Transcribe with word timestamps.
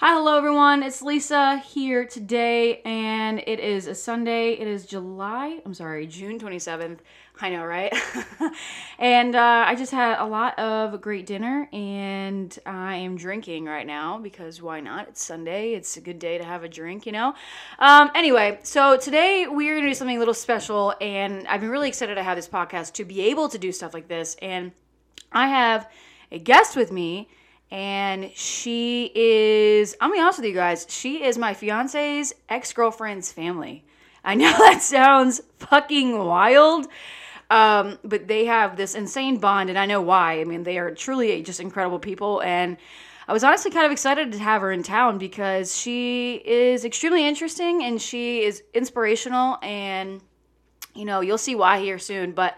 Hi, 0.00 0.14
hello 0.14 0.38
everyone. 0.38 0.84
It's 0.84 1.02
Lisa 1.02 1.56
here 1.56 2.04
today, 2.04 2.82
and 2.82 3.40
it 3.44 3.58
is 3.58 3.88
a 3.88 3.96
Sunday. 3.96 4.52
It 4.52 4.68
is 4.68 4.86
July, 4.86 5.58
I'm 5.66 5.74
sorry, 5.74 6.06
June 6.06 6.38
27th. 6.38 6.98
I 7.40 7.50
know, 7.50 7.64
right? 7.64 7.92
and 9.00 9.34
uh, 9.34 9.64
I 9.66 9.74
just 9.74 9.90
had 9.90 10.20
a 10.20 10.24
lot 10.24 10.56
of 10.56 11.00
great 11.00 11.26
dinner, 11.26 11.68
and 11.72 12.56
I 12.64 12.94
am 12.94 13.16
drinking 13.16 13.64
right 13.64 13.88
now 13.88 14.18
because 14.18 14.62
why 14.62 14.78
not? 14.78 15.08
It's 15.08 15.20
Sunday. 15.20 15.72
It's 15.72 15.96
a 15.96 16.00
good 16.00 16.20
day 16.20 16.38
to 16.38 16.44
have 16.44 16.62
a 16.62 16.68
drink, 16.68 17.04
you 17.04 17.10
know? 17.10 17.34
Um, 17.80 18.12
anyway, 18.14 18.60
so 18.62 18.96
today 18.98 19.48
we're 19.48 19.74
going 19.74 19.82
to 19.82 19.90
do 19.90 19.94
something 19.94 20.14
a 20.14 20.20
little 20.20 20.32
special, 20.32 20.94
and 21.00 21.44
I've 21.48 21.60
been 21.60 21.70
really 21.70 21.88
excited 21.88 22.14
to 22.14 22.22
have 22.22 22.36
this 22.36 22.48
podcast 22.48 22.92
to 22.92 23.04
be 23.04 23.22
able 23.22 23.48
to 23.48 23.58
do 23.58 23.72
stuff 23.72 23.94
like 23.94 24.06
this. 24.06 24.36
And 24.40 24.70
I 25.32 25.48
have 25.48 25.90
a 26.30 26.38
guest 26.38 26.76
with 26.76 26.92
me 26.92 27.28
and 27.70 28.30
she 28.34 29.10
is 29.14 29.96
i'm 30.00 30.12
be 30.12 30.20
honest 30.20 30.38
with 30.38 30.46
you 30.46 30.54
guys 30.54 30.86
she 30.88 31.22
is 31.22 31.36
my 31.36 31.54
fiance's 31.54 32.34
ex-girlfriend's 32.48 33.32
family. 33.32 33.84
I 34.24 34.34
know 34.34 34.50
that 34.58 34.82
sounds 34.82 35.40
fucking 35.58 36.18
wild 36.18 36.86
um, 37.50 37.98
but 38.04 38.28
they 38.28 38.44
have 38.44 38.76
this 38.76 38.94
insane 38.94 39.38
bond 39.38 39.70
and 39.70 39.78
i 39.78 39.86
know 39.86 40.00
why. 40.00 40.40
I 40.40 40.44
mean 40.44 40.62
they 40.62 40.78
are 40.78 40.94
truly 40.94 41.42
just 41.42 41.60
incredible 41.60 41.98
people 41.98 42.40
and 42.42 42.76
i 43.26 43.32
was 43.32 43.44
honestly 43.44 43.70
kind 43.70 43.86
of 43.86 43.92
excited 43.92 44.32
to 44.32 44.38
have 44.38 44.62
her 44.62 44.72
in 44.72 44.82
town 44.82 45.18
because 45.18 45.76
she 45.76 46.34
is 46.44 46.84
extremely 46.84 47.26
interesting 47.26 47.82
and 47.84 48.00
she 48.00 48.42
is 48.42 48.62
inspirational 48.72 49.58
and 49.62 50.22
you 50.94 51.04
know 51.04 51.20
you'll 51.20 51.38
see 51.38 51.54
why 51.54 51.80
here 51.80 51.98
soon 51.98 52.32
but 52.32 52.56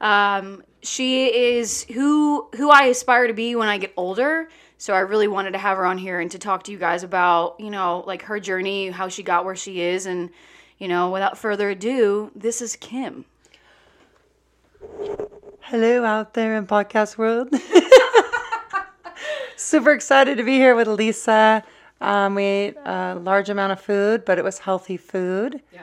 um, 0.00 0.64
she 0.82 1.26
is 1.26 1.84
who 1.84 2.48
who 2.56 2.70
I 2.70 2.86
aspire 2.86 3.26
to 3.26 3.34
be 3.34 3.54
when 3.56 3.68
I 3.68 3.78
get 3.78 3.92
older. 3.96 4.48
So 4.78 4.94
I 4.94 5.00
really 5.00 5.28
wanted 5.28 5.52
to 5.52 5.58
have 5.58 5.76
her 5.76 5.86
on 5.86 5.96
here 5.96 6.18
and 6.18 6.30
to 6.32 6.40
talk 6.40 6.64
to 6.64 6.72
you 6.72 6.78
guys 6.78 7.04
about, 7.04 7.60
you 7.60 7.70
know, 7.70 8.02
like 8.04 8.22
her 8.22 8.40
journey, 8.40 8.90
how 8.90 9.08
she 9.08 9.22
got 9.22 9.44
where 9.44 9.54
she 9.54 9.80
is 9.80 10.06
and 10.06 10.30
you 10.82 10.88
know, 10.88 11.10
without 11.10 11.38
further 11.38 11.70
ado, 11.70 12.32
this 12.34 12.60
is 12.60 12.74
Kim. 12.74 13.24
Hello 15.60 16.04
out 16.04 16.34
there 16.34 16.56
in 16.56 16.66
podcast 16.66 17.16
world. 17.16 17.54
Super 19.56 19.92
excited 19.92 20.38
to 20.38 20.42
be 20.42 20.56
here 20.56 20.74
with 20.74 20.88
Lisa. 20.88 21.62
Um, 22.00 22.34
we 22.34 22.42
ate 22.42 22.76
a 22.84 23.14
large 23.14 23.48
amount 23.48 23.70
of 23.70 23.80
food, 23.80 24.24
but 24.24 24.38
it 24.38 24.44
was 24.44 24.58
healthy 24.58 24.96
food. 24.96 25.62
Yeah. 25.72 25.82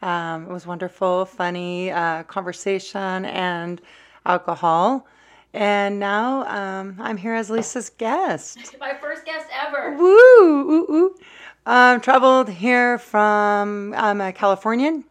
Um, 0.00 0.44
it 0.44 0.52
was 0.52 0.64
wonderful, 0.64 1.24
funny 1.24 1.90
uh, 1.90 2.22
conversation 2.22 3.24
and 3.24 3.80
alcohol. 4.26 5.06
And 5.54 5.98
now 5.98 6.46
um, 6.48 6.96
I'm 7.00 7.16
here 7.16 7.34
as 7.34 7.48
Lisa's 7.48 7.90
guest. 7.90 8.76
My 8.80 8.94
first 9.00 9.24
guest 9.24 9.46
ever. 9.66 9.96
Woo! 9.96 10.10
Ooh, 10.10 10.86
ooh. 10.90 11.14
Um, 11.64 12.00
traveled 12.00 12.48
here 12.48 12.98
from, 12.98 13.94
I'm 13.96 14.20
a 14.20 14.32
Californian, 14.32 15.04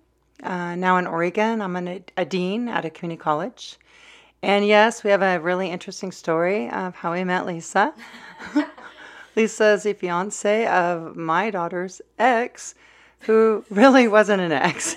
uh, 0.43 0.75
now 0.75 0.97
in 0.97 1.07
Oregon. 1.07 1.61
I'm 1.61 1.75
an, 1.75 2.03
a 2.15 2.25
dean 2.25 2.67
at 2.67 2.85
a 2.85 2.89
community 2.89 3.19
college. 3.19 3.77
And 4.41 4.67
yes, 4.67 5.03
we 5.03 5.09
have 5.09 5.23
a 5.23 5.39
really 5.39 5.69
interesting 5.69 6.11
story 6.11 6.69
of 6.69 6.95
how 6.95 7.13
we 7.13 7.23
met 7.23 7.47
Lisa. 7.47 7.93
Lisa 9.35 9.71
is 9.71 9.83
the 9.83 9.93
fiance 9.93 10.67
of 10.67 11.15
my 11.15 11.49
daughter's 11.49 12.01
ex, 12.19 12.75
who 13.21 13.65
really 13.69 14.07
wasn't 14.07 14.41
an 14.41 14.51
ex. 14.51 14.95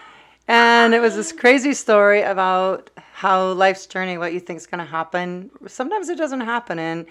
and 0.48 0.94
it 0.94 1.00
was 1.00 1.16
this 1.16 1.32
crazy 1.32 1.72
story 1.72 2.20
about 2.20 2.90
how 3.20 3.52
life's 3.52 3.84
journey, 3.84 4.16
what 4.16 4.32
you 4.32 4.40
think 4.40 4.56
is 4.56 4.66
going 4.66 4.78
to 4.78 4.90
happen. 4.90 5.50
Sometimes 5.66 6.08
it 6.08 6.16
doesn't 6.16 6.40
happen, 6.40 6.78
and 6.78 7.04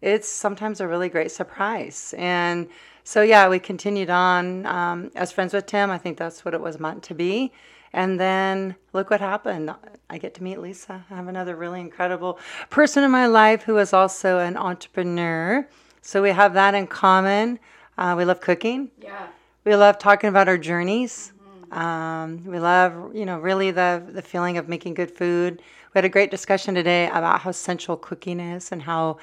it's 0.00 0.28
sometimes 0.28 0.80
a 0.80 0.88
really 0.88 1.08
great 1.08 1.30
surprise. 1.30 2.12
And 2.18 2.68
so, 3.04 3.22
yeah, 3.22 3.48
we 3.48 3.60
continued 3.60 4.10
on 4.10 4.66
um, 4.66 5.12
as 5.14 5.30
friends 5.30 5.54
with 5.54 5.66
Tim. 5.66 5.88
I 5.88 5.98
think 5.98 6.18
that's 6.18 6.44
what 6.44 6.52
it 6.52 6.60
was 6.60 6.80
meant 6.80 7.04
to 7.04 7.14
be. 7.14 7.52
And 7.92 8.18
then 8.18 8.74
look 8.92 9.08
what 9.10 9.20
happened. 9.20 9.72
I 10.10 10.18
get 10.18 10.34
to 10.34 10.42
meet 10.42 10.58
Lisa. 10.58 11.04
I 11.08 11.14
have 11.14 11.28
another 11.28 11.54
really 11.54 11.78
incredible 11.78 12.40
person 12.68 13.04
in 13.04 13.12
my 13.12 13.26
life 13.28 13.62
who 13.62 13.78
is 13.78 13.92
also 13.92 14.40
an 14.40 14.56
entrepreneur. 14.56 15.64
So 16.00 16.22
we 16.22 16.30
have 16.30 16.54
that 16.54 16.74
in 16.74 16.88
common. 16.88 17.60
Uh, 17.96 18.16
we 18.18 18.24
love 18.24 18.40
cooking. 18.40 18.90
Yeah. 19.00 19.28
We 19.62 19.76
love 19.76 19.96
talking 20.00 20.28
about 20.28 20.48
our 20.48 20.58
journeys. 20.58 21.31
Um, 21.72 22.44
we 22.44 22.58
love, 22.58 23.14
you 23.14 23.24
know, 23.24 23.38
really 23.38 23.70
the 23.70 24.02
the 24.06 24.22
feeling 24.22 24.58
of 24.58 24.68
making 24.68 24.94
good 24.94 25.10
food. 25.10 25.62
We 25.94 25.98
had 25.98 26.04
a 26.04 26.08
great 26.08 26.30
discussion 26.30 26.74
today 26.74 27.08
about 27.08 27.40
how 27.40 27.50
sensual 27.52 27.96
cooking 27.96 28.40
is 28.40 28.72
and 28.72 28.82
how 28.82 29.18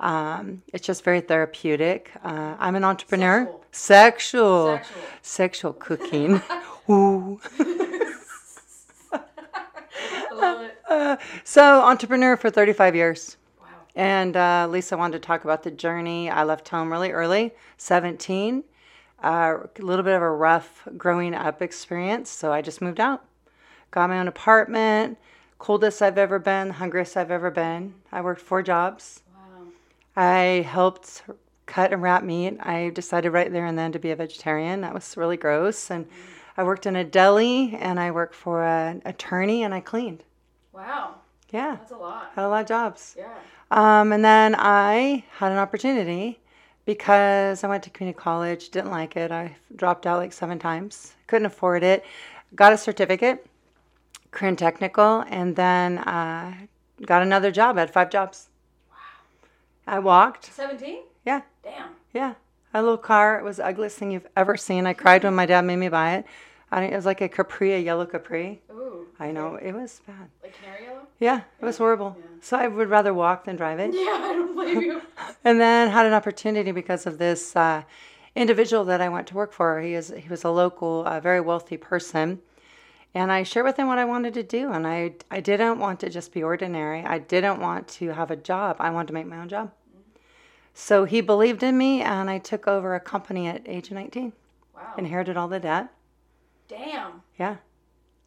um, 0.00 0.62
it's 0.72 0.86
just 0.86 1.02
very 1.02 1.20
therapeutic. 1.20 2.10
Uh, 2.22 2.56
I'm 2.58 2.76
an 2.76 2.84
entrepreneur. 2.84 3.50
Sexual. 3.72 4.76
Sexual. 4.76 5.02
Sexual 5.22 5.72
cooking. 5.78 6.42
Ooh. 6.90 7.40
I 9.12 9.20
love 10.32 10.62
it. 10.62 10.70
Uh, 10.86 11.16
so, 11.42 11.80
entrepreneur 11.82 12.36
for 12.36 12.50
35 12.50 12.94
years. 12.94 13.36
Wow. 13.60 13.66
And 13.96 14.36
uh, 14.36 14.68
Lisa 14.70 14.96
wanted 14.96 15.20
to 15.20 15.26
talk 15.26 15.42
about 15.42 15.62
the 15.64 15.70
journey. 15.70 16.30
I 16.30 16.44
left 16.44 16.68
home 16.68 16.92
really 16.92 17.10
early, 17.10 17.52
17. 17.78 18.62
A 19.24 19.68
little 19.78 20.02
bit 20.04 20.14
of 20.14 20.20
a 20.20 20.30
rough 20.30 20.86
growing 20.98 21.34
up 21.34 21.62
experience. 21.62 22.28
So 22.28 22.52
I 22.52 22.60
just 22.60 22.82
moved 22.82 23.00
out, 23.00 23.24
got 23.90 24.10
my 24.10 24.18
own 24.18 24.28
apartment, 24.28 25.16
coldest 25.58 26.02
I've 26.02 26.18
ever 26.18 26.38
been, 26.38 26.68
hungriest 26.68 27.16
I've 27.16 27.30
ever 27.30 27.50
been. 27.50 27.94
I 28.12 28.20
worked 28.20 28.42
four 28.42 28.62
jobs. 28.62 29.22
Wow. 29.34 29.62
I 30.14 30.66
helped 30.68 31.22
cut 31.64 31.90
and 31.92 32.02
wrap 32.02 32.22
meat. 32.22 32.58
I 32.60 32.90
decided 32.90 33.30
right 33.30 33.50
there 33.50 33.64
and 33.64 33.78
then 33.78 33.92
to 33.92 33.98
be 33.98 34.10
a 34.10 34.16
vegetarian. 34.16 34.82
That 34.82 34.92
was 34.92 35.16
really 35.16 35.38
gross. 35.38 35.90
And 35.90 36.06
I 36.58 36.62
worked 36.62 36.84
in 36.84 36.94
a 36.94 37.02
deli 37.04 37.74
and 37.80 37.98
I 37.98 38.10
worked 38.10 38.34
for 38.34 38.62
an 38.62 39.00
attorney 39.06 39.62
and 39.62 39.72
I 39.72 39.80
cleaned. 39.80 40.22
Wow. 40.72 41.14
Yeah, 41.50 41.76
That's 41.76 41.92
a 41.92 41.96
lot. 41.96 42.32
had 42.34 42.44
a 42.44 42.48
lot 42.48 42.60
of 42.62 42.68
jobs. 42.68 43.16
Yeah. 43.16 43.32
Um, 43.70 44.12
and 44.12 44.22
then 44.22 44.54
I 44.58 45.24
had 45.38 45.50
an 45.50 45.58
opportunity 45.58 46.40
because 46.84 47.64
I 47.64 47.68
went 47.68 47.82
to 47.84 47.90
community 47.90 48.18
college, 48.18 48.70
didn't 48.70 48.90
like 48.90 49.16
it. 49.16 49.30
I 49.30 49.56
dropped 49.76 50.06
out 50.06 50.18
like 50.18 50.32
seven 50.32 50.58
times, 50.58 51.14
couldn't 51.26 51.46
afford 51.46 51.82
it. 51.82 52.04
Got 52.54 52.72
a 52.72 52.78
certificate, 52.78 53.46
Career 54.30 54.54
Technical, 54.54 55.24
and 55.28 55.56
then 55.56 55.98
uh, 55.98 56.54
got 57.04 57.22
another 57.22 57.50
job. 57.50 57.76
I 57.76 57.80
had 57.80 57.92
five 57.92 58.10
jobs. 58.10 58.48
Wow. 58.90 58.96
I 59.86 59.98
walked. 59.98 60.52
17? 60.52 60.98
Yeah, 61.24 61.40
Damn. 61.62 61.90
yeah. 62.12 62.34
A 62.74 62.82
little 62.82 62.98
car. 62.98 63.38
It 63.38 63.44
was 63.44 63.58
the 63.58 63.66
ugliest 63.66 63.96
thing 63.98 64.10
you've 64.10 64.26
ever 64.36 64.56
seen. 64.56 64.86
I 64.86 64.94
cried 64.94 65.24
when 65.24 65.34
my 65.34 65.46
dad 65.46 65.64
made 65.64 65.76
me 65.76 65.88
buy 65.88 66.16
it. 66.16 66.26
I, 66.74 66.86
it 66.86 66.96
was 66.96 67.06
like 67.06 67.20
a 67.20 67.28
Capri, 67.28 67.72
a 67.74 67.78
yellow 67.78 68.04
Capri. 68.04 68.60
Ooh. 68.72 69.06
I 69.20 69.30
know 69.30 69.54
it 69.54 69.72
was 69.72 70.00
bad. 70.08 70.28
Like 70.42 70.60
canary 70.60 70.86
yellow? 70.86 71.06
Yeah, 71.20 71.42
it 71.60 71.64
was 71.64 71.78
horrible. 71.78 72.16
Yeah. 72.18 72.26
So 72.40 72.56
I 72.56 72.66
would 72.66 72.90
rather 72.90 73.14
walk 73.14 73.44
than 73.44 73.54
drive 73.54 73.78
it. 73.78 73.94
Yeah, 73.94 74.00
I 74.00 74.32
don't 74.32 74.54
blame 74.54 74.80
you. 74.80 75.00
and 75.44 75.60
then 75.60 75.88
had 75.88 76.04
an 76.04 76.12
opportunity 76.12 76.72
because 76.72 77.06
of 77.06 77.18
this 77.18 77.54
uh, 77.54 77.84
individual 78.34 78.84
that 78.86 79.00
I 79.00 79.08
went 79.08 79.28
to 79.28 79.36
work 79.36 79.52
for. 79.52 79.80
He 79.80 79.94
is 79.94 80.12
he 80.16 80.28
was 80.28 80.42
a 80.42 80.50
local, 80.50 81.04
uh, 81.06 81.20
very 81.20 81.40
wealthy 81.40 81.76
person, 81.76 82.40
and 83.14 83.30
I 83.30 83.44
shared 83.44 83.66
with 83.66 83.76
him 83.76 83.86
what 83.86 83.98
I 83.98 84.04
wanted 84.04 84.34
to 84.34 84.42
do. 84.42 84.72
And 84.72 84.84
I 84.84 85.14
I 85.30 85.38
didn't 85.38 85.78
want 85.78 86.00
to 86.00 86.10
just 86.10 86.32
be 86.32 86.42
ordinary. 86.42 87.04
I 87.04 87.20
didn't 87.20 87.60
want 87.60 87.86
to 88.00 88.08
have 88.08 88.32
a 88.32 88.36
job. 88.36 88.78
I 88.80 88.90
wanted 88.90 89.08
to 89.08 89.14
make 89.14 89.26
my 89.26 89.38
own 89.38 89.48
job. 89.48 89.70
So 90.74 91.04
he 91.04 91.20
believed 91.20 91.62
in 91.62 91.78
me, 91.78 92.02
and 92.02 92.28
I 92.28 92.38
took 92.38 92.66
over 92.66 92.96
a 92.96 93.00
company 93.00 93.46
at 93.46 93.62
age 93.64 93.92
19. 93.92 94.32
Wow. 94.74 94.94
Inherited 94.98 95.36
all 95.36 95.46
the 95.46 95.60
debt. 95.60 95.88
Damn. 96.68 97.22
Yeah, 97.38 97.56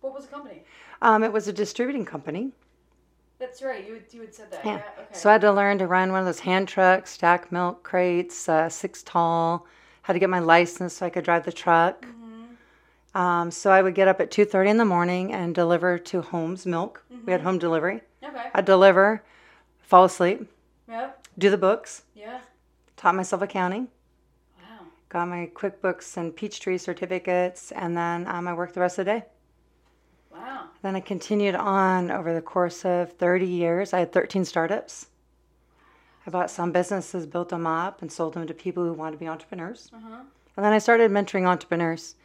What 0.01 0.13
was 0.13 0.25
the 0.25 0.31
company? 0.31 0.63
um, 1.01 1.23
it 1.23 1.31
was 1.33 1.47
a 1.47 1.53
distributing 1.53 2.05
company. 2.05 2.51
That's 3.39 3.61
right. 3.61 3.87
You, 3.87 4.01
you 4.11 4.21
had 4.21 4.33
said 4.33 4.51
that. 4.51 4.65
Yeah. 4.65 4.77
Yeah. 4.77 4.81
Okay. 4.99 5.05
So 5.13 5.29
I 5.29 5.33
had 5.33 5.41
to 5.41 5.51
learn 5.51 5.77
to 5.79 5.87
run 5.87 6.11
one 6.11 6.19
of 6.21 6.25
those 6.25 6.39
hand 6.39 6.67
trucks, 6.67 7.11
stack 7.11 7.51
milk 7.51 7.83
crates, 7.83 8.49
uh, 8.49 8.67
six 8.69 9.03
tall. 9.03 9.65
Had 10.03 10.13
to 10.13 10.19
get 10.19 10.29
my 10.29 10.39
license 10.39 10.93
so 10.95 11.05
I 11.05 11.09
could 11.09 11.23
drive 11.23 11.45
the 11.45 11.51
truck. 11.51 12.05
Um, 13.13 13.49
so 13.51 13.71
I 13.71 13.81
would 13.81 13.95
get 13.95 14.07
up 14.07 14.21
at 14.21 14.29
two 14.31 14.45
thirty 14.45 14.69
in 14.69 14.77
the 14.77 14.85
morning 14.85 15.33
and 15.33 15.53
deliver 15.55 15.97
to 15.97 16.21
homes 16.21 16.65
milk. 16.65 17.03
We 17.25 17.31
had 17.31 17.41
home 17.41 17.57
delivery. 17.57 18.01
okay. 18.23 18.49
I'd 18.53 18.65
deliver, 18.65 19.23
fall 19.81 20.05
asleep, 20.05 20.47
Yep. 20.87 21.27
do 21.37 21.49
the 21.49 21.57
books, 21.57 22.03
Yeah. 22.15 22.39
taught 22.95 23.15
myself 23.15 23.41
accounting. 23.41 23.87
Got 25.09 25.27
my 25.27 25.49
QuickBooks 25.53 26.17
and 26.17 26.35
Peachtree 26.35 26.77
certificates, 26.77 27.71
and 27.71 27.95
then 27.95 28.27
um, 28.27 28.47
I 28.47 28.53
worked 28.53 28.73
the 28.73 28.81
rest 28.81 28.99
of 28.99 29.05
the 29.05 29.11
day. 29.11 29.25
Wow. 30.31 30.65
Then 30.81 30.95
I 30.95 30.99
continued 30.99 31.55
on 31.55 32.11
over 32.11 32.33
the 32.33 32.41
course 32.41 32.85
of 32.85 33.13
30 33.13 33.45
years. 33.45 33.93
I 33.93 33.99
had 33.99 34.11
13 34.11 34.45
startups. 34.45 35.07
I 36.25 36.29
bought 36.29 36.51
some 36.51 36.71
businesses, 36.71 37.25
built 37.25 37.49
them 37.49 37.65
up, 37.65 38.01
and 38.01 38.11
sold 38.11 38.33
them 38.33 38.45
to 38.47 38.53
people 38.53 38.83
who 38.83 38.93
wanted 38.93 39.13
to 39.13 39.17
be 39.17 39.27
entrepreneurs. 39.27 39.89
Uh-huh. 39.93 40.23
And 40.57 40.65
then 40.65 40.73
I 40.73 40.79
started 40.79 41.09
mentoring 41.09 41.47
entrepreneurs. 41.47 42.15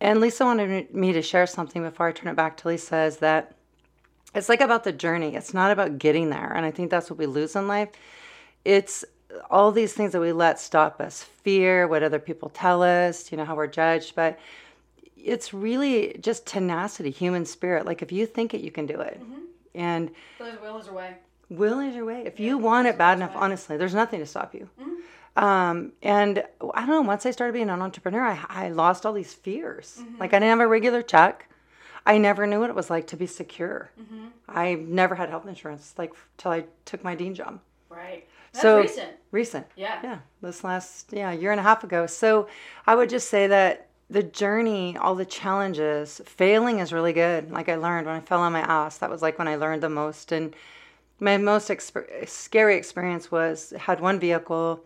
And 0.00 0.20
Lisa 0.20 0.44
wanted 0.44 0.94
me 0.94 1.12
to 1.12 1.22
share 1.22 1.46
something 1.46 1.82
before 1.82 2.08
I 2.08 2.12
turn 2.12 2.30
it 2.30 2.36
back 2.36 2.56
to 2.58 2.68
Lisa 2.68 2.98
is 3.02 3.18
that 3.18 3.54
it's 4.34 4.48
like 4.48 4.60
about 4.60 4.84
the 4.84 4.92
journey. 4.92 5.34
It's 5.34 5.52
not 5.54 5.70
about 5.70 5.98
getting 5.98 6.30
there. 6.30 6.52
And 6.52 6.64
I 6.64 6.70
think 6.70 6.90
that's 6.90 7.10
what 7.10 7.18
we 7.18 7.26
lose 7.26 7.56
in 7.56 7.68
life. 7.68 7.90
It's 8.64 9.04
all 9.50 9.72
these 9.72 9.92
things 9.92 10.12
that 10.12 10.20
we 10.20 10.32
let 10.32 10.60
stop 10.60 11.00
us 11.00 11.22
fear, 11.22 11.88
what 11.88 12.02
other 12.02 12.18
people 12.18 12.48
tell 12.50 12.82
us, 12.82 13.30
you 13.30 13.38
know, 13.38 13.44
how 13.44 13.54
we're 13.54 13.66
judged. 13.66 14.14
But 14.14 14.38
it's 15.16 15.54
really 15.54 16.16
just 16.20 16.46
tenacity, 16.46 17.10
human 17.10 17.44
spirit. 17.46 17.86
Like 17.86 18.02
if 18.02 18.12
you 18.12 18.26
think 18.26 18.54
it, 18.54 18.60
you 18.60 18.70
can 18.70 18.86
do 18.86 19.00
it. 19.00 19.20
And 19.74 20.10
Will 20.38 20.76
is 20.76 20.86
your 20.86 20.94
way. 20.94 21.16
will 21.48 21.80
is 21.80 21.94
your 21.94 22.04
way. 22.04 22.24
If 22.26 22.38
you 22.40 22.58
want 22.58 22.88
it 22.88 22.98
bad 22.98 23.18
enough, 23.18 23.32
honestly, 23.34 23.76
there's 23.76 23.94
nothing 23.94 24.20
to 24.20 24.26
stop 24.26 24.54
you. 24.54 24.68
Um, 25.34 25.92
and 26.02 26.44
I 26.74 26.80
don't 26.80 26.90
know, 26.90 27.00
once 27.02 27.24
I 27.24 27.30
started 27.30 27.54
being 27.54 27.70
an 27.70 27.80
entrepreneur, 27.80 28.22
I, 28.22 28.44
I 28.50 28.68
lost 28.68 29.06
all 29.06 29.14
these 29.14 29.32
fears. 29.32 30.02
Like 30.20 30.34
I 30.34 30.38
didn't 30.38 30.50
have 30.50 30.60
a 30.60 30.66
regular 30.66 31.00
check. 31.00 31.48
I 32.04 32.18
never 32.18 32.46
knew 32.46 32.60
what 32.60 32.68
it 32.68 32.76
was 32.76 32.90
like 32.90 33.06
to 33.08 33.16
be 33.16 33.26
secure. 33.26 33.90
I 34.48 34.74
never 34.74 35.14
had 35.14 35.30
health 35.30 35.46
insurance 35.46 35.94
like 35.96 36.12
till 36.36 36.50
I 36.50 36.64
took 36.84 37.02
my 37.02 37.14
dean 37.14 37.34
job. 37.34 37.60
Right. 37.88 38.26
That's 38.52 38.62
So- 38.62 38.80
recent. 38.80 39.10
Recent. 39.30 39.66
Yeah. 39.76 39.98
Yeah, 40.02 40.18
this 40.42 40.62
last 40.62 41.10
yeah 41.12 41.32
year 41.32 41.52
and 41.52 41.60
a 41.60 41.62
half 41.62 41.84
ago. 41.84 42.06
So 42.06 42.48
I 42.86 42.94
would 42.94 43.08
just 43.08 43.30
say 43.30 43.46
that 43.46 43.88
the 44.10 44.22
journey, 44.22 44.94
all 44.98 45.14
the 45.14 45.24
challenges, 45.24 46.20
failing 46.26 46.80
is 46.80 46.92
really 46.92 47.14
good. 47.14 47.50
Like 47.50 47.70
I 47.70 47.76
learned 47.76 48.06
when 48.06 48.16
I 48.16 48.20
fell 48.20 48.40
on 48.40 48.52
my 48.52 48.60
ass, 48.60 48.98
that 48.98 49.08
was 49.08 49.22
like 49.22 49.38
when 49.38 49.48
I 49.48 49.56
learned 49.56 49.82
the 49.82 49.88
most. 49.88 50.32
And 50.32 50.54
my 51.18 51.38
most 51.38 51.70
exper- 51.70 52.28
scary 52.28 52.76
experience 52.76 53.30
was 53.30 53.72
had 53.78 54.00
one 54.00 54.20
vehicle 54.20 54.84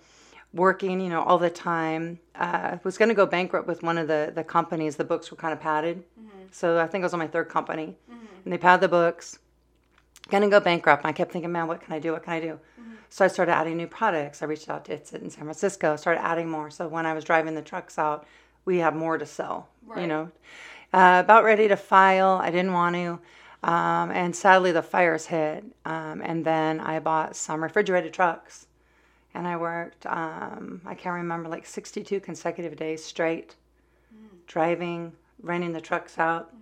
working, 0.54 1.00
you 1.00 1.08
know, 1.08 1.22
all 1.22 1.38
the 1.38 1.50
time. 1.50 2.20
Uh, 2.36 2.76
was 2.84 2.96
going 2.96 3.08
to 3.08 3.14
go 3.16 3.26
bankrupt 3.26 3.66
with 3.66 3.82
one 3.82 3.98
of 3.98 4.06
the 4.06 4.30
the 4.32 4.44
companies. 4.44 4.94
The 4.94 5.04
books 5.04 5.28
were 5.32 5.36
kind 5.36 5.52
of 5.52 5.58
padded, 5.60 6.04
so 6.52 6.78
I 6.78 6.86
think 6.86 7.02
it 7.02 7.06
was 7.06 7.14
on 7.14 7.18
my 7.18 7.26
third 7.26 7.48
company, 7.48 7.96
and 8.44 8.52
they 8.52 8.58
pad 8.58 8.80
the 8.80 8.88
books. 8.88 9.40
Gonna 10.28 10.48
go 10.48 10.60
bankrupt. 10.60 11.04
And 11.04 11.08
I 11.08 11.12
kept 11.12 11.32
thinking, 11.32 11.52
man, 11.52 11.66
what 11.68 11.80
can 11.80 11.92
I 11.92 11.98
do? 11.98 12.12
What 12.12 12.24
can 12.24 12.32
I 12.32 12.40
do? 12.40 12.58
So 13.08 13.24
I 13.24 13.28
started 13.28 13.52
adding 13.52 13.76
new 13.76 13.86
products. 13.86 14.42
I 14.42 14.46
reached 14.46 14.68
out 14.68 14.84
to 14.86 14.92
It's 14.92 15.12
It 15.12 15.22
in 15.22 15.30
San 15.30 15.44
Francisco. 15.44 15.96
Started 15.96 16.22
adding 16.24 16.48
more. 16.50 16.70
So 16.70 16.88
when 16.88 17.06
I 17.06 17.12
was 17.14 17.24
driving 17.24 17.54
the 17.54 17.62
trucks 17.62 17.98
out, 17.98 18.26
we 18.64 18.78
have 18.78 18.94
more 18.94 19.16
to 19.18 19.26
sell. 19.26 19.68
You 20.00 20.06
know, 20.08 20.30
uh, 20.92 21.22
about 21.24 21.44
ready 21.44 21.68
to 21.68 21.76
file. 21.76 22.40
I 22.42 22.50
didn't 22.50 22.72
want 22.72 22.96
to. 22.96 23.20
Um, 23.62 24.10
and 24.10 24.34
sadly, 24.34 24.72
the 24.72 24.82
fires 24.82 25.26
hit. 25.26 25.64
Um, 25.84 26.20
and 26.24 26.44
then 26.44 26.80
I 26.80 26.98
bought 26.98 27.36
some 27.36 27.62
refrigerated 27.62 28.12
trucks. 28.12 28.66
And 29.34 29.46
I 29.46 29.56
worked, 29.56 30.06
um, 30.06 30.80
I 30.86 30.94
can't 30.94 31.14
remember, 31.14 31.48
like 31.48 31.66
62 31.66 32.20
consecutive 32.20 32.76
days 32.76 33.04
straight, 33.04 33.54
driving, 34.46 35.12
renting 35.42 35.72
the 35.72 35.80
trucks 35.80 36.18
out. 36.18 36.52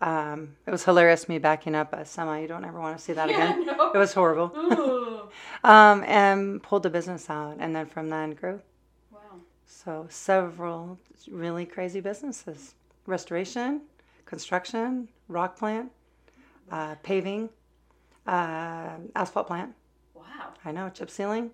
Um, 0.00 0.56
it 0.66 0.70
was 0.70 0.84
hilarious 0.84 1.28
me 1.28 1.38
backing 1.38 1.74
up 1.74 1.92
a 1.92 2.04
semi. 2.04 2.40
You 2.40 2.48
don't 2.48 2.64
ever 2.64 2.80
want 2.80 2.96
to 2.96 3.02
see 3.04 3.12
that 3.12 3.28
Yeah, 3.28 3.52
again. 3.52 3.66
no. 3.66 3.92
It 3.92 3.98
was 3.98 4.12
horrible. 4.12 5.28
Um, 5.62 6.02
and 6.04 6.62
pulled 6.62 6.82
the 6.82 6.90
business 6.90 7.28
out. 7.30 7.56
And 7.60 7.76
then 7.76 7.86
from 7.86 8.08
then 8.08 8.32
grew. 8.32 8.60
Wow. 9.12 9.18
So 9.66 10.06
several 10.08 10.98
really 11.30 11.66
crazy 11.66 12.00
businesses 12.00 12.74
restoration, 13.06 13.82
construction, 14.24 15.08
rock 15.28 15.56
plant, 15.56 15.90
uh, 16.70 16.94
paving, 17.02 17.48
uh, 18.26 18.90
asphalt 19.14 19.46
plant. 19.48 19.72
Wow. 20.14 20.24
I 20.64 20.72
know, 20.72 20.88
chip 20.88 21.10
sealing. 21.10 21.50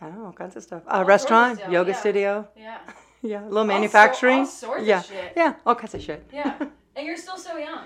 I 0.00 0.10
know, 0.10 0.26
all 0.26 0.32
kinds 0.32 0.56
of 0.56 0.62
stuff. 0.62 0.82
Uh, 0.86 1.04
restaurant, 1.06 1.58
stuff, 1.58 1.72
yoga 1.72 1.90
yeah. 1.92 1.96
studio. 1.96 2.48
Yeah. 2.56 2.78
Yeah, 3.22 3.42
a 3.42 3.44
little 3.44 3.58
All 3.58 3.64
manufacturing. 3.64 4.38
all 4.40 4.46
sorts 4.46 4.80
of 4.80 4.86
yeah. 4.88 5.02
shit. 5.02 5.34
Yeah, 5.36 5.54
all 5.66 5.74
kinds 5.74 5.94
of 5.94 6.00
shit. 6.02 6.26
Yeah. 6.32 6.56
And 7.00 7.06
you're 7.06 7.16
still 7.16 7.38
so 7.38 7.56
young. 7.56 7.84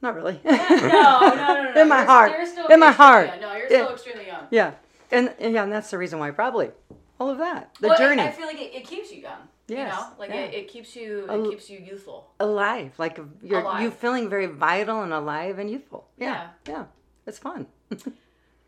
Not 0.00 0.14
really. 0.14 0.40
no, 0.42 0.50
no, 0.52 1.34
no, 1.34 1.72
no. 1.74 1.80
In 1.82 1.86
my 1.88 1.96
You're- 1.96 2.06
heart. 2.06 2.32
You're 2.32 2.46
still 2.46 2.66
In 2.68 2.80
my 2.80 2.90
heart. 2.92 3.26
young. 3.28 3.40
No, 3.42 3.54
you're 3.54 3.70
Yeah. 3.70 3.84
still 3.84 3.92
extremely 3.92 4.26
young. 4.26 4.46
yeah. 4.50 4.72
And, 5.10 5.34
and 5.38 5.52
yeah, 5.52 5.64
and 5.64 5.70
that's 5.72 5.90
the 5.90 5.98
reason 5.98 6.18
why 6.18 6.30
probably 6.30 6.70
all 7.18 7.28
of 7.28 7.36
that. 7.38 7.74
The 7.80 7.88
Well, 7.88 7.96
I- 7.96 8.00
journey. 8.00 8.22
I, 8.22 8.30
feel 8.30 8.46
like 8.46 8.58
it, 8.60 8.74
it 8.74 8.86
keeps 8.86 9.12
you 9.12 9.20
young. 9.20 9.42
You 9.68 9.76
Yes, 9.76 9.92
know, 9.94 10.06
like 10.18 10.30
yeah. 10.30 10.36
it, 10.36 10.54
it 10.54 10.68
keeps 10.68 10.96
you 10.96 11.26
it 11.26 11.30
Al- 11.30 11.50
keeps 11.50 11.68
you 11.70 11.78
youthful. 11.78 12.30
alive. 12.40 12.92
Like 12.98 13.20
you're 13.42 13.60
Alive. 13.60 13.82
you 13.82 13.90
feeling 13.90 14.28
very 14.30 14.46
vital 14.46 15.02
and 15.02 15.12
alive 15.12 15.58
and 15.60 15.70
youthful. 15.70 16.08
Yeah. 16.18 16.48
Yeah. 16.66 16.86
It's 17.26 17.38
fun. 17.38 17.66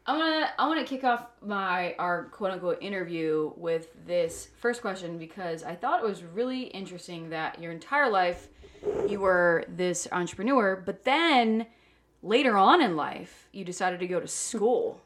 I'm 0.07 0.19
gonna 0.19 0.51
I 0.59 0.67
want 0.69 0.79
to 0.81 0.87
kick 0.87 1.03
off 1.05 1.27
my 1.41 1.95
our 1.99 2.25
quote 2.27 2.51
unquote 2.53 2.79
interview 2.83 3.53
with 3.57 3.89
this 4.07 4.49
first 4.59 4.81
question 4.81 5.17
because 5.19 5.63
I 5.65 5.75
thought 5.77 6.01
it 6.03 6.07
was 6.07 6.23
really 6.23 6.63
interesting 6.65 7.31
that 7.31 7.61
your 7.61 7.73
entire 7.73 8.09
life 8.11 8.49
you 9.09 9.21
were 9.21 9.65
this 9.69 10.09
entrepreneur, 10.13 10.77
but 10.85 11.05
then 11.05 11.67
later 12.23 12.57
on 12.57 12.81
in 12.83 12.97
life 12.97 13.49
you 13.53 13.65
decided 13.65 14.01
to 14.01 14.07
go 14.07 14.21
to 14.21 14.29
school. 14.29 15.01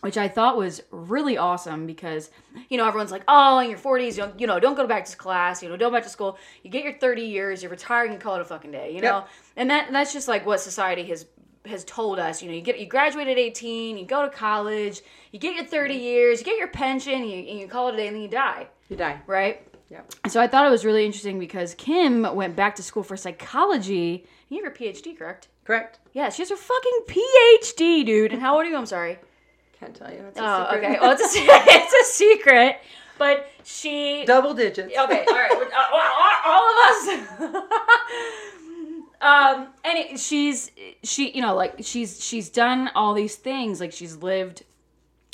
Which 0.00 0.16
I 0.16 0.28
thought 0.28 0.56
was 0.56 0.80
really 0.92 1.36
awesome 1.36 1.84
because, 1.84 2.30
you 2.68 2.76
know, 2.78 2.86
everyone's 2.86 3.10
like, 3.10 3.24
oh, 3.26 3.58
in 3.58 3.68
your 3.68 3.80
40s, 3.80 4.10
you, 4.12 4.18
don't- 4.18 4.38
you 4.38 4.46
know, 4.46 4.60
don't 4.60 4.76
go 4.76 4.86
back 4.86 5.04
to 5.06 5.16
class, 5.16 5.60
you 5.60 5.68
know, 5.68 5.76
don't 5.76 5.90
go 5.90 5.96
back 5.96 6.04
to 6.04 6.08
school. 6.08 6.38
You 6.62 6.70
get 6.70 6.84
your 6.84 6.92
30 6.92 7.22
years, 7.22 7.62
you're 7.64 7.70
retiring, 7.70 8.12
you 8.12 8.18
call 8.18 8.36
it 8.36 8.40
a 8.40 8.44
fucking 8.44 8.70
day, 8.70 8.94
you 8.94 9.00
know? 9.00 9.16
Yep. 9.18 9.28
And 9.56 9.70
that 9.70 9.88
that's 9.90 10.12
just 10.12 10.28
like 10.28 10.46
what 10.46 10.60
society 10.60 11.02
has 11.06 11.26
has 11.66 11.82
told 11.84 12.20
us. 12.20 12.40
You 12.42 12.48
know, 12.48 12.54
you 12.54 12.60
get 12.60 12.78
you 12.78 12.86
graduate 12.86 13.26
at 13.26 13.38
18, 13.38 13.98
you 13.98 14.04
go 14.06 14.22
to 14.22 14.30
college, 14.30 15.00
you 15.32 15.40
get 15.40 15.56
your 15.56 15.64
30 15.64 15.94
years, 15.94 16.38
you 16.38 16.44
get 16.44 16.58
your 16.58 16.68
pension, 16.68 17.24
you, 17.24 17.50
and 17.50 17.58
you 17.58 17.66
call 17.66 17.88
it 17.88 17.94
a 17.94 17.96
day, 17.96 18.06
and 18.06 18.14
then 18.14 18.22
you 18.22 18.28
die, 18.28 18.68
You 18.88 18.94
die. 18.96 19.20
right? 19.26 19.66
Yeah. 19.90 20.00
So 20.28 20.40
I 20.40 20.46
thought 20.46 20.66
it 20.66 20.70
was 20.70 20.84
really 20.84 21.06
interesting 21.06 21.38
because 21.38 21.74
Kim 21.74 22.22
went 22.34 22.54
back 22.56 22.74
to 22.76 22.82
school 22.82 23.02
for 23.02 23.16
psychology. 23.16 24.26
You 24.50 24.62
have 24.62 24.78
your 24.80 24.92
PhD, 24.92 25.16
correct? 25.18 25.48
Correct. 25.64 25.98
Yeah, 26.12 26.28
she 26.30 26.42
has 26.42 26.50
her 26.50 26.56
fucking 26.56 27.00
PhD, 27.08 28.04
dude. 28.04 28.32
And 28.32 28.40
how 28.42 28.54
old 28.56 28.66
are 28.66 28.68
you? 28.68 28.76
I'm 28.76 28.86
sorry. 28.86 29.18
Can't 29.80 29.94
tell 29.94 30.12
you. 30.12 30.20
It's 30.28 30.38
a 30.38 30.42
Oh, 30.44 30.66
secret. 30.70 30.84
okay. 30.90 30.98
Well, 31.00 31.12
it's 31.12 31.36
a, 31.36 31.40
it's 31.40 31.94
a 31.94 32.12
secret. 32.12 32.76
But 33.18 33.48
she. 33.64 34.24
Double 34.26 34.54
digits. 34.54 34.92
Okay, 34.96 35.24
all 35.26 35.34
right. 35.34 35.50
uh, 35.50 35.86
all- 35.92 36.52
all 36.52 36.70
of 36.70 36.78
us. 36.90 37.62
um, 39.20 39.68
and 39.84 39.98
it, 39.98 40.20
she's 40.20 40.70
she, 41.02 41.30
you 41.32 41.42
know, 41.42 41.54
like 41.54 41.76
she's 41.80 42.24
she's 42.24 42.48
done 42.48 42.90
all 42.94 43.14
these 43.14 43.36
things. 43.36 43.80
Like 43.80 43.92
she's 43.92 44.16
lived 44.16 44.64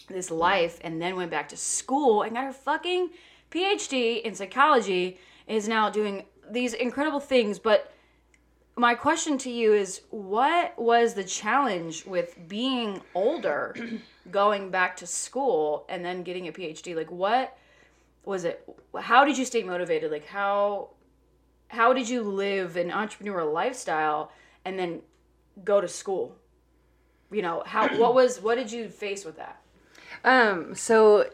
this 0.09 0.31
life 0.31 0.79
and 0.83 1.00
then 1.00 1.17
went 1.17 1.31
back 1.31 1.49
to 1.50 1.57
school 1.57 2.23
and 2.23 2.35
got 2.35 2.45
her 2.45 2.53
fucking 2.53 3.11
PhD 3.55 4.23
in 4.23 4.35
psychology. 4.35 5.19
Is 5.47 5.69
now 5.69 5.91
doing 5.91 6.25
these 6.51 6.73
incredible 6.73 7.21
things, 7.21 7.59
but 7.59 7.93
my 8.77 8.95
question 8.95 9.37
to 9.39 9.51
you 9.51 9.75
is 9.75 10.01
what 10.09 10.77
was 10.79 11.12
the 11.12 11.23
challenge 11.23 12.06
with 12.06 12.49
being 12.49 13.03
older 13.15 13.77
going 14.31 14.71
back 14.71 14.97
to 14.97 15.06
school 15.06 15.85
and 15.91 16.03
then 16.03 16.23
getting 16.23 16.49
a 16.49 16.53
phd 16.53 16.97
like 16.97 17.11
what 17.11 17.56
was 18.25 18.45
it? 18.45 18.67
How 18.99 19.25
did 19.25 19.37
you 19.37 19.45
stay 19.45 19.62
motivated? 19.62 20.11
Like 20.11 20.26
how 20.26 20.90
how 21.69 21.93
did 21.93 22.09
you 22.09 22.23
live 22.23 22.76
an 22.76 22.90
entrepreneurial 22.90 23.52
lifestyle 23.52 24.33
and 24.64 24.78
then 24.78 25.00
go 25.64 25.81
to 25.81 25.88
school? 25.88 26.37
You 27.31 27.43
know 27.43 27.62
how 27.67 27.88
what 27.99 28.14
was 28.14 28.40
what 28.40 28.57
did 28.57 28.71
you 28.73 28.88
face 28.88 29.25
with 29.25 29.37
that? 29.37 29.61
Um, 30.25 30.75
so 30.75 31.28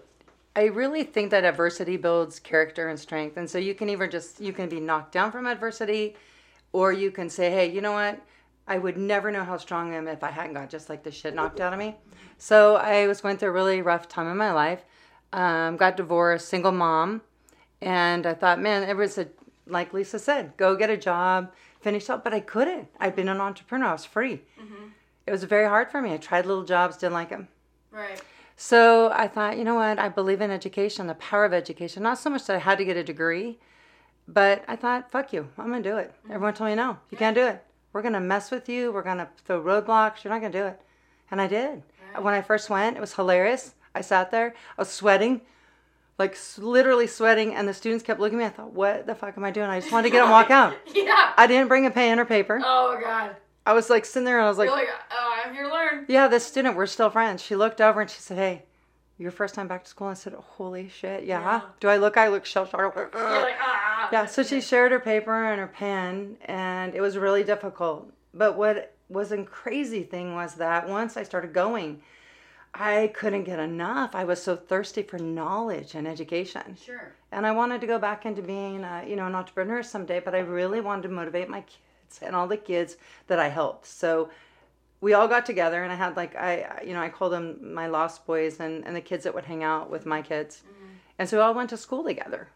I 0.57 0.65
really 0.65 1.05
think 1.05 1.31
that 1.31 1.45
adversity 1.45 1.97
builds 1.97 2.41
character 2.41 2.89
and 2.89 2.99
strength. 2.99 3.37
And 3.37 3.49
so 3.49 3.59
you 3.59 3.75
can 3.75 3.89
either 3.89 4.07
just 4.07 4.41
you 4.41 4.53
can 4.53 4.69
be 4.69 4.81
knocked 4.81 5.13
down 5.13 5.31
from 5.31 5.47
adversity 5.47 6.17
or 6.73 6.93
you 6.93 7.11
can 7.11 7.31
say, 7.31 7.51
Hey, 7.51 7.71
you 7.71 7.81
know 7.81 7.93
what? 7.93 8.21
I 8.67 8.79
would 8.79 8.97
never 8.97 9.31
know 9.31 9.45
how 9.45 9.57
strong 9.57 9.93
I 9.93 9.97
am 9.97 10.09
if 10.09 10.23
I 10.23 10.31
hadn't 10.31 10.55
got 10.55 10.71
just 10.71 10.89
like 10.89 11.03
the 11.03 11.11
shit 11.11 11.35
knocked 11.35 11.61
out 11.61 11.73
of 11.73 11.79
me. 11.79 11.97
So 12.39 12.77
I 12.77 13.07
was 13.07 13.21
going 13.21 13.37
through 13.37 13.51
a 13.51 13.53
really 13.53 13.83
rough 13.83 14.09
time 14.09 14.29
in 14.29 14.37
my 14.37 14.53
life. 14.53 14.85
Um, 15.33 15.77
got 15.77 15.97
divorced, 15.97 16.49
single 16.49 16.73
mom, 16.73 17.23
and 17.81 18.27
I 18.27 18.35
thought, 18.35 18.61
man, 18.61 18.89
it 18.89 18.97
was 18.97 19.17
a 19.17 19.29
like 19.67 19.93
Lisa 19.93 20.19
said, 20.19 20.57
go 20.57 20.75
get 20.75 20.91
a 20.91 20.97
job, 20.97 21.53
finish 21.81 22.11
up, 22.11 22.25
but 22.25 22.35
I 22.35 22.41
couldn't. 22.41 22.89
I'd 22.99 23.15
been 23.15 23.29
an 23.29 23.41
entrepreneur, 23.41 23.87
I 23.87 23.93
was 23.93 24.05
free. 24.05 24.43
It 25.27 25.31
was 25.31 25.45
very 25.45 25.69
hard 25.69 25.93
for 25.93 26.03
me. 26.03 26.13
I 26.13 26.17
tried 26.17 26.47
little 26.47 26.65
jobs, 26.65 26.97
didn't 26.97 27.13
like 27.13 27.29
them. 27.29 27.47
right 27.93 28.21
So 28.63 29.11
I 29.15 29.27
thought, 29.27 29.57
you 29.57 29.65
know 29.65 29.77
what? 29.77 29.99
I 29.99 30.11
believe 30.11 30.43
in 30.43 30.51
education, 30.51 31.07
the 31.07 31.15
power 31.15 31.47
of 31.47 31.55
education. 31.55 32.03
Not 32.03 32.19
so 32.19 32.29
much 32.29 32.45
that 32.45 32.57
I 32.57 32.59
had 32.59 32.77
to 32.77 32.85
get 32.85 32.95
a 32.95 33.03
degree, 33.03 33.59
but 34.29 34.63
I 34.69 34.77
thought, 34.77 35.11
fuck 35.11 35.33
you. 35.33 35.49
I'm 35.57 35.71
going 35.71 35.83
to 35.83 35.89
do 35.89 35.97
it. 35.97 36.13
Mm-hmm. 36.13 36.33
Everyone 36.33 36.53
told 36.53 36.69
me, 36.69 36.77
no, 36.77 36.99
you 37.09 37.17
can't 37.17 37.35
do 37.35 37.47
it. 37.47 37.65
We're 37.95 38.03
going 38.03 38.13
to 38.13 38.21
mess 38.21 38.51
with 38.51 38.69
you. 38.69 38.93
We're 38.93 39.03
going 39.03 39.17
to 39.17 39.29
throw 39.47 39.63
roadblocks. 39.63 40.23
You're 40.23 40.35
not 40.35 40.41
going 40.41 40.53
to 40.53 40.59
do 40.59 40.67
it. 40.67 40.81
And 41.31 41.41
I 41.41 41.47
did. 41.47 41.83
When 42.21 42.35
I 42.35 42.43
first 42.43 42.69
went, 42.69 42.99
it 42.99 43.01
was 43.01 43.15
hilarious. 43.15 43.73
I 43.95 44.03
sat 44.03 44.31
there, 44.31 44.55
I 44.77 44.83
was 44.83 44.91
sweating, 44.91 45.41
like 46.19 46.37
literally 46.59 47.07
sweating, 47.07 47.55
and 47.55 47.67
the 47.67 47.73
students 47.73 48.05
kept 48.05 48.21
looking 48.21 48.43
at 48.43 48.43
me. 48.43 48.45
I 48.45 48.51
thought, 48.51 48.75
what 48.75 49.07
the 49.07 49.15
fuck 49.15 49.39
am 49.39 49.45
I 49.45 49.51
doing? 49.51 49.71
I 49.71 49.81
just 49.81 49.91
wanted 49.91 50.09
to 50.09 50.11
get 50.11 50.21
them 50.21 50.31
walk 50.31 50.51
out. 50.51 50.77
yeah 50.95 51.33
I 51.37 51.47
didn't 51.47 51.69
bring 51.69 51.87
a 51.87 51.91
pen 51.91 52.21
or 52.21 52.27
paper. 52.27 52.61
oh 52.63 53.01
god 53.03 53.37
I 53.67 53.73
was 53.73 53.91
like 53.91 54.05
sitting 54.05 54.25
there 54.25 54.39
and 54.39 54.47
I 54.47 54.49
was 54.49 54.59
like, 54.59 54.71
like 54.71 54.89
oh 55.13 55.30
i'm 55.45 55.55
here 55.55 55.65
to 55.65 55.73
learn 55.73 55.91
yeah, 56.09 56.29
this 56.29 56.45
student, 56.45 56.77
we're 56.77 56.87
still 56.87 57.11
friends. 57.11 57.43
She 57.43 57.55
looked 57.55 57.81
over 57.81 58.01
and 58.01 58.11
she 58.11 58.21
said, 58.21 58.37
Hey, 58.37 58.63
your 59.19 59.31
first 59.31 59.55
time 59.55 59.69
back 59.69 59.85
to 59.85 59.91
school? 59.91 60.09
I 60.09 60.15
said, 60.15 60.35
Holy 60.35 60.89
shit, 60.89 61.25
yeah. 61.25 61.41
Yeah. 61.41 61.61
Do 61.79 61.89
I 61.89 61.99
look? 61.99 62.17
I 62.17 62.29
look 62.29 62.45
shell 62.45 62.67
shocked. 62.67 62.97
like 62.97 63.15
ah 63.15 64.09
Yeah, 64.11 64.27
so 64.27 64.43
she 64.43 64.61
shared 64.61 64.93
her 64.93 65.01
paper 65.01 65.51
and 65.51 65.61
her 65.61 65.67
pen, 65.67 66.37
and 66.47 66.95
it 66.95 67.01
was 67.01 67.17
really 67.17 67.45
difficult. 67.45 68.13
But 68.35 68.57
what 68.57 68.95
was 69.09 69.31
a 69.33 69.45
crazy 69.45 70.03
thing 70.03 70.35
was 70.35 70.55
that 70.55 70.89
once 70.89 71.17
I 71.17 71.23
started 71.23 71.53
going, 71.53 72.03
I 72.75 73.13
couldn't 73.15 73.45
get 73.45 73.59
enough. 73.59 74.15
I 74.15 74.25
was 74.25 74.43
so 74.43 74.57
thirsty 74.57 75.03
for 75.03 75.19
knowledge 75.19 75.95
and 75.95 76.07
education. 76.07 76.77
Sure. 76.83 77.13
And 77.33 77.47
I 77.47 77.51
wanted 77.51 77.81
to 77.81 77.87
go 77.87 77.99
back 77.99 78.27
into 78.27 78.43
being, 78.43 78.85
uh, 78.85 79.05
you 79.07 79.17
know, 79.17 79.27
an 79.27 79.35
entrepreneur 79.35 79.83
someday, 79.83 80.21
but 80.21 80.35
I 80.35 80.41
really 80.41 80.81
wanted 80.81 81.03
to 81.03 81.09
motivate 81.09 81.49
my 81.49 81.63
kids 81.63 82.21
and 82.23 82.35
all 82.35 82.47
the 82.47 82.57
kids 82.57 82.97
that 83.27 83.39
I 83.41 83.49
helped. 83.49 83.87
So 83.87 84.31
we 85.01 85.15
all 85.15 85.29
got 85.29 85.47
together 85.47 85.83
and 85.83 85.93
I 85.93 85.97
had 85.97 86.17
like, 86.17 86.37
I, 86.37 86.83
you 86.87 86.93
know, 86.93 87.01
I 87.01 87.09
called 87.09 87.33
them 87.33 87.73
my 87.75 87.87
lost 87.87 88.27
boys 88.27 88.61
and, 88.61 88.85
and 88.87 88.95
the 88.95 89.01
kids 89.01 89.25
that 89.25 89.35
would 89.35 89.45
hang 89.45 89.63
out 89.65 89.91
with 89.91 90.05
my 90.07 90.23
kids. 90.23 90.63
And 91.19 91.29
so 91.29 91.37
we 91.39 91.43
all 91.43 91.55
went 91.55 91.71
to 91.71 91.77
school 91.77 92.05
together. 92.05 92.49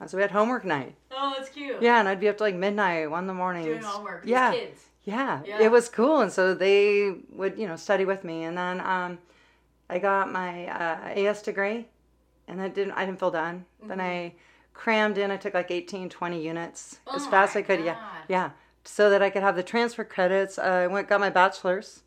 And 0.00 0.10
so 0.10 0.16
we 0.16 0.22
had 0.22 0.32
homework 0.32 0.64
night. 0.64 0.94
Oh, 1.12 1.32
that's 1.36 1.48
cute. 1.48 1.80
Yeah, 1.80 2.00
and 2.00 2.08
I'd 2.08 2.18
be 2.20 2.28
up 2.28 2.38
to 2.38 2.42
like 2.44 2.56
midnight, 2.56 3.08
one 3.10 3.22
in 3.24 3.26
the 3.28 3.34
morning. 3.34 3.64
Doing 3.64 3.82
homework. 3.82 4.22
Yeah. 4.26 4.52
Kids. 4.52 4.80
Yeah, 5.04 5.40
Yeah. 5.44 5.60
it 5.62 5.70
was 5.70 5.88
cool, 5.88 6.20
and 6.20 6.30
so 6.32 6.54
they 6.54 7.16
would, 7.30 7.58
you 7.58 7.66
know, 7.66 7.74
study 7.74 8.04
with 8.04 8.22
me, 8.22 8.44
and 8.44 8.56
then 8.56 8.80
um, 8.80 9.18
I 9.90 9.98
got 9.98 10.30
my 10.30 10.66
uh, 10.68 11.08
AS 11.20 11.42
degree, 11.42 11.88
and 12.46 12.60
I 12.62 12.68
didn't, 12.68 12.92
I 12.92 13.04
didn't 13.04 13.18
feel 13.18 13.32
done. 13.32 13.64
Then 13.82 14.00
I 14.00 14.34
crammed 14.74 15.18
in. 15.18 15.32
I 15.32 15.36
took 15.36 15.54
like 15.54 15.72
18, 15.72 16.08
20 16.08 16.40
units 16.40 16.98
as 17.12 17.22
Mm-hmm. 17.22 17.26
Oh 17.28 17.30
fast 17.32 17.50
as 17.56 17.60
I 17.60 17.62
could. 17.62 17.84
Yeah, 17.84 17.96
yeah, 18.28 18.50
so 18.84 19.10
that 19.10 19.22
I 19.22 19.30
could 19.30 19.42
have 19.42 19.56
the 19.56 19.62
transfer 19.62 20.04
credits. 20.04 20.58
I 20.58 20.86
went 20.86 21.08
got 21.08 21.20
my 21.20 21.30
bachelor's, 21.30 22.02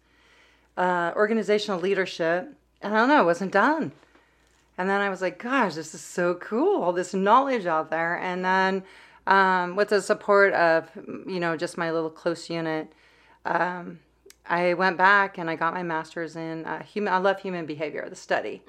uh, 0.78 1.12
organizational 1.16 1.80
leadership, 1.80 2.54
and 2.82 2.94
I 2.94 2.98
don't 2.98 3.10
know, 3.10 3.22
it 3.22 3.26
wasn't 3.26 3.52
done. 3.54 3.92
And 4.78 4.90
then 4.90 5.00
I 5.00 5.10
was 5.10 5.22
like, 5.22 5.40
gosh, 5.42 5.76
this 5.76 5.94
is 5.96 6.02
so 6.02 6.36
cool, 6.36 6.82
all 6.84 6.92
this 6.92 7.14
knowledge 7.14 7.66
out 7.66 7.90
there. 7.90 8.16
And 8.20 8.44
then 8.44 8.84
um, 9.26 9.76
with 9.78 9.90
the 9.90 10.02
support 10.02 10.54
of, 10.54 10.90
you 11.26 11.40
know, 11.40 11.56
just 11.56 11.78
my 11.78 11.92
little 11.92 12.10
close 12.10 12.50
unit, 12.50 12.92
um, 13.46 14.00
I 14.48 14.74
went 14.76 14.98
back 14.98 15.38
and 15.38 15.50
I 15.50 15.56
got 15.56 15.74
my 15.74 15.82
master's 15.82 16.36
in 16.36 16.66
uh, 16.66 16.84
human. 16.84 17.14
I 17.14 17.18
love 17.18 17.40
human 17.40 17.66
behavior, 17.66 18.06
the 18.10 18.16
study, 18.16 18.62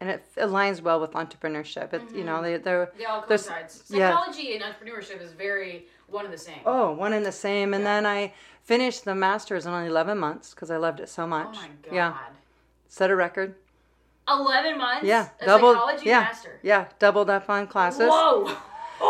and 0.00 0.08
it 0.10 0.24
aligns 0.36 0.80
well 0.80 0.98
with 1.00 1.12
entrepreneurship. 1.12 1.92
It, 1.92 2.02
You 2.12 2.24
know, 2.24 2.42
they, 2.42 2.56
they're 2.56 2.90
They 2.98 3.04
all 3.04 3.24
There's- 3.28 3.46
coincides. 3.46 3.84
yeah. 3.90 4.10
Psychology 4.16 4.56
and 4.56 4.64
entrepreneurship 4.64 5.20
is 5.22 5.32
very 5.32 5.86
one 6.10 6.24
and 6.24 6.34
the 6.34 6.38
same. 6.38 6.60
oh 6.66 6.92
one 6.92 7.12
and 7.12 7.24
the 7.24 7.32
same. 7.32 7.74
And 7.74 7.84
then 7.84 8.06
I 8.06 8.32
finished 8.64 9.04
the 9.04 9.14
master's 9.14 9.66
in 9.66 9.72
only 9.72 9.88
eleven 9.88 10.18
months 10.18 10.54
because 10.54 10.70
I 10.70 10.76
loved 10.76 11.00
it 11.00 11.08
so 11.08 11.24
Oh 11.24 11.28
much. 11.28 11.54
my 11.54 11.68
god. 11.82 11.92
Yeah, 11.92 12.16
set 12.88 13.10
a 13.10 13.16
record. 13.16 13.54
Eleven 14.28 14.78
months. 14.78 15.04
Yeah, 15.04 15.28
doubled. 15.44 15.76
Yeah, 16.04 16.20
master. 16.20 16.60
yeah, 16.62 16.86
doubled 16.98 17.30
up 17.30 17.48
on 17.48 17.66
classes. 17.66 18.08
Whoa. 18.08 18.56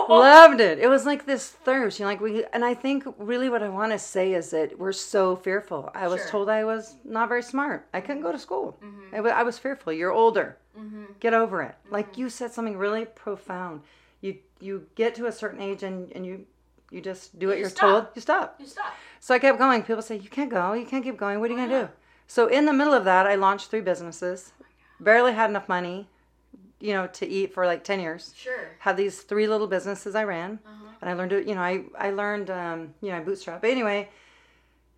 loved 0.09 0.61
it. 0.61 0.79
It 0.79 0.89
was 0.89 1.05
like 1.05 1.27
this 1.27 1.49
thirst, 1.49 1.99
you 1.99 2.05
know, 2.05 2.11
like 2.11 2.21
we. 2.21 2.45
And 2.53 2.65
I 2.65 2.75
think 2.75 3.05
really 3.19 3.49
what 3.49 3.63
I 3.63 3.69
want 3.69 3.93
to 3.93 3.99
say 3.99 4.35
is 4.35 4.51
that 4.51 4.79
we're 4.79 4.93
so 4.93 5.37
fearful. 5.37 5.91
I 5.95 6.09
was 6.09 6.21
Sure. 6.23 6.31
told 6.31 6.49
I 6.49 6.65
was 6.65 6.97
not 7.05 7.29
very 7.29 7.43
smart. 7.43 7.87
I 7.93 8.01
couldn't 8.01 8.23
go 8.23 8.33
to 8.33 8.39
school. 8.39 8.79
Mm-hmm. 8.83 9.27
I, 9.27 9.31
I 9.31 9.43
was 9.43 9.59
fearful. 9.59 9.93
You're 9.93 10.13
older. 10.13 10.57
Mm-hmm. 10.79 11.05
Get 11.19 11.35
over 11.35 11.63
it. 11.63 11.75
Like 11.91 12.13
mm-hmm. 12.13 12.21
you 12.23 12.31
said 12.31 12.53
something 12.53 12.77
really 12.77 13.05
profound. 13.05 13.83
You 14.21 14.39
you 14.61 14.87
get 14.95 15.15
to 15.17 15.27
a 15.27 15.33
certain 15.33 15.61
age 15.61 15.83
and 15.83 16.13
and 16.13 16.25
you 16.25 16.47
you 16.91 17.01
just 17.01 17.39
do 17.39 17.49
what 17.49 17.57
You 17.57 17.63
you're 17.63 17.71
stop. 17.71 17.81
told. 17.81 18.07
You 18.15 18.21
stop. 18.23 18.57
You 18.59 18.67
stop. 18.67 18.95
So 19.21 19.35
I 19.35 19.39
kept 19.39 19.59
going. 19.59 19.83
People 19.83 20.03
say, 20.03 20.17
You 20.17 20.29
can't 20.29 20.51
go. 20.51 20.73
You 20.73 20.87
can't 20.87 21.05
keep 21.05 21.17
going. 21.17 21.41
What 21.41 21.51
are 21.51 21.55
you 21.55 21.59
going 21.59 21.71
to 21.71 21.83
do? 21.87 21.89
So 22.27 22.47
in 22.47 22.65
the 22.67 22.73
middle 22.73 22.95
of 22.95 23.05
that, 23.05 23.27
I 23.27 23.35
launched 23.35 23.71
three 23.71 23.81
businesses. 23.81 24.53
Barely 25.01 25.33
had 25.33 25.51
enough 25.51 25.69
money, 25.69 26.09
you 26.79 26.93
know, 26.93 27.07
to 27.09 27.27
eat 27.27 27.53
for 27.55 27.67
like 27.67 27.85
10 27.85 28.01
years. 28.01 28.33
Sure. 28.37 28.69
Had 28.79 28.97
these 28.97 29.23
three 29.23 29.47
little 29.49 29.67
businesses 29.67 30.15
I 30.15 30.25
ran. 30.25 30.59
Uh-huh. 30.67 30.87
And 31.01 31.11
I 31.11 31.15
learned 31.15 31.31
to, 31.31 31.47
you 31.47 31.55
know, 31.55 31.63
I, 31.63 31.85
I 31.99 32.11
learned, 32.11 32.51
um, 32.51 32.95
you 33.01 33.11
know, 33.11 33.17
I 33.17 33.21
bootstrap. 33.21 33.63
But 33.63 33.71
anyway, 33.71 34.09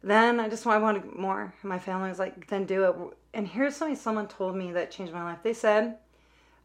then 0.03 0.41
I 0.41 0.49
just 0.49 0.67
I 0.67 0.79
wanted 0.79 1.05
more. 1.15 1.55
My 1.63 1.79
family 1.79 2.09
was 2.09 2.19
like, 2.19 2.49
then 2.49 2.65
do 2.65 2.85
it. 2.85 2.97
And 3.35 3.47
here's 3.47 3.77
something 3.77 3.97
someone 3.97 4.27
told 4.29 4.57
me 4.57 4.73
that 4.73 4.91
changed 4.91 5.13
my 5.13 5.23
life. 5.23 5.39
They 5.43 5.55
said, 5.55 5.97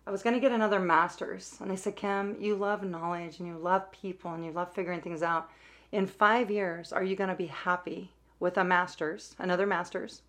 I 0.07 0.11
was 0.11 0.23
going 0.23 0.35
to 0.35 0.39
get 0.39 0.53
another 0.53 0.79
master's. 0.79 1.57
And 1.59 1.69
they 1.69 1.75
said, 1.75 1.97
Kim, 1.97 2.37
you 2.39 2.55
love 2.55 2.81
knowledge 2.81 3.39
and 3.39 3.47
you 3.47 3.57
love 3.57 3.91
people 3.91 4.31
and 4.31 4.45
you 4.45 4.51
love 4.51 4.73
figuring 4.73 5.01
things 5.01 5.21
out. 5.21 5.49
In 5.91 6.07
five 6.07 6.49
years, 6.49 6.93
are 6.93 7.03
you 7.03 7.17
going 7.17 7.29
to 7.29 7.35
be 7.35 7.47
happy 7.47 8.13
with 8.39 8.57
a 8.57 8.63
master's, 8.63 9.35
another 9.37 9.67
master's? 9.67 10.21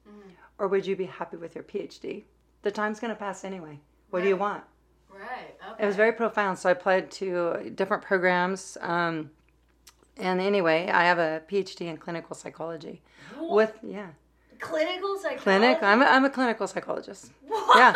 Or 0.58 0.66
would 0.66 0.85
you 0.85 0.97
be 0.97 1.04
happy 1.04 1.37
with 1.37 1.54
your 1.54 1.62
PhD? 1.62 2.25
The 2.62 2.73
time's 2.73 2.99
going 2.99 3.12
to 3.12 3.18
pass 3.18 3.44
anyway. 3.44 3.78
What 4.11 4.25
do 4.25 4.28
you 4.28 4.37
want? 4.37 4.64
Right. 5.12 5.54
Okay. 5.73 5.85
It 5.85 5.87
was 5.87 5.94
very 5.94 6.12
profound. 6.12 6.58
So 6.58 6.68
I 6.68 6.73
applied 6.73 7.12
to 7.12 7.70
different 7.76 8.02
programs. 8.02 8.76
Um, 8.80 9.30
and 10.16 10.40
anyway, 10.40 10.88
I 10.88 11.04
have 11.04 11.20
a 11.20 11.42
PhD 11.49 11.82
in 11.82 11.99
clinical 11.99 12.35
psychology. 12.35 13.00
With, 13.40 13.78
yeah, 13.85 14.08
clinical 14.58 15.16
psychology. 15.18 15.42
clinic. 15.42 15.78
I'm 15.82 16.02
a, 16.02 16.06
I'm 16.06 16.25
a 16.25 16.30
clinical 16.30 16.66
psychologist. 16.66 17.30
What? 17.47 17.78
Yeah. 17.78 17.94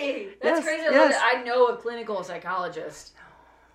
That's 0.00 0.12
crazy. 0.12 0.28
That's 0.42 0.58
Yes, 0.58 0.64
crazy. 0.64 0.82
I, 0.88 0.90
yes. 0.90 1.20
I 1.22 1.42
know 1.44 1.66
a 1.66 1.76
clinical 1.76 2.22
psychologist. 2.24 3.12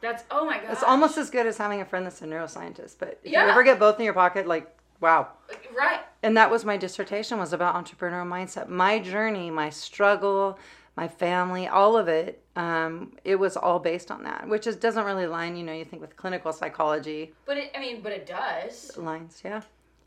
That's 0.02 0.24
oh 0.32 0.46
my 0.46 0.60
god. 0.60 0.72
It's 0.72 0.84
almost 0.84 1.18
as 1.18 1.30
good 1.30 1.48
as 1.48 1.58
having 1.58 1.82
a 1.82 1.86
friend 1.86 2.06
that's 2.06 2.22
a 2.22 2.26
neuroscientist. 2.26 2.96
But 3.00 3.20
if 3.24 3.32
Yeah. 3.32 3.46
you 3.46 3.52
ever 3.52 3.64
get 3.64 3.80
both 3.80 3.98
in 3.98 4.06
your 4.06 4.14
pocket, 4.14 4.46
like, 4.48 4.68
wow. 5.00 5.30
right. 5.76 6.02
And 6.22 6.36
that 6.38 6.52
was 6.52 6.66
my 6.66 6.78
dissertation 6.78 7.40
was 7.40 7.54
about 7.54 7.76
entrepreneurial 7.76 8.28
mindset. 8.28 8.68
My 8.68 9.00
journey, 9.00 9.50
my 9.50 9.70
struggle, 9.70 10.60
my 10.96 11.08
family, 11.08 11.68
all 11.68 11.98
of 11.98 12.08
it, 12.08 12.42
um, 12.56 13.14
it 13.24 13.36
was 13.36 13.58
all 13.58 13.80
based 13.80 14.12
on 14.12 14.24
that, 14.24 14.48
which 14.48 14.66
is 14.68 14.76
doesn't 14.76 15.06
really 15.06 15.28
line, 15.28 15.56
you 15.56 15.64
know, 15.64 15.74
you 15.74 15.86
think 15.86 16.02
with 16.02 16.16
clinical 16.16 16.54
psychology 16.54 17.34
But 17.46 17.58
it, 17.58 17.72
I 17.76 17.80
mean, 17.80 18.02
but 18.02 18.12
it 18.12 18.26
does. 18.26 18.96
lines, 18.98 19.42
yeah. 19.44 19.62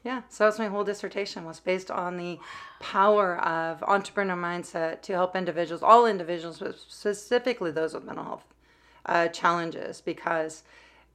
Yeah, 0.05 0.23
so 0.29 0.45
that's 0.45 0.59
my 0.59 0.69
whole 0.69 0.85
dissertation 0.85 1.45
was 1.45 1.59
based 1.61 1.91
on 1.91 2.17
the 2.17 2.39
power 2.79 3.37
of 3.39 3.83
entrepreneur 3.83 4.37
mindset 4.37 5.03
to 5.03 5.13
help 5.13 5.35
individuals, 5.35 5.83
all 5.83 6.07
individuals, 6.07 6.61
but 6.61 6.79
specifically 6.79 7.71
those 7.73 7.95
with 7.95 8.05
mental 8.05 8.25
health 8.25 8.45
uh, 9.07 9.29
challenges, 9.29 10.01
because 10.01 10.63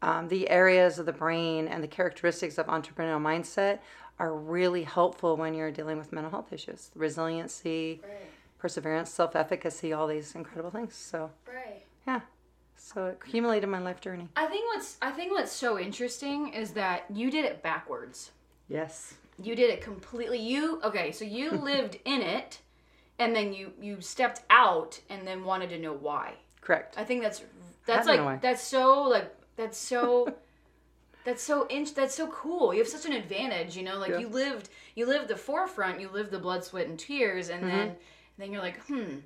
um, 0.02 0.28
the 0.28 0.50
areas 0.50 1.00
of 1.00 1.06
the 1.06 1.14
brain 1.14 1.68
and 1.68 1.82
the 1.82 1.88
characteristics 1.88 2.58
of 2.58 2.68
entrepreneurial 2.68 3.22
mindset 3.22 3.80
are 4.20 4.34
really 4.36 4.84
helpful 4.84 5.38
when 5.38 5.54
you're 5.54 5.72
dealing 5.72 5.98
with 5.98 6.12
mental 6.12 6.30
health 6.32 6.52
issues, 6.52 6.92
resiliency, 6.94 8.02
Right. 8.04 8.30
perseverance, 8.60 9.10
self-efficacy, 9.10 9.94
all 9.94 10.08
these 10.08 10.36
incredible 10.36 10.72
things. 10.72 10.94
So 10.94 11.32
Right. 11.48 11.84
yeah, 12.06 12.20
so 12.76 13.08
it 13.08 13.20
accumulated 13.26 13.70
my 13.70 13.80
life 13.80 14.02
journey. 14.02 14.28
I 14.36 14.46
think 14.48 14.66
what's 14.74 14.98
I 15.02 15.12
think 15.12 15.32
what's 15.32 15.52
so 15.54 15.80
interesting 15.80 16.50
is 16.54 16.72
that 16.74 17.06
you 17.10 17.32
did 17.32 17.46
it 17.46 17.64
backwards. 17.64 18.32
Yes. 18.68 19.16
You 19.42 19.56
did 19.56 19.70
it 19.70 19.82
completely. 19.82 20.40
You 20.40 20.80
okay? 20.84 21.12
So 21.12 21.26
you 21.26 21.52
lived 21.72 21.98
in 22.06 22.22
it, 22.22 22.60
and 23.20 23.36
then 23.36 23.54
you 23.54 23.74
you 23.82 24.02
stepped 24.02 24.42
out, 24.50 25.00
and 25.10 25.28
then 25.28 25.44
wanted 25.44 25.70
to 25.72 25.80
know 25.80 25.94
why. 25.94 26.34
Correct. 26.62 26.96
I 26.98 27.04
think 27.04 27.22
that's 27.22 27.42
that's 27.86 28.08
Had 28.08 28.14
to 28.14 28.18
know 28.20 28.26
like 28.26 28.42
that's 28.42 28.64
so 28.64 29.04
like 29.04 29.34
that's 29.56 29.78
so 29.78 30.34
that's 31.26 31.42
so 31.44 31.68
inch 31.70 31.94
that's 31.94 32.16
so 32.16 32.28
cool. 32.28 32.74
You 32.74 32.80
have 32.80 32.88
such 32.88 33.06
an 33.06 33.14
advantage, 33.14 33.76
you 33.76 33.84
know. 33.84 33.98
Like 33.98 34.12
Yeah. 34.12 34.20
you 34.20 34.28
lived 34.30 34.70
you 34.96 35.06
lived 35.08 35.28
the 35.28 35.36
forefront. 35.38 36.00
You 36.00 36.10
lived 36.10 36.32
the 36.32 36.40
blood, 36.40 36.64
sweat, 36.64 36.88
and 36.88 36.98
tears, 37.00 37.50
and 37.50 37.64
Mm-hmm. 37.64 37.78
then 37.78 37.96
then 38.38 38.52
you're 38.52 38.62
like, 38.62 38.80
hmm, 38.86 39.18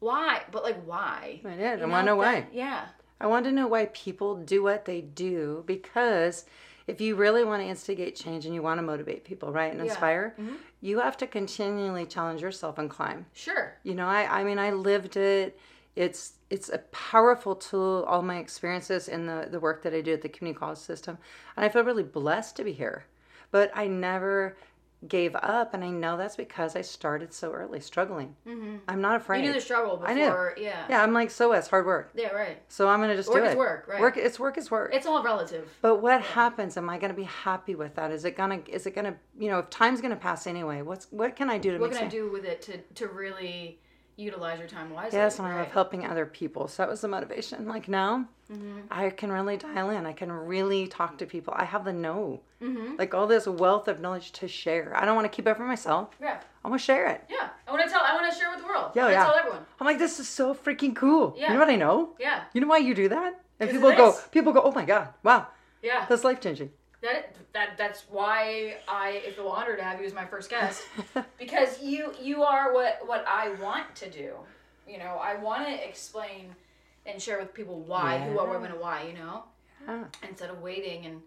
why? 0.00 0.42
But 0.50 0.62
like 0.62 0.82
why? 0.84 1.40
I 1.44 1.54
did. 1.56 1.80
You 1.80 1.86
I 1.86 1.88
want 1.88 2.04
to 2.06 2.12
know 2.12 2.16
why. 2.16 2.40
that- 2.42 2.54
Yeah. 2.54 2.86
I 3.20 3.26
want 3.26 3.44
to 3.46 3.52
know 3.52 3.66
why 3.66 3.86
people 3.86 4.36
do 4.36 4.62
what 4.62 4.84
they 4.84 5.00
do 5.00 5.64
because 5.66 6.44
if 6.88 7.00
you 7.00 7.14
really 7.14 7.44
want 7.44 7.62
to 7.62 7.68
instigate 7.68 8.16
change 8.16 8.46
and 8.46 8.54
you 8.54 8.62
want 8.62 8.78
to 8.78 8.82
motivate 8.82 9.22
people, 9.22 9.52
right, 9.52 9.70
and 9.70 9.80
Yeah. 9.80 9.90
inspire, 9.90 10.34
mm-hmm. 10.40 10.54
you 10.80 10.98
have 11.00 11.16
to 11.18 11.26
continually 11.26 12.06
challenge 12.06 12.40
yourself 12.42 12.78
and 12.78 12.88
climb. 12.90 13.26
Sure. 13.34 13.76
You 13.84 13.94
know, 13.94 14.06
I, 14.08 14.40
I 14.40 14.44
mean, 14.44 14.58
I 14.58 14.70
lived 14.72 15.16
it. 15.16 15.58
It's 15.94 16.34
it's 16.48 16.68
a 16.70 16.78
powerful 17.10 17.54
tool. 17.56 18.04
All 18.08 18.22
my 18.22 18.38
experiences 18.38 19.08
in 19.08 19.26
the 19.26 19.48
the 19.50 19.60
work 19.60 19.82
that 19.82 19.92
I 19.92 20.00
do 20.00 20.14
at 20.14 20.22
the 20.22 20.28
community 20.28 20.58
college 20.58 20.78
system, 20.78 21.18
and 21.56 21.64
I 21.64 21.68
feel 21.68 21.84
really 21.84 22.04
blessed 22.04 22.56
to 22.56 22.64
be 22.64 22.72
here. 22.72 23.04
But 23.50 23.70
I 23.74 23.86
never 23.86 24.56
gave 25.06 25.36
up, 25.36 25.74
and 25.74 25.84
I 25.84 25.90
know 25.90 26.16
that's 26.16 26.34
because 26.36 26.74
I 26.74 26.80
started 26.82 27.32
so 27.32 27.52
early, 27.52 27.78
struggling. 27.80 28.34
I'm 28.88 29.00
not 29.00 29.16
afraid. 29.16 29.38
Mm-hmm. 29.38 29.44
You 29.44 29.50
knew 29.50 29.58
the 29.58 29.64
struggle 29.64 30.02
I 30.04 30.14
knew. 30.14 30.22
Yeah. 30.56 30.86
yeah, 30.88 31.02
I'm 31.02 31.12
like 31.12 31.30
so 31.30 31.52
as 31.52 31.68
hard 31.68 31.86
work. 31.86 32.10
Yeah. 32.14 32.28
Right. 32.28 32.60
So 32.68 32.88
I'm 32.88 33.00
gonna 33.00 33.14
just 33.14 33.28
Work 33.28 33.42
do 33.42 33.46
is 33.46 33.52
it. 33.52 33.58
work, 33.58 33.86
right. 33.88 34.00
Work. 34.00 34.16
It's 34.16 34.40
work 34.40 34.58
is 34.58 34.70
work. 34.70 34.90
It's 34.92 35.06
all 35.06 35.22
relative. 35.22 35.68
but 35.82 36.02
what 36.02 36.20
happens? 36.22 36.76
Am 36.76 36.90
I 36.90 36.98
gonna 36.98 37.14
be 37.14 37.24
happy 37.24 37.74
with 37.74 37.94
that? 37.94 38.10
Is 38.10 38.24
it 38.24 38.36
gonna? 38.36 38.60
Is 38.68 38.86
it 38.86 38.94
gonna? 38.94 39.14
You 39.38 39.50
know, 39.50 39.60
if 39.60 39.70
time's 39.70 40.00
gonna 40.00 40.16
pass 40.16 40.46
anyway, 40.46 40.82
what's 40.82 41.06
what 41.10 41.36
can 41.36 41.48
I 41.48 41.58
do 41.58 41.70
to 41.72 41.78
make? 41.78 41.90
What 41.90 41.96
can 41.96 42.06
I 42.06 42.10
do 42.10 42.30
with 42.30 42.44
it 42.44 42.62
to 42.62 42.78
to 42.78 43.06
really 43.08 43.78
utilize 44.18 44.58
your 44.58 44.68
time 44.68 44.90
wisely? 44.90 45.18
Yes, 45.18 45.38
and 45.38 45.48
I 45.48 45.56
love 45.58 45.68
helping 45.68 46.04
other 46.04 46.26
people. 46.26 46.68
So 46.68 46.82
that 46.82 46.90
was 46.90 47.00
the 47.00 47.08
motivation. 47.08 47.66
Like 47.66 47.88
now, 47.88 48.26
Mm-hmm. 48.50 48.78
I 48.90 49.10
can 49.10 49.30
really 49.30 49.58
dial 49.58 49.90
in. 49.90 50.06
I 50.06 50.14
can 50.14 50.32
really 50.32 50.86
talk 50.86 51.18
to 51.18 51.26
people. 51.26 51.52
I 51.54 51.66
have 51.66 51.84
the 51.84 51.92
know, 51.92 52.40
Mm-hmm. 52.62 52.96
like 52.98 53.12
all 53.12 53.26
this 53.26 53.46
wealth 53.46 53.88
of 53.88 54.00
knowledge 54.00 54.32
to 54.32 54.48
share. 54.48 54.96
I 54.96 55.04
don't 55.04 55.14
want 55.14 55.26
to 55.26 55.36
keep 55.36 55.46
it 55.46 55.54
for 55.54 55.64
myself. 55.66 56.16
Yeah. 56.18 56.40
I 56.64 56.68
want 56.68 56.80
to 56.80 56.84
share 56.86 57.06
it. 57.08 57.24
Yeah. 57.28 57.50
I 57.66 57.70
want 57.72 57.84
to 57.84 57.90
tell. 57.90 58.00
I 58.02 58.14
want 58.14 58.32
to 58.32 58.38
share 58.38 58.50
with 58.50 58.60
the 58.60 58.66
world. 58.66 58.92
Yeah, 58.94 59.06
I 59.06 59.10
yeah. 59.12 59.24
Tell 59.26 59.34
everyone. 59.34 59.66
I'm 59.78 59.86
like, 59.86 59.98
this 59.98 60.18
is 60.18 60.26
so 60.28 60.54
freaking 60.54 60.96
cool. 60.96 61.34
Yeah. 61.36 61.48
You 61.48 61.52
know 61.54 61.60
what 61.60 61.68
I 61.68 61.76
know? 61.76 62.14
Yeah. 62.18 62.44
You 62.54 62.62
know 62.62 62.66
why 62.68 62.78
you 62.78 62.94
do 62.94 63.10
that? 63.10 63.38
And 63.60 63.68
people 63.70 63.92
go, 63.92 64.16
people 64.32 64.52
go, 64.54 64.62
oh 64.62 64.72
my 64.72 64.84
god, 64.86 65.08
wow, 65.22 65.48
Yeah. 65.82 66.06
that's 66.08 66.24
life 66.24 66.40
changing. 66.40 66.70
That 67.00 67.34
that 67.52 67.78
that's 67.78 68.04
why 68.10 68.78
I 68.88 69.20
feel 69.36 69.48
honored 69.48 69.78
to 69.78 69.84
have 69.84 70.00
you 70.00 70.06
as 70.06 70.12
my 70.12 70.24
first 70.24 70.50
guest 70.50 70.82
because 71.38 71.80
you 71.80 72.12
you 72.20 72.42
are 72.42 72.72
what 72.74 73.00
what 73.06 73.24
I 73.28 73.50
want 73.54 73.94
to 73.96 74.10
do. 74.10 74.34
You 74.88 74.98
know, 74.98 75.20
I 75.22 75.36
want 75.36 75.66
to 75.68 75.88
explain 75.88 76.54
and 77.06 77.20
share 77.22 77.38
with 77.38 77.54
people 77.54 77.80
why 77.80 78.18
who, 78.18 78.34
what, 78.34 78.48
where, 78.48 78.58
when, 78.58 78.70
and 78.72 78.80
why. 78.80 79.02
You 79.06 79.12
know, 79.14 79.44
Yeah. 79.86 80.04
instead 80.28 80.50
of 80.50 80.60
waiting 80.60 81.06
and 81.06 81.20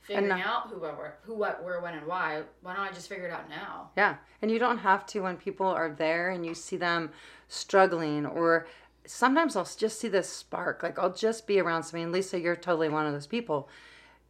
figuring 0.00 0.28
not- 0.28 0.46
out 0.46 0.68
who, 0.68 0.78
what, 0.80 0.96
where, 0.96 1.18
who, 1.22 1.34
what, 1.34 1.64
where, 1.64 1.80
when, 1.80 1.94
and 1.94 2.06
why. 2.06 2.42
Why 2.62 2.74
don't 2.76 2.86
I 2.86 2.92
just 2.92 3.08
figure 3.08 3.26
it 3.26 3.32
out 3.32 3.48
now? 3.48 3.90
Yeah. 3.96 4.16
And 4.40 4.50
you 4.50 4.58
don't 4.58 4.78
have 4.78 5.04
to 5.06 5.20
when 5.20 5.36
people 5.36 5.66
are 5.66 5.90
there 5.90 6.30
and 6.30 6.44
you 6.46 6.54
see 6.54 6.76
them 6.76 7.10
struggling 7.48 8.24
or 8.26 8.66
sometimes 9.04 9.56
I'll 9.56 9.64
just 9.76 9.98
see 10.00 10.08
this 10.08 10.28
spark. 10.28 10.82
Like 10.82 10.98
I'll 10.98 11.12
just 11.12 11.46
be 11.46 11.60
around 11.60 11.82
somebody. 11.84 12.04
And 12.04 12.12
Lisa, 12.12 12.38
you're 12.40 12.56
totally 12.56 12.88
one 12.88 13.06
of 13.06 13.12
those 13.12 13.26
people. 13.26 13.68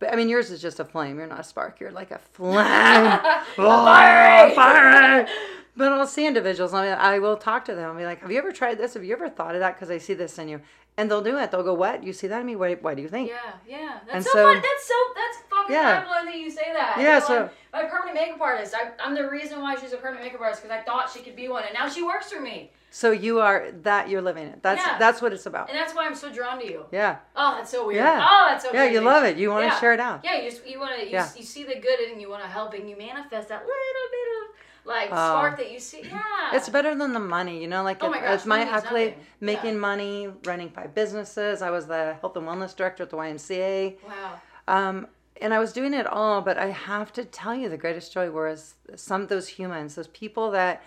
But 0.02 0.12
I 0.12 0.16
mean, 0.16 0.28
yours 0.28 0.50
is 0.50 0.60
just 0.60 0.80
a 0.80 0.84
flame. 0.84 1.16
You're 1.16 1.28
not 1.28 1.38
a 1.38 1.44
spark. 1.44 1.78
You're 1.78 1.92
like 1.92 2.10
a 2.10 2.18
flame. 2.18 2.56
Oh, 3.56 3.84
Fiery! 3.84 4.52
fiery. 4.52 5.28
But 5.76 5.92
I'll 5.92 6.08
see 6.08 6.26
individuals. 6.26 6.74
I, 6.74 6.82
mean, 6.86 6.94
I 6.98 7.20
will 7.20 7.36
talk 7.36 7.64
to 7.66 7.74
them. 7.76 7.88
I'll 7.92 7.96
be 7.96 8.04
like, 8.04 8.20
"Have 8.20 8.32
you 8.32 8.38
ever 8.38 8.50
tried 8.50 8.78
this? 8.78 8.94
Have 8.94 9.04
you 9.04 9.12
ever 9.12 9.28
thought 9.28 9.54
of 9.54 9.60
that? 9.60 9.76
Because 9.76 9.90
I 9.90 9.98
see 9.98 10.14
this 10.14 10.36
in 10.40 10.48
you." 10.48 10.60
And 10.96 11.08
they'll 11.08 11.22
do 11.22 11.38
it. 11.38 11.52
They'll 11.52 11.62
go, 11.62 11.72
"What? 11.72 12.02
You 12.02 12.12
see 12.12 12.26
that 12.26 12.40
in 12.40 12.46
me? 12.46 12.56
What? 12.56 12.82
What 12.82 12.96
do 12.96 13.02
you 13.02 13.08
think?" 13.08 13.30
Yeah, 13.30 13.52
yeah. 13.68 14.00
That's 14.06 14.14
And 14.16 14.24
so, 14.24 14.30
so-. 14.32 14.54
That's 14.54 14.88
so. 14.88 14.94
That's 15.14 15.38
fucking 15.48 15.74
Yeah. 15.76 15.94
mind 15.94 16.06
blowing 16.08 16.24
that 16.26 16.36
you 16.36 16.50
say 16.50 16.72
that. 16.72 16.96
Yeah, 16.98 17.02
You 17.14 17.20
know, 17.20 17.26
so- 17.26 17.42
I'm, 17.72 17.84
my 17.84 17.88
permanent 17.88 18.16
makeup 18.16 18.40
artist. 18.40 18.74
I, 18.74 18.90
I'm 19.02 19.14
the 19.14 19.30
reason 19.30 19.60
why 19.60 19.76
she's 19.76 19.92
a 19.92 19.98
permanent 19.98 20.24
makeup 20.24 20.40
artist 20.40 20.62
because 20.64 20.76
I 20.76 20.82
thought 20.82 21.10
she 21.12 21.20
could 21.20 21.36
be 21.36 21.48
one, 21.48 21.62
and 21.62 21.72
now 21.74 21.88
she 21.88 22.02
works 22.02 22.30
for 22.32 22.40
me, 22.40 22.72
So 22.94 23.10
you 23.10 23.40
are 23.40 23.68
that. 23.84 24.10
You're 24.10 24.20
living 24.20 24.46
it. 24.48 24.62
That's 24.62 24.84
Yeah. 24.86 24.98
that's 24.98 25.22
what 25.22 25.32
it's 25.32 25.46
about. 25.46 25.70
and 25.70 25.78
that's 25.78 25.94
why 25.94 26.04
I'm 26.06 26.14
so 26.14 26.30
drawn 26.30 26.58
to 26.60 26.66
you. 26.66 26.84
Yeah. 26.92 27.16
Oh, 27.34 27.54
that's 27.56 27.70
so 27.70 27.86
weird. 27.86 27.96
Yeah. 28.04 28.20
Oh, 28.30 28.46
that's 28.50 28.64
so. 28.64 28.70
Yeah. 28.72 28.84
You 28.84 29.00
love 29.00 29.24
it. 29.24 29.38
You 29.38 29.48
want 29.50 29.62
to 29.62 29.68
Yeah. 29.68 29.80
share 29.80 29.94
it 29.94 30.00
out. 30.00 30.20
Yeah, 30.22 30.36
you 30.42 30.50
just 30.50 30.66
you 30.66 30.78
want 30.78 30.94
to 30.98 31.04
you, 31.04 31.10
Yeah. 31.12 31.22
s- 31.22 31.36
you 31.38 31.42
see 31.42 31.64
the 31.64 31.76
good 31.76 32.00
and 32.00 32.20
you 32.20 32.28
want 32.28 32.42
to 32.42 32.48
help 32.48 32.74
and 32.74 32.88
you 32.90 32.96
manifest 32.96 33.48
that 33.48 33.62
little 33.62 34.08
bit 34.16 34.28
of 34.50 34.56
like 34.84 35.08
Oh. 35.10 35.14
spark 35.14 35.56
that 35.56 35.70
you 35.72 35.78
see. 35.80 36.02
Yeah, 36.02 36.20
It's 36.56 36.68
better 36.68 36.94
than 36.94 37.12
the 37.14 37.20
money, 37.38 37.62
you 37.62 37.66
know. 37.68 37.82
Like 37.82 38.02
Oh 38.02 38.08
it- 38.08 38.10
my 38.10 38.20
gosh, 38.20 38.34
it's 38.34 38.46
my 38.46 38.60
accolade, 38.60 39.12
nothing. 39.12 39.26
making 39.40 39.74
Yeah. 39.74 39.78
money, 39.90 40.32
running 40.44 40.68
five 40.70 40.94
businesses. 40.94 41.62
I 41.62 41.70
was 41.70 41.86
the 41.86 42.16
health 42.20 42.36
and 42.36 42.46
wellness 42.46 42.76
director 42.76 43.04
at 43.04 43.10
the 43.10 43.16
YMCA, 43.16 43.96
wow. 44.06 44.40
um, 44.68 45.06
and 45.40 45.54
I 45.54 45.58
was 45.60 45.72
doing 45.72 45.94
it 45.94 46.06
all. 46.06 46.40
But 46.42 46.58
I 46.58 46.66
have 46.66 47.12
to 47.14 47.24
tell 47.24 47.54
you, 47.54 47.68
the 47.70 47.76
greatest 47.78 48.12
joy 48.12 48.30
was 48.30 48.74
some 48.96 49.22
of 49.22 49.28
those 49.28 49.48
humans, 49.48 49.94
those 49.94 50.08
people 50.08 50.50
that 50.50 50.82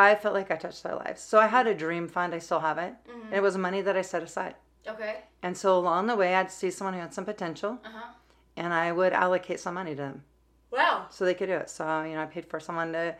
I 0.00 0.14
felt 0.14 0.34
like 0.34 0.50
I 0.50 0.56
touched 0.56 0.82
their 0.82 0.94
lives. 0.94 1.20
So 1.20 1.38
I 1.38 1.46
had 1.46 1.66
a 1.66 1.74
dream 1.74 2.06
fund. 2.08 2.34
I 2.34 2.38
still 2.38 2.60
have 2.60 2.78
it, 2.78 2.94
Mm-hmm. 3.08 3.26
and 3.26 3.34
it 3.34 3.42
was 3.42 3.56
money 3.56 3.80
that 3.82 3.96
I 3.96 4.02
set 4.02 4.22
aside. 4.22 4.54
Okay. 4.86 5.16
And 5.42 5.56
so 5.56 5.78
along 5.78 6.06
the 6.06 6.16
way, 6.16 6.34
I'd 6.34 6.50
see 6.50 6.70
someone 6.70 6.94
who 6.94 7.00
had 7.00 7.14
some 7.14 7.24
potential, 7.24 7.72
Uh 7.84 7.88
huh. 7.98 8.08
and 8.56 8.72
I 8.72 8.92
would 8.92 9.12
allocate 9.12 9.60
some 9.60 9.74
money 9.74 9.90
to 9.96 10.02
them 10.02 10.24
Wow. 10.70 11.06
so 11.10 11.24
they 11.24 11.34
could 11.34 11.48
do 11.48 11.54
it. 11.64 11.70
So 11.70 12.02
you 12.02 12.14
know, 12.14 12.22
I 12.22 12.26
paid 12.26 12.46
for 12.46 12.60
someone 12.60 12.92
to. 12.92 13.14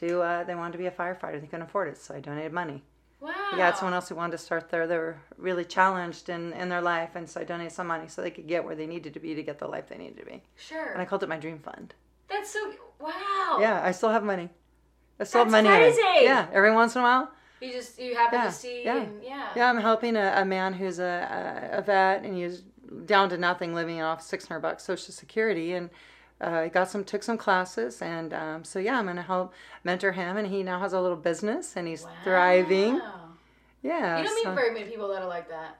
To 0.00 0.20
uh, 0.20 0.44
they 0.44 0.54
wanted 0.54 0.72
to 0.72 0.78
be 0.84 0.84
a 0.88 0.90
firefighter, 0.90 1.40
they 1.40 1.46
couldn't 1.46 1.62
afford 1.70 1.88
it, 1.88 1.96
so 1.96 2.14
I 2.14 2.20
donated 2.20 2.52
money. 2.52 2.82
Wow. 3.18 3.32
Yeah, 3.56 3.72
someone 3.72 3.94
else 3.94 4.10
who 4.10 4.14
wanted 4.14 4.32
to 4.32 4.44
start 4.48 4.68
there. 4.68 4.86
They 4.86 4.98
were 4.98 5.16
really 5.38 5.64
challenged 5.64 6.28
in, 6.28 6.52
in 6.52 6.68
their 6.68 6.82
life, 6.82 7.12
and 7.16 7.26
so 7.26 7.40
I 7.40 7.44
donated 7.44 7.72
some 7.72 7.86
money 7.86 8.06
so 8.06 8.20
they 8.20 8.30
could 8.30 8.46
get 8.46 8.62
where 8.62 8.74
they 8.74 8.86
needed 8.86 9.14
to 9.14 9.20
be 9.20 9.34
to 9.34 9.42
get 9.42 9.58
the 9.58 9.66
life 9.66 9.88
they 9.88 9.96
needed 9.96 10.18
to 10.18 10.26
be. 10.26 10.42
Sure. 10.56 10.92
And 10.92 11.00
I 11.00 11.06
called 11.06 11.22
it 11.22 11.30
my 11.30 11.38
dream 11.38 11.58
fund. 11.60 11.94
That's 12.28 12.50
so. 12.52 12.60
Wow. 13.00 13.56
Yeah, 13.58 13.80
I 13.82 13.92
still 13.92 14.10
have 14.10 14.22
money. 14.22 14.50
That's 15.18 15.32
have 15.32 15.50
money. 15.50 15.68
crazy. 15.68 16.00
Yeah, 16.22 16.46
every 16.52 16.72
once 16.72 16.94
in 16.94 17.00
a 17.00 17.04
while. 17.04 17.30
You 17.60 17.72
just 17.72 17.98
you 17.98 18.14
happen 18.14 18.38
Yeah, 18.38 18.46
to 18.46 18.52
see 18.52 18.84
yeah. 18.84 18.96
and 19.02 19.22
yeah. 19.22 19.48
Yeah, 19.56 19.70
I'm 19.70 19.78
helping 19.78 20.14
a, 20.16 20.34
a 20.36 20.44
man 20.44 20.74
who's 20.74 20.98
a, 20.98 21.70
a, 21.72 21.78
a 21.78 21.82
vet, 21.82 22.22
and 22.22 22.34
he's 22.36 22.62
down 23.06 23.30
to 23.30 23.38
nothing, 23.38 23.74
living 23.74 24.00
off 24.02 24.20
600 24.22 24.60
bucks 24.60 24.84
Social 24.84 25.12
Security, 25.14 25.72
and 25.72 25.88
uh, 26.40 26.66
got 26.66 26.90
some 26.90 27.02
took 27.02 27.22
some 27.22 27.38
classes, 27.38 28.02
and 28.02 28.34
um, 28.34 28.62
so 28.62 28.78
yeah, 28.78 28.98
I'm 28.98 29.06
gonna 29.06 29.22
help 29.22 29.54
mentor 29.84 30.12
him, 30.12 30.36
and 30.36 30.46
he 30.48 30.62
now 30.62 30.78
has 30.80 30.92
a 30.92 31.00
little 31.00 31.16
business, 31.16 31.76
and 31.76 31.88
he's 31.88 32.06
thriving. 32.24 33.00
Yeah, 33.82 34.18
You 34.18 34.24
don't 34.24 34.34
meet 34.44 34.54
very 34.54 34.72
many 34.74 34.86
people 34.90 35.08
that 35.08 35.22
are 35.22 35.28
like 35.28 35.48
that. 35.48 35.78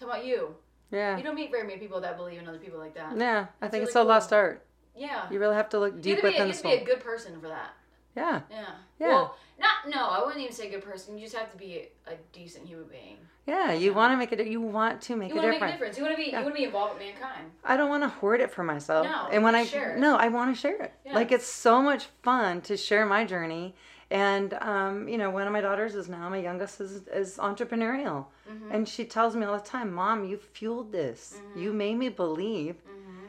How 0.00 0.06
about 0.06 0.24
you? 0.24 0.54
yeah, 0.90 1.16
You 1.18 1.22
don't 1.24 1.34
meet 1.34 1.50
very 1.50 1.66
many 1.66 1.78
people 1.78 2.00
that 2.00 2.16
believe 2.16 2.38
in 2.40 2.48
other 2.48 2.58
people 2.58 2.78
like 2.78 2.94
that. 2.94 3.16
yeah. 3.18 3.46
I 3.60 3.66
think 3.68 3.80
really 3.82 3.84
it's 3.88 3.96
a 3.96 4.02
lost 4.02 4.32
art. 4.32 4.64
Yeah. 4.96 5.28
You 5.30 5.38
really 5.40 5.56
have 5.56 5.68
to 5.70 5.78
look 5.78 5.94
You 5.96 6.00
deep 6.00 6.20
have 6.20 6.22
to 6.22 6.30
be, 6.30 6.36
a, 6.36 6.46
you 6.46 6.52
the 6.52 6.68
have 6.68 6.78
to 6.78 6.84
be 6.84 6.90
a 6.90 6.94
good 6.96 7.00
person 7.04 7.40
for 7.40 7.48
that. 7.48 7.70
Yeah, 8.18 8.40
Yeah. 8.50 8.66
Yeah. 9.00 9.08
Well, 9.08 9.36
not 9.58 9.76
no. 9.94 10.02
I 10.08 10.18
wouldn't 10.24 10.40
even 10.42 10.52
say 10.54 10.68
good 10.70 10.84
person. 10.84 11.16
You 11.18 11.24
just 11.24 11.36
have 11.36 11.50
to 11.52 11.58
be 11.58 11.88
a, 12.06 12.14
decent 12.32 12.66
human 12.66 12.86
being. 12.88 13.16
yeah. 13.46 13.72
You 13.72 13.92
want 13.94 14.12
to 14.12 14.16
make 14.16 14.32
it. 14.32 14.46
You 14.46 14.60
want 14.60 15.00
to 15.02 15.16
make 15.16 15.30
a 15.30 15.34
difference. 15.34 15.34
You 15.34 15.40
a 15.40 15.42
want 15.42 15.44
to 15.44 15.48
make 15.48 15.56
a 15.56 15.72
difference. 15.72 15.72
difference. 15.72 15.98
You 15.98 16.02
want 16.04 16.16
to 16.16 16.22
be. 16.24 16.30
Yeah. 16.30 16.38
You 16.38 16.44
want 16.44 16.54
to 16.56 16.60
be 16.60 16.64
involved 16.70 16.92
with 16.94 17.02
mankind. 17.02 17.44
I 17.64 17.76
don't 17.76 17.90
want 17.94 18.02
to 18.02 18.08
hoard 18.08 18.40
it 18.40 18.50
for 18.50 18.64
myself. 18.64 19.06
No, 19.06 19.28
and 19.32 19.42
when 19.42 19.54
I 19.54 19.64
share 19.64 19.94
it. 19.94 19.98
no, 20.00 20.16
I 20.16 20.28
want 20.28 20.54
to 20.54 20.60
share 20.60 20.80
it. 20.82 20.92
Yeah. 21.06 21.14
Like 21.14 21.32
it's 21.32 21.46
so 21.46 21.80
much 21.82 22.06
fun 22.22 22.60
to 22.62 22.76
share 22.76 23.04
my 23.06 23.24
journey. 23.24 23.74
And 24.10 24.54
um, 24.54 25.06
you 25.08 25.18
know, 25.18 25.28
one 25.30 25.46
of 25.46 25.52
my 25.52 25.60
daughters 25.60 25.94
is 25.94 26.08
now 26.08 26.28
my 26.30 26.38
youngest 26.38 26.80
is, 26.80 26.92
is 27.08 27.36
entrepreneurial, 27.38 28.26
Mm-hmm. 28.50 28.72
and 28.72 28.88
she 28.88 29.04
tells 29.04 29.36
me 29.36 29.44
all 29.44 29.58
the 29.58 29.64
time, 29.76 29.92
"Mom, 29.92 30.24
you 30.24 30.38
fueled 30.38 30.90
this. 30.92 31.20
Mhm. 31.36 31.60
You 31.62 31.72
made 31.74 31.96
me 32.04 32.08
believe." 32.08 32.76
Mm-hmm. 32.76 33.26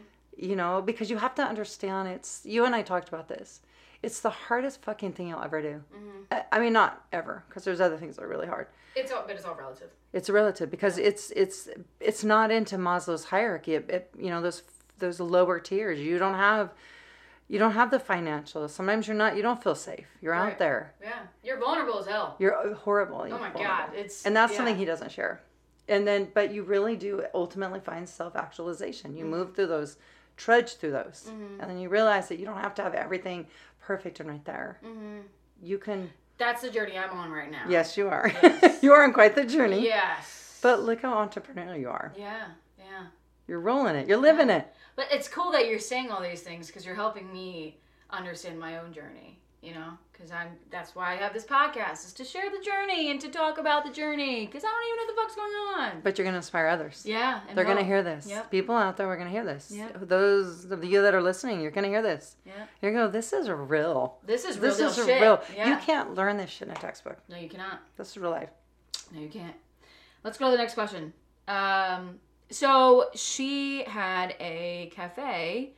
You 0.49 0.55
know, 0.55 0.81
because 0.81 1.09
you 1.11 1.17
have 1.17 1.35
to 1.35 1.43
understand. 1.43 2.07
It's 2.07 2.31
you 2.45 2.63
and 2.63 2.73
I 2.73 2.81
talked 2.81 3.09
about 3.09 3.27
this. 3.27 3.59
It's 4.01 4.21
the 4.21 4.29
hardest 4.29 4.81
fucking 4.81 5.13
thing 5.13 5.27
you'll 5.27 5.43
ever 5.43 5.61
do. 5.61 5.83
Mm-hmm. 5.93 6.21
I, 6.31 6.43
I 6.53 6.59
mean, 6.59 6.73
not 6.73 7.05
ever, 7.11 7.43
because 7.47 7.63
there's 7.63 7.81
other 7.81 7.97
things 7.97 8.15
that 8.15 8.23
are 8.23 8.29
really 8.29 8.47
hard. 8.47 8.67
It's 8.95 9.11
all, 9.11 9.23
but 9.27 9.35
it's 9.35 9.45
all 9.45 9.55
relative. 9.55 9.89
It's 10.13 10.29
relative 10.29 10.71
because 10.71 10.97
it's 10.97 11.31
it's 11.35 11.69
it's 11.99 12.23
not 12.23 12.49
into 12.51 12.77
Maslow's 12.77 13.25
hierarchy. 13.25 13.75
It, 13.75 13.89
it, 13.89 14.11
you 14.17 14.29
know 14.29 14.41
those 14.41 14.63
those 14.97 15.19
lower 15.19 15.59
tiers. 15.59 15.99
You 15.99 16.17
don't 16.17 16.33
have 16.35 16.71
you 17.47 17.57
don't 17.59 17.71
have 17.73 17.91
the 17.91 17.99
financial. 17.99 18.67
Sometimes 18.67 19.07
you're 19.07 19.17
not. 19.17 19.35
You 19.35 19.41
don't 19.41 19.61
feel 19.61 19.75
safe. 19.75 20.07
You're 20.21 20.33
Right. 20.33 20.53
out 20.53 20.59
there. 20.59 20.93
Yeah, 21.01 21.19
you're 21.43 21.57
vulnerable 21.57 21.99
as 21.99 22.05
hell. 22.07 22.35
You're 22.39 22.55
uh, 22.55 22.73
horrible. 22.75 23.25
Oh 23.29 23.37
my 23.37 23.51
god, 23.51 23.89
it's 23.95 24.25
And 24.25 24.35
that's 24.35 24.51
yeah. 24.51 24.57
something 24.57 24.77
he 24.77 24.85
doesn't 24.85 25.11
share. 25.11 25.41
And 25.87 26.07
then, 26.07 26.29
but 26.35 26.53
you 26.53 26.61
really 26.61 26.95
do 26.95 27.25
ultimately 27.33 27.79
find 27.79 28.07
self 28.07 28.35
actualization. 28.35 29.11
Mm-hmm. 29.11 29.19
You 29.19 29.25
move 29.25 29.55
through 29.55 29.67
those, 29.67 29.97
trudge 30.37 30.75
through 30.75 30.91
those, 30.91 31.31
and 31.59 31.69
then 31.69 31.79
you 31.79 31.89
realize 31.89 32.27
that 32.29 32.37
you 32.37 32.45
don't 32.45 32.57
have 32.61 32.75
to 32.75 32.83
have 32.83 32.93
everything 32.93 33.47
perfect 33.89 34.19
and 34.19 34.29
right 34.29 34.45
there. 34.45 34.77
Mm-hmm. 34.85 35.21
You 35.63 35.79
can. 35.79 36.11
That's 36.37 36.61
the 36.61 36.69
journey 36.69 36.95
I'm 36.95 37.09
on 37.09 37.31
right 37.31 37.49
now. 37.49 37.63
Yes, 37.67 37.97
you 37.97 38.07
are. 38.07 38.31
Yes. 38.43 38.77
you 38.83 38.93
are 38.93 39.03
on 39.03 39.13
quite 39.13 39.33
the 39.33 39.43
journey. 39.43 39.83
Yes. 39.83 40.59
But 40.61 40.83
look 40.83 41.01
how 41.01 41.15
entrepreneurial 41.15 41.79
you 41.79 41.89
are. 41.89 42.13
yeah, 42.15 42.49
yeah. 42.77 43.07
You're 43.47 43.59
rolling 43.59 43.95
it. 43.95 44.07
You're 44.07 44.19
living 44.19 44.51
it. 44.51 44.67
But 44.95 45.07
it's 45.11 45.27
cool 45.27 45.51
that 45.53 45.67
you're 45.67 45.79
saying 45.79 46.11
all 46.11 46.21
these 46.21 46.41
things 46.41 46.67
because 46.67 46.85
you're 46.85 46.93
helping 46.93 47.33
me 47.33 47.79
understand 48.11 48.59
my 48.59 48.77
own 48.77 48.93
journey. 48.93 49.38
You 49.61 49.73
know, 49.73 49.97
because 50.13 50.31
I'm. 50.31 50.51
That's 50.71 50.95
why 50.95 51.13
I 51.13 51.15
have 51.17 51.33
this 51.33 51.45
podcast 51.45 52.05
is 52.05 52.13
to 52.13 52.23
share 52.23 52.49
the 52.49 52.63
journey 52.63 53.11
and 53.11 53.19
to 53.19 53.27
talk 53.27 53.57
about 53.57 53.83
the 53.83 53.91
journey 53.91 54.45
because 54.45 54.63
I 54.63 54.67
don't 54.67 54.87
even 54.87 54.95
know 54.95 55.03
what 55.03 55.15
the 55.15 55.21
fuck's 55.21 55.35
going 55.35 55.51
on. 55.95 56.01
But 56.01 56.17
you're 56.17 56.23
going 56.23 56.33
to 56.33 56.37
inspire 56.37 56.67
others. 56.67 57.03
Yeah, 57.05 57.41
They're 57.53 57.65
going 57.65 57.75
to 57.77 57.83
hear 57.83 58.01
this. 58.01 58.25
Yep. 58.25 58.51
People 58.51 58.73
out 58.75 58.95
there 58.95 59.07
are 59.07 59.17
going 59.17 59.27
to 59.27 59.33
hear 59.33 59.43
this. 59.43 59.69
Yep. 59.69 60.07
Those 60.07 60.71
of 60.71 60.81
you 60.85 61.01
that 61.01 61.13
are 61.13 61.21
listening, 61.21 61.59
you're 61.59 61.71
going 61.71 61.83
to 61.83 61.89
hear 61.89 62.01
this. 62.01 62.37
Yeah, 62.45 62.53
You're 62.81 62.91
to 62.93 62.97
go, 62.97 63.07
this 63.09 63.33
is 63.33 63.49
real. 63.49 64.17
this 64.25 64.45
is 64.45 64.57
real 64.57 64.71
This 64.75 64.97
is 64.97 65.05
shit. 65.05 65.21
real. 65.21 65.41
Yeah. 65.53 65.69
You 65.71 65.77
can't 65.85 66.15
learn 66.15 66.37
this 66.37 66.49
shit 66.51 66.69
in 66.69 66.73
a 66.73 66.77
textbook. 66.77 67.17
No, 67.27 67.35
you 67.35 67.49
cannot. 67.49 67.81
This 67.97 68.11
is 68.11 68.17
real 68.17 68.31
life. 68.31 68.49
No, 69.13 69.19
you 69.19 69.27
can't. 69.27 69.55
Let's 70.23 70.37
go 70.37 70.45
to 70.45 70.51
the 70.51 70.57
next 70.57 70.73
question. 70.75 71.11
Um, 71.49 72.19
so 72.49 73.09
she 73.13 73.83
had 73.83 74.35
a 74.39 74.89
cafe 74.95 75.73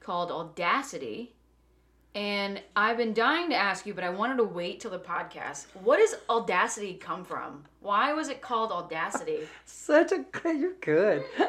called 0.00 0.30
Audacity, 0.30 1.34
and 2.16 2.60
I've 2.74 2.96
been 2.96 3.12
dying 3.12 3.50
to 3.50 3.54
ask 3.56 3.84
you, 3.86 3.92
but 3.94 4.02
I 4.02 4.08
wanted 4.10 4.38
to 4.38 4.44
wait 4.44 4.80
till 4.80 4.90
the 4.90 4.98
podcast. 4.98 5.66
What 5.84 5.98
does 5.98 6.16
Audacity 6.30 6.94
come 6.94 7.24
from? 7.24 7.64
Why 7.80 8.12
was 8.14 8.28
it 8.28 8.40
called 8.40 8.72
Audacity? 8.72 9.40
Such 9.66 10.10
a 10.12 10.18
good, 10.32 10.58
you're 10.58 10.72
good. 10.80 11.22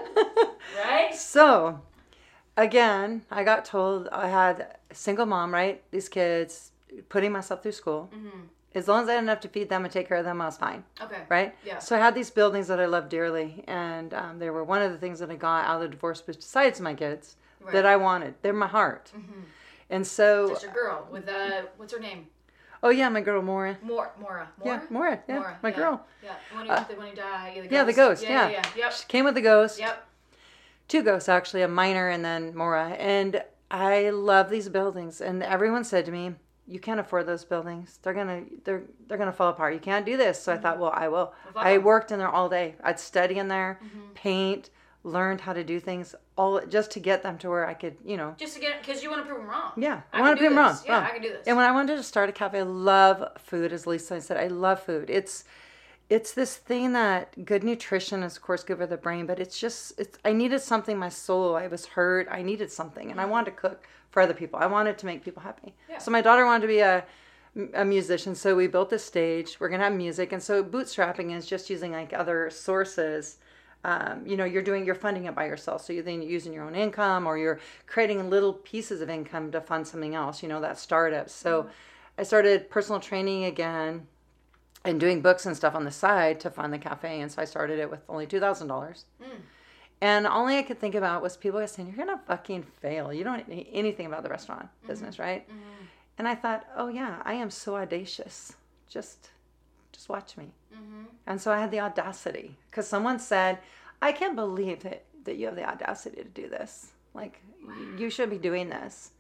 Right? 0.78 1.16
so, 1.16 1.80
again, 2.58 3.24
I 3.32 3.44
got 3.46 3.64
told 3.64 4.10
I 4.10 4.28
had 4.28 4.76
a 4.92 4.96
single 4.96 5.26
mom, 5.26 5.54
right? 5.54 5.82
These 5.92 6.10
kids, 6.10 6.72
putting 7.08 7.32
myself 7.32 7.64
through 7.64 7.72
school. 7.72 8.10
Mm-hmm. 8.14 8.42
As 8.76 8.88
long 8.90 9.04
as 9.04 9.10
I 9.10 9.14
had 9.14 9.24
enough 9.24 9.40
to 9.40 9.48
feed 9.48 9.70
them 9.70 9.86
and 9.86 9.92
take 9.92 10.10
care 10.10 10.18
of 10.18 10.26
them, 10.26 10.42
I 10.42 10.46
was 10.46 10.58
fine. 10.58 10.84
Okay. 11.02 11.22
right? 11.30 11.56
Yeah. 11.66 11.80
So 11.80 11.96
I 11.96 12.00
had 12.00 12.14
these 12.14 12.30
buildings 12.30 12.68
that 12.68 12.80
I 12.82 12.86
loved 12.86 13.10
dearly, 13.10 13.64
and 13.68 14.14
um, 14.14 14.40
they 14.40 14.50
were 14.50 14.64
one 14.66 14.82
of 14.82 14.92
the 14.92 14.98
things 14.98 15.20
that 15.20 15.32
I 15.32 15.36
got 15.36 15.66
out 15.66 15.78
of 15.78 15.82
the 15.84 15.88
divorce, 15.88 16.22
besides 16.22 16.82
my 16.82 16.94
kids, 16.94 17.38
Right. 17.60 17.74
that 17.74 17.86
I 17.88 17.96
wanted. 17.96 18.36
They're 18.44 18.54
my 18.54 18.68
heart. 18.68 19.12
And 19.90 20.06
so, 20.06 20.50
That's 20.50 20.64
your 20.64 20.74
girl 20.74 21.08
with 21.12 21.28
uh, 21.30 21.64
what's 21.78 21.94
her 21.94 22.00
name? 22.00 22.28
oh 22.84 22.90
yeah, 22.90 23.10
my 23.10 23.22
girl 23.22 23.42
Maura. 23.42 23.78
Mora. 23.82 24.12
Mora. 24.20 24.48
Yeah, 24.64 24.82
Maura. 24.90 25.20
Yeah, 25.28 25.40
Mora, 25.40 25.60
my 25.64 25.70
yeah. 25.70 25.76
girl. 25.76 26.06
Yeah. 26.24 26.36
When 26.54 26.66
you, 26.66 26.98
when 26.98 27.08
you 27.08 27.16
die, 27.16 27.54
yeah, 27.56 27.62
the 27.62 27.68
ghost. 27.68 27.72
Yeah, 27.72 27.84
the 27.84 27.94
ghost. 27.94 28.24
Yeah. 28.24 28.30
Yeah, 28.30 28.50
Yeah. 28.50 28.52
yeah. 28.76 28.84
Yep. 28.84 28.92
She 28.94 29.06
came 29.08 29.26
with 29.26 29.36
the 29.36 29.42
ghost. 29.42 29.80
Yep. 29.80 30.08
Two 30.88 31.04
ghosts 31.04 31.30
actually, 31.30 31.62
a 31.64 31.68
minor 31.68 32.10
and 32.10 32.24
then 32.24 32.56
Maura. 32.56 32.90
And 32.92 33.44
I 33.72 34.10
love 34.10 34.50
these 34.50 34.70
buildings. 34.70 35.20
And 35.22 35.44
everyone 35.44 35.84
said 35.84 36.06
to 36.06 36.12
me, 36.12 36.36
"You 36.68 36.80
can't 36.80 37.00
afford 37.00 37.26
those 37.26 37.44
buildings. 37.44 38.00
They're 38.02 38.14
gonna 38.14 38.44
they're 38.64 38.84
they're 39.08 39.18
gonna 39.18 39.34
fall 39.34 39.50
apart. 39.50 39.74
You 39.74 39.80
can't 39.80 40.06
do 40.06 40.16
this." 40.16 40.42
So 40.42 40.54
I 40.54 40.58
thought, 40.58 40.80
well, 40.80 40.94
I 40.94 41.08
will. 41.08 41.34
Well, 41.54 41.66
I 41.66 41.78
worked 41.78 42.12
in 42.12 42.20
there 42.20 42.30
all 42.30 42.48
day. 42.50 42.76
I'd 42.84 43.00
study 43.00 43.38
in 43.38 43.48
there, 43.48 43.80
paint, 44.14 44.70
learned 45.04 45.42
how 45.42 45.54
to 45.54 45.64
do 45.64 45.80
things 45.80 46.16
all 46.38 46.62
just 46.68 46.92
to 46.92 47.00
get 47.00 47.24
them 47.24 47.38
to 47.40 47.50
where 47.50 47.68
I 47.68 47.74
could, 47.74 47.98
you 48.06 48.16
know, 48.16 48.36
Just 48.38 48.54
to 48.56 48.62
get 48.62 48.80
because 48.82 49.02
you 49.04 49.10
want 49.10 49.24
to 49.24 49.28
prove 49.28 49.40
them 49.42 49.50
wrong. 49.50 49.72
yeah, 49.76 50.02
I 50.14 50.20
I, 50.20 50.22
want 50.22 50.38
to 50.38 50.40
prove 50.40 50.52
them 50.52 50.60
wrong. 50.60 50.78
Yeah, 50.86 50.94
wrong. 50.94 51.04
I 51.04 51.10
can 51.12 51.22
do 51.22 51.30
this. 51.30 51.48
And 51.48 51.58
when 51.58 51.66
I 51.66 51.72
wanted 51.72 51.96
to 51.98 52.04
start 52.04 52.30
a 52.30 52.32
cafe, 52.32 52.60
I 52.60 52.62
love 52.64 53.28
food, 53.40 53.74
as 53.74 53.88
Lisa 53.88 54.22
said. 54.22 54.38
I 54.38 54.48
love 54.48 54.82
food. 54.82 55.10
It's 55.10 55.44
it's 56.10 56.32
this 56.34 56.56
thing 56.56 56.94
that 56.94 57.44
good 57.44 57.64
nutrition 57.66 58.24
is 58.24 58.38
of 58.38 58.42
course 58.44 58.64
good 58.64 58.78
for 58.78 58.88
the 58.88 58.98
brain, 58.98 59.26
but 59.26 59.40
it's 59.40 59.60
just 59.60 60.00
it's 60.00 60.18
I 60.24 60.32
needed 60.32 60.62
something 60.62 60.98
my 60.98 61.10
soul. 61.10 61.56
I 61.56 61.68
was 61.68 61.86
hurt. 61.88 62.28
I 62.32 62.42
needed 62.44 62.72
something, 62.72 63.12
and 63.12 63.20
I 63.20 63.26
wanted 63.26 63.52
to 63.52 63.58
cook 63.58 63.88
for 64.12 64.22
other 64.22 64.34
people. 64.34 64.60
I 64.60 64.68
wanted 64.68 64.98
to 65.00 65.06
make 65.06 65.24
people 65.26 65.42
happy. 65.44 65.74
Yeah. 65.90 65.98
So 65.98 66.12
my 66.12 66.22
daughter 66.22 66.46
wanted 66.46 66.62
to 66.62 66.68
be 66.68 66.80
a 66.80 67.04
a 67.74 67.84
musician, 67.84 68.36
so 68.36 68.56
we 68.56 68.68
built 68.68 68.90
this 68.92 69.04
stage. 69.04 69.58
We're 69.60 69.70
gonna 69.70 69.84
have 69.84 69.94
music, 69.94 70.32
and 70.32 70.42
so 70.44 70.64
bootstrapping 70.64 71.36
is 71.36 71.48
just 71.48 71.70
using 71.70 71.92
like 71.92 72.14
other 72.14 72.50
sources. 72.52 73.38
Um, 73.84 74.26
you 74.26 74.36
know, 74.36 74.46
you're 74.46 74.64
doing 74.64 74.86
you're 74.86 74.96
funding 74.96 75.26
it 75.26 75.36
by 75.36 75.46
yourself, 75.46 75.84
so 75.84 75.94
you're 75.94 76.04
then 76.04 76.22
using 76.22 76.54
your 76.54 76.66
own 76.66 76.76
income, 76.76 77.26
or 77.26 77.38
you're 77.38 77.60
creating 77.86 78.30
little 78.30 78.54
pieces 78.54 79.02
of 79.02 79.10
income 79.10 79.52
to 79.52 79.62
fund 79.62 79.88
something 79.88 80.16
else. 80.16 80.44
You 80.44 80.50
know, 80.50 80.60
that 80.62 80.78
startup. 80.78 81.30
So, 81.30 81.64
mm-hmm. 81.64 81.72
I 82.18 82.24
started 82.24 82.70
personal 82.70 83.00
training 83.00 83.46
again, 83.46 84.08
and 84.84 85.00
doing 85.00 85.22
books 85.22 85.46
and 85.46 85.56
stuff 85.56 85.76
on 85.76 85.84
the 85.84 85.92
side 85.92 86.40
to 86.42 86.50
fund 86.50 86.74
the 86.74 86.78
cafe. 86.78 87.22
And 87.22 87.32
so 87.32 87.42
I 87.42 87.46
started 87.46 87.80
it 87.80 87.90
with 87.90 88.02
only 88.10 88.26
two 88.26 88.40
thousand 88.40 88.68
dollars. 88.68 89.06
Mm. 89.22 89.42
And 90.00 90.28
all 90.28 90.46
I 90.48 90.62
could 90.62 90.80
think 90.80 90.96
about 90.96 91.22
was 91.22 91.38
people 91.38 91.66
saying, 91.68 91.88
"You're 91.88 92.06
gonna 92.06 92.22
fucking 92.28 92.64
fail. 92.64 93.12
You 93.12 93.24
don't 93.24 93.48
know 93.48 93.64
anything 93.72 94.06
about 94.06 94.24
the 94.24 94.30
restaurant 94.30 94.64
mm-hmm. 94.64 94.88
business, 94.88 95.20
right?" 95.20 95.48
Mm-hmm. 95.48 95.86
And 96.18 96.28
I 96.28 96.36
thought, 96.36 96.66
"Oh 96.76 96.88
yeah, 96.88 97.22
I 97.26 97.34
am 97.34 97.50
so 97.50 97.76
audacious. 97.76 98.54
Just, 98.90 99.32
just 99.98 100.08
watch 100.10 100.38
me." 100.38 100.52
And 101.26 101.42
so 101.42 101.52
I 101.52 101.60
had 101.60 101.72
the 101.72 101.82
audacity 101.82 102.56
because 102.70 102.88
someone 102.88 103.20
said, 103.20 103.60
"I 104.02 104.12
can't 104.14 104.36
believe 104.36 104.84
that 104.84 105.04
that 105.26 105.36
you 105.36 105.48
have 105.48 105.56
the 105.56 105.68
audacity 105.68 106.18
to 106.24 106.30
do 106.30 106.48
this. 106.48 106.92
Like, 107.14 107.42
you 107.98 108.10
should 108.10 108.30
be 108.30 108.38
doing 108.38 108.70
this." 108.70 109.12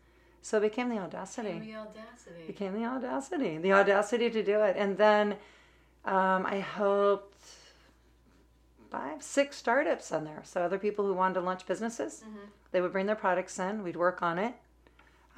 So 0.41 0.57
it 0.59 0.61
became 0.61 0.87
the 0.89 0.99
audacity 0.99 1.59
The 1.59 1.75
audacity. 1.75 2.43
became 2.47 2.73
the 2.79 2.85
audacity, 2.85 3.57
the 3.57 3.73
audacity 3.73 4.29
to 4.29 4.41
do 4.43 4.61
it. 4.61 4.77
And 4.77 4.97
then 4.97 5.35
um, 6.05 6.45
I 6.45 6.57
helped 6.57 7.43
five, 8.89 9.21
six 9.21 9.57
startups 9.57 10.11
on 10.13 10.23
there. 10.23 10.41
So 10.45 10.61
other 10.61 10.77
people 10.79 11.05
who 11.05 11.13
wanted 11.13 11.33
to 11.35 11.41
launch 11.41 11.65
businesses, 11.65 12.23
they 12.71 12.79
would 12.79 12.93
bring 12.93 13.07
their 13.07 13.15
products 13.17 13.59
in. 13.59 13.83
We'd 13.83 13.97
work 13.97 14.21
on 14.21 14.37
it. 14.39 14.53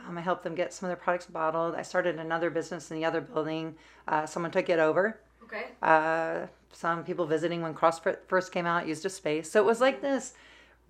Um, 0.08 0.17
I 0.17 0.21
helped 0.21 0.43
them 0.43 0.54
get 0.56 0.73
some 0.73 0.88
of 0.88 0.89
their 0.91 1.04
products 1.04 1.25
bottled. 1.25 1.73
I 1.75 1.82
started 1.82 2.19
another 2.19 2.49
business 2.52 2.91
in 2.91 2.97
the 2.97 3.06
other 3.06 3.21
building. 3.21 3.75
Uh, 4.08 4.25
someone 4.28 4.52
took 4.52 4.69
it 4.69 4.80
over. 4.80 5.19
Okay. 5.51 5.65
Uh, 5.81 6.47
some 6.71 7.03
people 7.03 7.25
visiting 7.25 7.62
when 7.62 7.73
CrossFit 7.73 8.17
first 8.27 8.51
came 8.51 8.65
out 8.65 8.88
used 8.88 9.05
a 9.05 9.09
space. 9.09 9.51
So 9.51 9.59
it 9.59 9.65
was 9.65 9.81
like 9.81 10.01
this 10.01 10.33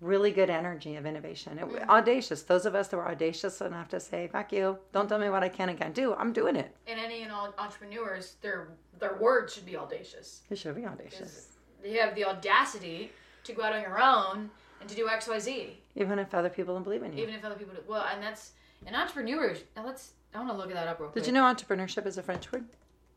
really 0.00 0.30
good 0.30 0.50
energy 0.50 0.96
of 0.96 1.06
innovation. 1.06 1.58
It, 1.58 1.88
Audacious. 1.88 2.42
Those 2.42 2.66
of 2.66 2.74
us 2.74 2.88
that 2.88 2.96
were 2.96 3.08
audacious 3.08 3.60
enough 3.60 3.88
to 3.90 4.00
say, 4.00 4.28
fuck 4.28 4.52
you, 4.52 4.78
don't 4.92 5.08
tell 5.08 5.18
me 5.18 5.28
what 5.28 5.42
I 5.42 5.48
can 5.48 5.68
and 5.68 5.78
can't 5.78 5.94
do. 5.94 6.14
I'm 6.14 6.32
doing 6.32 6.56
it. 6.56 6.74
And 6.86 6.98
any 7.00 7.22
and 7.22 7.32
all 7.32 7.54
entrepreneurs, 7.58 8.36
their 8.42 8.68
their 8.98 9.16
words 9.16 9.54
should 9.54 9.66
be 9.66 9.76
audacious. 9.76 10.42
It 10.50 10.58
should 10.58 10.76
be 10.76 10.84
audacious. 10.84 11.48
You 11.84 11.98
have 12.00 12.14
the 12.14 12.24
audacity 12.26 13.10
to 13.44 13.52
go 13.52 13.62
out 13.62 13.72
on 13.72 13.80
your 13.80 14.00
own 14.00 14.50
and 14.80 14.88
to 14.88 14.94
do 14.94 15.08
X, 15.08 15.28
Y, 15.28 15.38
Z, 15.38 15.78
Even 15.96 16.18
if 16.18 16.34
other 16.34 16.48
people 16.50 16.74
don't 16.74 16.82
believe 16.82 17.02
in 17.02 17.14
you. 17.14 17.22
even 17.22 17.34
if 17.34 17.44
other 17.44 17.54
people. 17.54 17.74
Do, 17.74 17.80
well, 17.88 18.06
and 18.12 18.22
that's 18.22 18.52
an 18.86 18.94
entrepreneur. 18.94 19.54
Now 19.76 19.86
let's. 19.86 20.12
I 20.34 20.38
want 20.38 20.50
to 20.50 20.56
look 20.56 20.68
at 20.68 20.74
that 20.74 20.86
up 20.86 21.00
real 21.00 21.08
quick. 21.08 21.24
Did 21.24 21.28
you 21.28 21.32
know 21.34 21.42
entrepreneurship 21.42 22.06
is 22.06 22.16
a 22.18 22.22
French 22.22 22.52
word? 22.52 22.64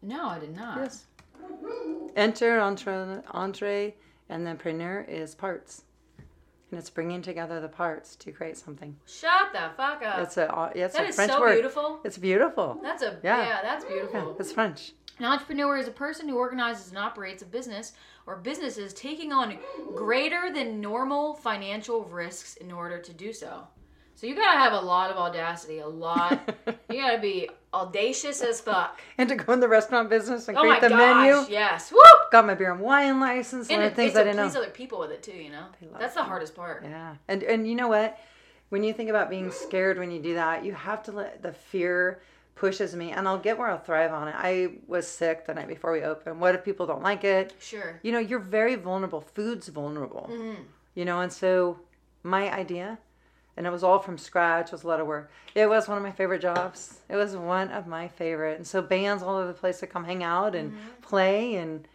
No, 0.01 0.27
I 0.29 0.39
did 0.39 0.55
not. 0.55 0.79
Yes. 0.79 1.05
Enter, 2.15 2.59
entre, 2.59 3.23
entre, 3.31 3.93
and 4.29 4.45
then 4.45 4.57
preneur 4.57 5.07
is 5.07 5.35
parts. 5.35 5.83
And 6.71 6.79
it's 6.79 6.89
bringing 6.89 7.21
together 7.21 7.59
the 7.61 7.67
parts 7.67 8.15
to 8.17 8.31
create 8.31 8.57
something. 8.57 8.95
Shut 9.05 9.51
the 9.53 9.69
fuck 9.77 10.03
up. 10.03 10.19
It's 10.19 10.37
a, 10.37 10.51
uh, 10.51 10.71
it's 10.73 10.95
that 10.95 11.05
a 11.05 11.09
is 11.09 11.15
French 11.15 11.31
so 11.31 11.39
word. 11.39 11.53
beautiful. 11.53 11.99
It's 12.03 12.17
beautiful. 12.17 12.79
That's 12.81 13.03
a 13.03 13.19
yeah. 13.23 13.43
Yeah. 13.47 13.61
that's 13.61 13.85
beautiful. 13.85 14.35
It's 14.39 14.51
French. 14.51 14.93
An 15.19 15.25
entrepreneur 15.25 15.77
is 15.77 15.87
a 15.87 15.91
person 15.91 16.27
who 16.27 16.37
organizes 16.37 16.89
and 16.89 16.97
operates 16.97 17.43
a 17.43 17.45
business 17.45 17.93
or 18.25 18.37
businesses 18.37 18.93
taking 18.93 19.31
on 19.31 19.59
greater 19.95 20.51
than 20.51 20.81
normal 20.81 21.35
financial 21.35 22.03
risks 22.05 22.55
in 22.55 22.71
order 22.71 22.97
to 22.99 23.13
do 23.13 23.31
so. 23.31 23.67
So 24.15 24.27
you 24.27 24.35
gotta 24.35 24.57
have 24.59 24.73
a 24.73 24.79
lot 24.79 25.09
of 25.11 25.17
audacity, 25.17 25.79
a 25.79 25.87
lot. 25.87 26.55
you 26.89 27.01
gotta 27.01 27.19
be 27.19 27.49
audacious 27.73 28.41
as 28.41 28.61
fuck. 28.61 29.01
And 29.17 29.27
to 29.29 29.35
go 29.35 29.53
in 29.53 29.59
the 29.59 29.67
restaurant 29.67 30.09
business 30.09 30.47
and 30.47 30.57
Oh 30.57 30.63
my 30.63 30.77
create 30.77 30.81
the 30.89 30.95
gosh, 30.95 31.25
menu. 31.25 31.51
yes. 31.51 31.91
Woo! 31.91 31.99
Got 32.31 32.45
my 32.45 32.53
beer 32.53 32.71
and 32.71 32.81
wine 32.81 33.19
license 33.19 33.67
and, 33.69 33.77
And 33.77 33.83
other 33.83 33.91
it, 33.91 33.95
things 33.95 34.15
I 34.15 34.23
didn't 34.23 34.37
know. 34.37 34.43
please 34.47 34.55
other 34.55 34.69
people 34.69 34.99
with 34.99 35.11
it 35.11 35.23
too, 35.23 35.31
you 35.33 35.49
know. 35.49 35.65
That's 35.99 36.13
the 36.15 36.23
hardest 36.23 36.55
part. 36.55 36.83
Yeah. 36.83 37.15
And 37.27 37.43
and 37.43 37.67
you 37.67 37.75
know 37.75 37.87
what? 37.87 38.17
When 38.69 38.83
you 38.83 38.93
think 38.93 39.09
about 39.09 39.29
being 39.29 39.51
scared 39.51 39.97
when 39.99 40.09
you 40.11 40.21
do 40.21 40.33
that, 40.35 40.63
you 40.65 40.73
have 40.73 41.03
to 41.03 41.11
let 41.11 41.41
the 41.43 41.51
fear 41.51 42.21
pushes 42.55 42.95
me 42.95 43.11
and 43.11 43.27
I'll 43.27 43.37
get 43.39 43.57
where 43.57 43.67
I'll 43.69 43.77
thrive 43.79 44.11
on 44.13 44.27
it. 44.27 44.35
I 44.37 44.73
was 44.87 45.07
sick 45.07 45.45
the 45.45 45.53
night 45.55 45.67
before 45.67 45.91
we 45.91 46.01
opened. 46.03 46.39
What 46.39 46.53
if 46.55 46.63
people 46.63 46.85
don't 46.85 47.01
like 47.03 47.23
it? 47.23 47.53
Sure. 47.59 47.99
You 48.03 48.11
know, 48.11 48.19
you're 48.19 48.39
very 48.39 48.75
vulnerable. 48.75 49.21
Food's 49.21 49.67
vulnerable. 49.69 50.29
Mm-hmm. 50.31 50.61
You 50.95 51.05
know, 51.05 51.19
and 51.21 51.33
so 51.33 51.79
my 52.23 52.51
idea 52.53 52.99
and 53.57 53.67
it 53.67 53.69
was 53.71 53.83
all 53.83 53.99
from 53.99 54.17
scratch. 54.17 54.67
It 54.67 54.71
was 54.71 54.83
a 54.83 54.87
lot 54.87 54.99
of 54.99 55.07
work. 55.07 55.31
It 55.55 55.67
was 55.69 55.87
one 55.87 55.97
of 55.97 56.03
my 56.03 56.11
favorite 56.11 56.41
jobs. 56.41 56.99
It 57.09 57.15
was 57.15 57.35
one 57.35 57.69
of 57.69 57.85
my 57.87 58.07
favorite. 58.07 58.57
And 58.57 58.65
so 58.65 58.81
bands 58.81 59.21
all 59.23 59.35
over 59.37 59.47
the 59.47 59.53
place 59.53 59.81
would 59.81 59.89
come 59.91 60.05
hang 60.05 60.23
out 60.23 60.55
and 60.55 60.73
play 61.01 61.55
and 61.55 61.87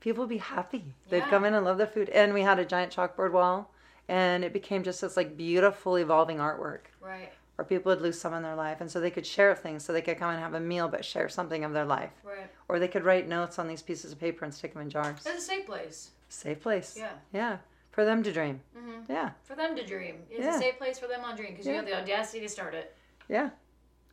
people 0.00 0.22
would 0.22 0.30
be 0.30 0.38
happy. 0.38 0.94
They'd 1.10 1.18
Mm-hmm. 1.18 1.26
Yeah. 1.26 1.30
come 1.30 1.44
in 1.44 1.54
and 1.54 1.64
love 1.64 1.78
the 1.78 1.86
food. 1.86 2.08
And 2.10 2.32
we 2.32 2.42
had 2.42 2.58
a 2.58 2.64
giant 2.64 2.94
chalkboard 2.94 3.32
wall 3.32 3.70
and 4.08 4.44
it 4.44 4.52
became 4.52 4.82
just 4.82 5.00
this 5.00 5.16
like 5.16 5.36
beautiful 5.36 5.96
evolving 5.98 6.38
artwork 6.38 6.80
Right. 7.00 7.32
where 7.56 7.64
people 7.64 7.90
would 7.90 8.02
lose 8.02 8.20
some 8.20 8.34
in 8.34 8.42
their 8.42 8.54
life 8.54 8.80
and 8.82 8.90
so 8.90 9.00
they 9.00 9.10
could 9.10 9.26
share 9.26 9.54
things 9.54 9.82
so 9.84 9.92
they 9.94 10.02
could 10.02 10.18
come 10.18 10.28
and 10.30 10.40
have 10.40 10.52
a 10.52 10.60
meal 10.60 10.88
but 10.88 11.04
share 11.06 11.28
something 11.30 11.64
of 11.64 11.72
their 11.72 11.86
life 11.86 12.10
Right. 12.22 12.50
or 12.68 12.78
they 12.78 12.88
could 12.88 13.02
write 13.04 13.26
notes 13.28 13.58
on 13.58 13.66
these 13.66 13.80
pieces 13.80 14.12
of 14.12 14.20
paper 14.20 14.44
and 14.44 14.52
stick 14.52 14.74
them 14.74 14.82
in 14.82 14.90
jars 14.90 15.20
It's 15.24 15.26
a 15.26 15.40
safe 15.40 15.64
place. 15.64 16.10
safe 16.28 16.60
place 16.60 16.96
Yeah. 16.98 17.12
yeah 17.32 17.56
for 17.94 18.04
them 18.04 18.22
to 18.22 18.32
dream 18.32 18.60
Mhm. 18.76 19.08
yeah 19.08 19.30
For 19.44 19.54
them 19.54 19.76
to 19.76 19.84
dream. 19.86 20.16
It's 20.30 20.40
Yeah. 20.44 20.56
a 20.56 20.58
safe 20.58 20.76
place 20.78 20.98
for 20.98 21.06
them 21.06 21.22
on 21.24 21.36
dream 21.36 21.50
because 21.52 21.66
you 21.66 21.74
have 21.74 21.86
the 21.86 21.96
audacity 21.96 22.40
to 22.40 22.48
start 22.48 22.74
it. 22.74 22.94
yeah 23.28 23.50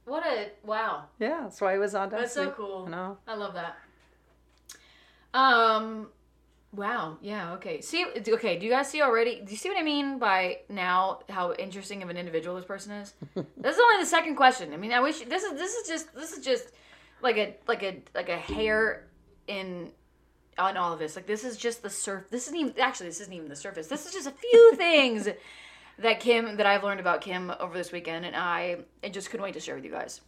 What 0.05 0.23
a 0.25 0.51
wow. 0.63 1.05
yeah 1.19 1.41
that's 1.43 1.59
why 1.61 1.73
it 1.75 1.79
was 1.79 1.93
on 1.95 2.09
That's 2.09 2.33
so 2.33 2.51
cool. 2.51 2.85
I 2.87 2.89
know 2.91 3.17
I 3.27 3.35
love 3.35 3.53
that. 3.55 3.75
Um, 5.33 6.09
wow. 6.73 7.17
Yeah. 7.21 7.53
Okay. 7.53 7.81
See. 7.81 8.05
Okay. 8.27 8.57
Do 8.59 8.65
you 8.65 8.71
guys 8.71 8.89
see 8.89 9.01
already? 9.01 9.41
Do 9.45 9.51
you 9.51 9.57
see 9.57 9.69
what 9.69 9.77
I 9.77 9.83
mean 9.83 10.19
by 10.19 10.59
now 10.69 11.21
how 11.29 11.53
interesting 11.53 12.03
of 12.03 12.09
an 12.09 12.17
individual 12.17 12.55
this 12.57 12.65
person 12.65 12.91
is? 12.93 13.13
this 13.35 13.75
is 13.75 13.81
only 13.81 14.03
the 14.03 14.05
second 14.09 14.35
question. 14.35 14.73
I 14.73 14.77
mean, 14.77 14.91
I 14.91 14.99
wish 14.99 15.19
this 15.21 15.43
is 15.43 15.53
this 15.53 15.73
is 15.73 15.87
just 15.87 16.13
this 16.13 16.33
is 16.33 16.43
just 16.43 16.65
like 17.21 17.37
a 17.37 17.55
like 17.67 17.83
a 17.83 18.01
like 18.13 18.29
a 18.29 18.37
hair 18.37 19.07
in 19.47 19.91
on 20.57 20.77
all 20.77 20.93
of 20.93 20.99
this. 20.99 21.15
Like 21.15 21.27
this 21.27 21.43
is 21.43 21.57
just 21.57 21.81
the 21.81 21.89
surf. 21.89 22.25
This 22.29 22.47
isn't 22.47 22.57
even 22.57 22.73
actually 22.79 23.07
this 23.07 23.21
isn't 23.21 23.33
even 23.33 23.49
the 23.49 23.55
surface. 23.55 23.87
This 23.87 24.05
is 24.05 24.13
just 24.13 24.27
a 24.27 24.31
few 24.31 24.75
things 24.75 25.27
that 25.99 26.19
Kim 26.19 26.57
that 26.57 26.65
I've 26.65 26.83
learned 26.83 26.99
about 26.99 27.21
Kim 27.21 27.51
over 27.59 27.77
this 27.77 27.91
weekend, 27.91 28.25
and 28.25 28.35
I, 28.35 28.77
I 29.03 29.09
just 29.09 29.29
couldn't 29.29 29.43
wait 29.43 29.53
to 29.53 29.59
share 29.59 29.75
with 29.75 29.85
you 29.85 29.91
guys. 29.91 30.21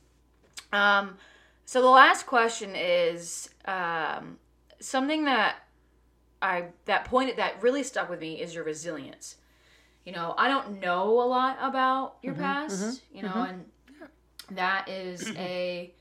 Um, 0.72 1.18
so 1.66 1.82
the 1.82 1.90
last 1.90 2.26
question 2.26 2.76
is 2.76 3.50
um, 3.66 4.38
something 4.80 5.26
that 5.26 5.56
I 6.42 6.66
that 6.86 7.06
pointed 7.06 7.38
that 7.38 7.62
really 7.62 7.84
stuck 7.84 8.10
with 8.10 8.20
me 8.20 8.42
is 8.42 8.54
your 8.54 8.64
resilience. 8.64 9.38
You 10.06 10.12
know, 10.12 10.36
I 10.38 10.50
don't 10.50 10.82
know 10.82 11.22
a 11.22 11.24
lot 11.28 11.58
about 11.62 12.18
your 12.22 12.34
past, 12.34 13.02
you 13.14 13.22
know, 13.24 13.48
and 13.48 13.66
that 14.52 14.90
is 14.90 15.32
a 15.38 15.94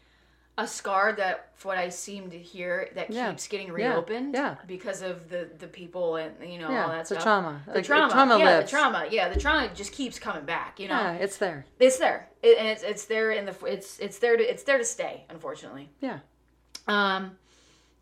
a 0.64 0.66
scar 0.68 1.12
that 1.12 1.50
for 1.54 1.68
what 1.68 1.78
I 1.78 1.88
seem 1.90 2.30
to 2.30 2.38
hear 2.38 2.88
that 2.94 3.10
Yeah. 3.10 3.30
keeps 3.30 3.46
getting 3.48 3.72
reopened 3.72 4.34
Yeah. 4.34 4.56
because 4.66 5.02
of 5.02 5.28
the 5.28 5.48
the 5.58 5.66
people 5.66 6.16
and 6.16 6.34
you 6.52 6.58
know 6.58 6.68
all 6.68 6.88
that 6.88 7.02
a 7.02 7.04
stuff. 7.06 7.22
trauma 7.22 7.62
The 7.66 7.82
trauma, 7.82 8.12
trauma 8.12 8.38
yeah, 8.38 8.44
lives 8.58 8.70
the 8.70 8.76
trauma, 8.76 9.06
yeah, 9.10 9.28
the 9.28 9.40
trauma 9.40 9.70
just 9.74 9.92
keeps 9.92 10.18
coming 10.18 10.44
back. 10.44 10.80
You 10.80 10.88
know, 10.88 10.94
yeah 10.94 11.12
it's 11.14 11.36
there 11.36 11.64
it's 11.78 11.98
there, 11.98 12.28
it, 12.42 12.58
and 12.58 12.66
it's 12.68 12.82
it's 12.82 13.04
there 13.06 13.30
in 13.32 13.44
the 13.46 13.54
it's 13.66 13.98
it's 14.00 14.18
there 14.18 14.36
to 14.36 14.42
it's 14.42 14.62
there 14.62 14.78
to 14.78 14.84
stay. 14.84 15.24
Unfortunately, 15.30 15.88
yeah 16.00 16.18
um, 16.88 17.36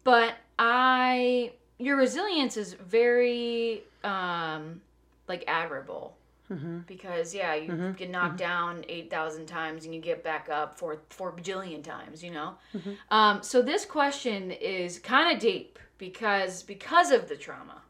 but 0.05 0.35
I 0.59 1.53
your 1.79 1.97
resilience 1.97 2.57
is 2.57 2.75
very 2.75 3.83
um 4.05 4.81
like 5.29 5.45
admirable 5.47 6.17
mm-hmm. 6.51 6.79
because 6.87 7.35
yeah 7.35 7.55
you 7.55 7.71
Mhm. 7.73 7.97
get 7.97 8.11
knocked 8.11 8.39
down 8.39 8.85
8000 8.89 9.47
times 9.47 9.85
and 9.85 9.95
you 9.95 10.01
get 10.01 10.23
back 10.25 10.49
up 10.51 10.79
four 10.79 10.99
four 11.11 11.33
bajillion 11.33 11.83
times 11.83 12.23
you 12.25 12.31
know 12.31 12.55
Mhm. 12.75 12.97
um, 13.11 13.43
so 13.43 13.63
this 13.63 13.85
question 13.85 14.51
is 14.51 14.99
kind 14.99 15.35
of 15.35 15.41
deep 15.41 15.79
because 15.99 16.63
because 16.63 17.11
of 17.11 17.29
the 17.29 17.37
trauma 17.37 17.83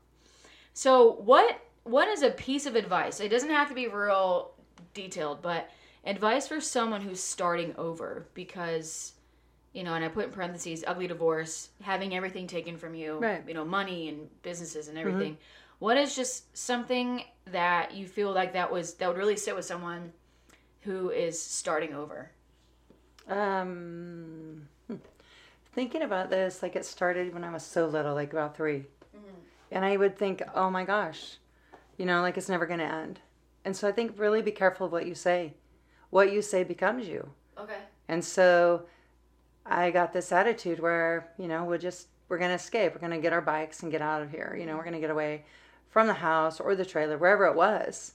so 0.74 1.12
what 1.12 1.60
what 1.84 2.08
is 2.08 2.22
a 2.22 2.30
piece 2.30 2.66
of 2.66 2.76
advice 2.76 3.20
it 3.20 3.28
doesn't 3.28 3.50
have 3.50 3.68
to 3.68 3.74
be 3.74 3.88
real 3.88 4.52
detailed 4.94 5.42
but 5.42 5.68
advice 6.04 6.48
for 6.48 6.60
someone 6.60 7.00
who's 7.00 7.22
starting 7.22 7.74
over 7.76 8.26
because 8.34 9.12
you 9.72 9.82
know 9.84 9.94
and 9.94 10.04
i 10.04 10.08
put 10.08 10.24
in 10.26 10.30
parentheses 10.32 10.82
ugly 10.86 11.06
divorce 11.06 11.68
having 11.82 12.14
everything 12.14 12.46
taken 12.46 12.76
from 12.76 12.94
you 12.94 13.18
Right. 13.18 13.42
you 13.46 13.54
know 13.54 13.64
money 13.64 14.08
and 14.08 14.28
businesses 14.42 14.88
and 14.88 14.98
everything 14.98 15.36
What 15.80 15.96
is 15.96 16.14
just 16.14 16.56
something 16.56 17.24
that 17.46 17.94
you 17.94 18.06
feel 18.06 18.32
like 18.32 18.52
that 18.52 18.70
was 18.70 18.94
that 18.94 19.08
would 19.08 19.18
really 19.18 19.36
sit 19.36 19.56
with 19.56 19.64
someone 19.64 20.12
who 20.82 21.10
is 21.10 21.40
starting 21.40 21.94
over? 21.94 22.30
Um, 23.28 24.68
hmm. 24.86 24.96
thinking 25.72 26.02
about 26.02 26.30
this, 26.30 26.62
like 26.62 26.76
it 26.76 26.84
started 26.84 27.34
when 27.34 27.44
I 27.44 27.52
was 27.52 27.62
so 27.62 27.86
little, 27.86 28.14
like 28.14 28.32
about 28.32 28.56
3 28.56 28.84
and 29.70 29.84
I 29.84 29.96
would 29.96 30.18
think, 30.18 30.42
oh 30.54 30.70
my 30.70 30.84
gosh, 30.84 31.36
you 31.96 32.06
know, 32.06 32.22
like 32.22 32.36
it's 32.36 32.48
never 32.48 32.66
going 32.66 32.80
to 32.80 32.86
end. 32.86 33.20
And 33.64 33.76
so 33.76 33.88
I 33.88 33.92
think 33.92 34.18
really 34.18 34.42
be 34.42 34.50
careful 34.50 34.86
of 34.86 34.92
what 34.92 35.06
you 35.06 35.14
say. 35.14 35.54
What 36.10 36.32
you 36.32 36.42
say 36.42 36.64
becomes 36.64 37.06
you. 37.06 37.30
Okay. 37.58 37.78
And 38.08 38.24
so 38.24 38.82
I 39.64 39.90
got 39.90 40.12
this 40.12 40.32
attitude 40.32 40.80
where, 40.80 41.30
you 41.38 41.46
know, 41.46 41.64
we're 41.64 41.78
just, 41.78 42.08
we're 42.28 42.38
going 42.38 42.50
to 42.50 42.56
escape. 42.56 42.94
We're 42.94 43.00
going 43.00 43.12
to 43.12 43.18
get 43.18 43.32
our 43.32 43.40
bikes 43.40 43.82
and 43.82 43.92
get 43.92 44.02
out 44.02 44.22
of 44.22 44.30
here. 44.30 44.56
You 44.58 44.66
know, 44.66 44.76
we're 44.76 44.82
going 44.82 44.94
to 44.94 45.00
get 45.00 45.10
away 45.10 45.44
from 45.90 46.07
the 46.07 46.14
house 46.14 46.61
or 46.61 46.74
the 46.74 46.87
trailer, 46.87 47.18
wherever 47.18 47.44
it 47.46 47.55
was, 47.57 48.14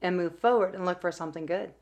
and 0.00 0.16
move 0.16 0.38
forward 0.38 0.74
and 0.74 0.86
look 0.86 1.00
for 1.00 1.12
something 1.12 1.44
good. 1.46 1.72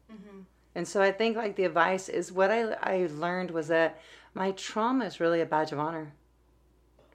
And 0.77 0.89
so 0.89 1.01
I 1.01 1.13
think 1.13 1.37
like 1.37 1.55
the 1.55 1.65
advice 1.65 2.09
is 2.09 2.33
what 2.33 2.51
I, 2.51 2.73
I 2.83 3.09
learned 3.13 3.53
was 3.53 3.69
that 3.69 4.01
my 4.35 4.51
trauma 4.51 5.05
is 5.05 5.21
really 5.21 5.41
a 5.41 5.47
badge 5.47 5.71
of 5.71 5.79
honor. 5.79 6.13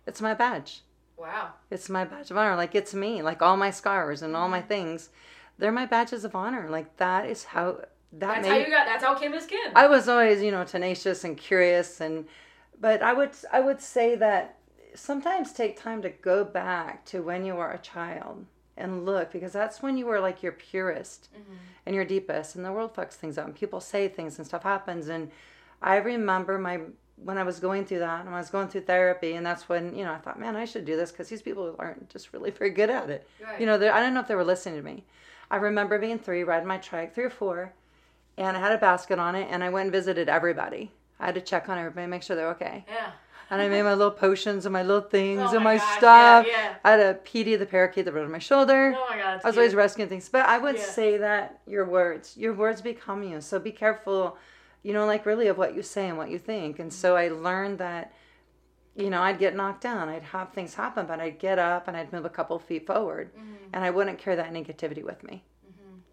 It's 0.07 0.21
my 0.21 0.33
badge. 0.33 0.81
Wow. 1.17 1.49
It's 1.69 1.89
my 1.89 2.05
badge 2.05 2.31
of 2.31 2.37
honor. 2.37 2.55
Like 2.55 2.73
it's 2.73 2.93
me. 2.93 3.21
Like 3.21 3.41
all 3.41 3.57
my 3.57 3.71
scars 3.71 4.21
and 4.21 4.33
all 4.35 4.43
Mm-hmm. 4.43 4.51
my 4.51 4.61
things, 4.61 5.09
they're 5.57 5.73
my 5.73 5.85
badges 5.85 6.23
of 6.23 6.35
honor. 6.35 6.69
Like 6.69 6.95
that 6.97 7.25
is 7.29 7.43
how 7.43 7.81
that 8.13 8.19
That's 8.19 8.47
made 8.47 8.49
how 8.49 8.57
you 8.59 8.69
got. 8.69 8.85
That's 8.85 9.03
how 9.03 9.15
Kim 9.15 9.33
is 9.33 9.45
Kim. 9.45 9.73
I 9.75 9.87
was 9.87 10.07
always, 10.07 10.41
you 10.41 10.51
know, 10.51 10.63
tenacious 10.63 11.25
and 11.25 11.35
curious 11.37 11.99
and 11.99 12.25
but 12.79 13.01
I 13.01 13.11
would 13.11 13.31
I 13.51 13.59
would 13.59 13.81
say 13.81 14.15
that 14.15 14.55
sometimes 14.99 15.53
take 15.53 15.79
time 15.79 16.01
to 16.01 16.09
go 16.09 16.43
back 16.43 17.05
to 17.05 17.21
when 17.21 17.45
you 17.45 17.55
were 17.55 17.71
a 17.71 17.77
child 17.77 18.45
and 18.77 19.05
look 19.05 19.31
because 19.31 19.51
that's 19.51 19.81
when 19.81 19.97
you 19.97 20.05
were 20.05 20.19
like 20.19 20.41
your 20.41 20.51
purest 20.51 21.29
mm-hmm. 21.33 21.55
and 21.85 21.95
your 21.95 22.05
deepest 22.05 22.55
and 22.55 22.63
the 22.63 22.71
world 22.71 22.93
fucks 22.93 23.13
things 23.13 23.37
up 23.37 23.45
and 23.45 23.55
people 23.55 23.79
say 23.81 24.07
things 24.07 24.37
and 24.37 24.47
stuff 24.47 24.63
happens 24.63 25.09
and 25.09 25.31
I 25.81 25.97
remember 25.97 26.57
my 26.57 26.79
when 27.23 27.37
I 27.37 27.43
was 27.43 27.59
going 27.59 27.85
through 27.85 27.99
that 27.99 28.25
and 28.25 28.33
I 28.33 28.37
was 28.37 28.49
going 28.49 28.69
through 28.69 28.81
therapy 28.81 29.33
and 29.33 29.45
that's 29.45 29.67
when 29.67 29.93
you 29.95 30.05
know 30.05 30.13
I 30.13 30.17
thought 30.17 30.39
man 30.39 30.55
I 30.55 30.65
should 30.65 30.85
do 30.85 30.95
this 30.95 31.11
because 31.11 31.27
these 31.27 31.41
people 31.41 31.75
aren't 31.77 32.09
just 32.09 32.31
really 32.33 32.51
very 32.59 32.69
good 32.69 32.89
at 32.89 33.09
it 33.09 33.27
Right. 33.43 33.59
you 33.59 33.65
know 33.65 33.75
I 33.75 33.99
don't 33.99 34.13
know 34.13 34.21
if 34.21 34.27
they 34.27 34.35
were 34.35 34.45
listening 34.45 34.75
to 34.79 34.85
me 34.85 35.03
I 35.51 35.57
remember 35.57 35.99
being 35.99 36.19
three 36.19 36.43
riding 36.43 36.67
my 36.67 36.77
trike 36.77 37.13
three 37.13 37.25
or 37.25 37.29
four 37.29 37.73
and 38.39 38.55
I 38.55 38.59
had 38.61 38.71
a 38.71 38.77
basket 38.77 39.19
on 39.19 39.35
it, 39.35 39.49
and 39.51 39.63
I 39.63 39.69
went 39.69 39.87
and 39.87 39.91
visited 39.91 40.29
everybody. 40.29 40.91
I 41.19 41.25
had 41.25 41.35
to 41.35 41.41
check 41.41 41.67
on 41.67 41.77
everybody, 41.77 42.07
make 42.07 42.23
sure 42.23 42.37
they're 42.37 42.51
okay. 42.51 42.85
yeah. 42.87 43.11
And 43.51 43.61
I 43.61 43.67
made 43.67 43.81
my 43.83 43.93
little 43.95 44.11
potions 44.11 44.65
and 44.65 44.73
my 44.73 44.83
little 44.83 45.01
things 45.09 45.41
Oh 45.43 45.55
and 45.55 45.63
my 45.63 45.77
gosh, 45.77 45.97
stuff. 45.97 46.45
yeah, 46.47 46.51
yeah. 46.53 46.75
I 46.83 46.91
had 46.91 46.99
a 46.99 47.13
Petey 47.15 47.55
the 47.55 47.65
parakeet 47.65 48.05
that 48.05 48.13
rode 48.13 48.25
on 48.25 48.31
my 48.31 48.37
shoulder. 48.39 48.93
Oh 48.95 49.07
my 49.09 49.17
god. 49.17 49.41
I 49.43 49.47
was 49.47 49.57
always 49.57 49.71
cute. 49.71 49.77
rescuing 49.77 50.09
things. 50.09 50.29
But 50.29 50.45
I 50.47 50.57
would 50.59 50.75
Yeah. 50.75 50.83
say 50.83 51.17
that 51.17 51.59
your 51.65 51.85
words, 51.85 52.37
your 52.37 52.53
words 52.53 52.81
become 52.81 53.23
you. 53.23 53.41
So 53.41 53.57
be 53.59 53.71
careful, 53.71 54.37
you 54.83 54.93
know, 54.93 55.05
like 55.05 55.25
really 55.25 55.47
of 55.47 55.57
what 55.57 55.73
you 55.75 55.81
say 55.81 56.07
and 56.09 56.17
what 56.17 56.29
you 56.29 56.37
think. 56.37 56.77
And 56.79 56.93
so 56.93 57.15
I 57.15 57.29
learned 57.29 57.79
that, 57.79 58.13
you 58.95 59.09
know, 59.09 59.21
I'd 59.21 59.39
get 59.39 59.55
knocked 59.55 59.81
down. 59.81 60.09
I'd 60.09 60.23
have 60.23 60.53
things 60.53 60.75
happen, 60.75 61.05
but 61.07 61.19
I'd 61.19 61.39
get 61.39 61.57
up 61.57 61.87
and 61.87 61.97
I'd 61.97 62.13
move 62.13 62.25
a 62.25 62.29
couple 62.29 62.59
feet 62.59 62.85
forward. 62.85 63.31
Mm-hmm. 63.33 63.55
And 63.73 63.83
I 63.83 63.89
wouldn't 63.89 64.19
carry 64.19 64.35
that 64.35 64.53
negativity 64.53 65.03
with 65.03 65.23
me. 65.23 65.43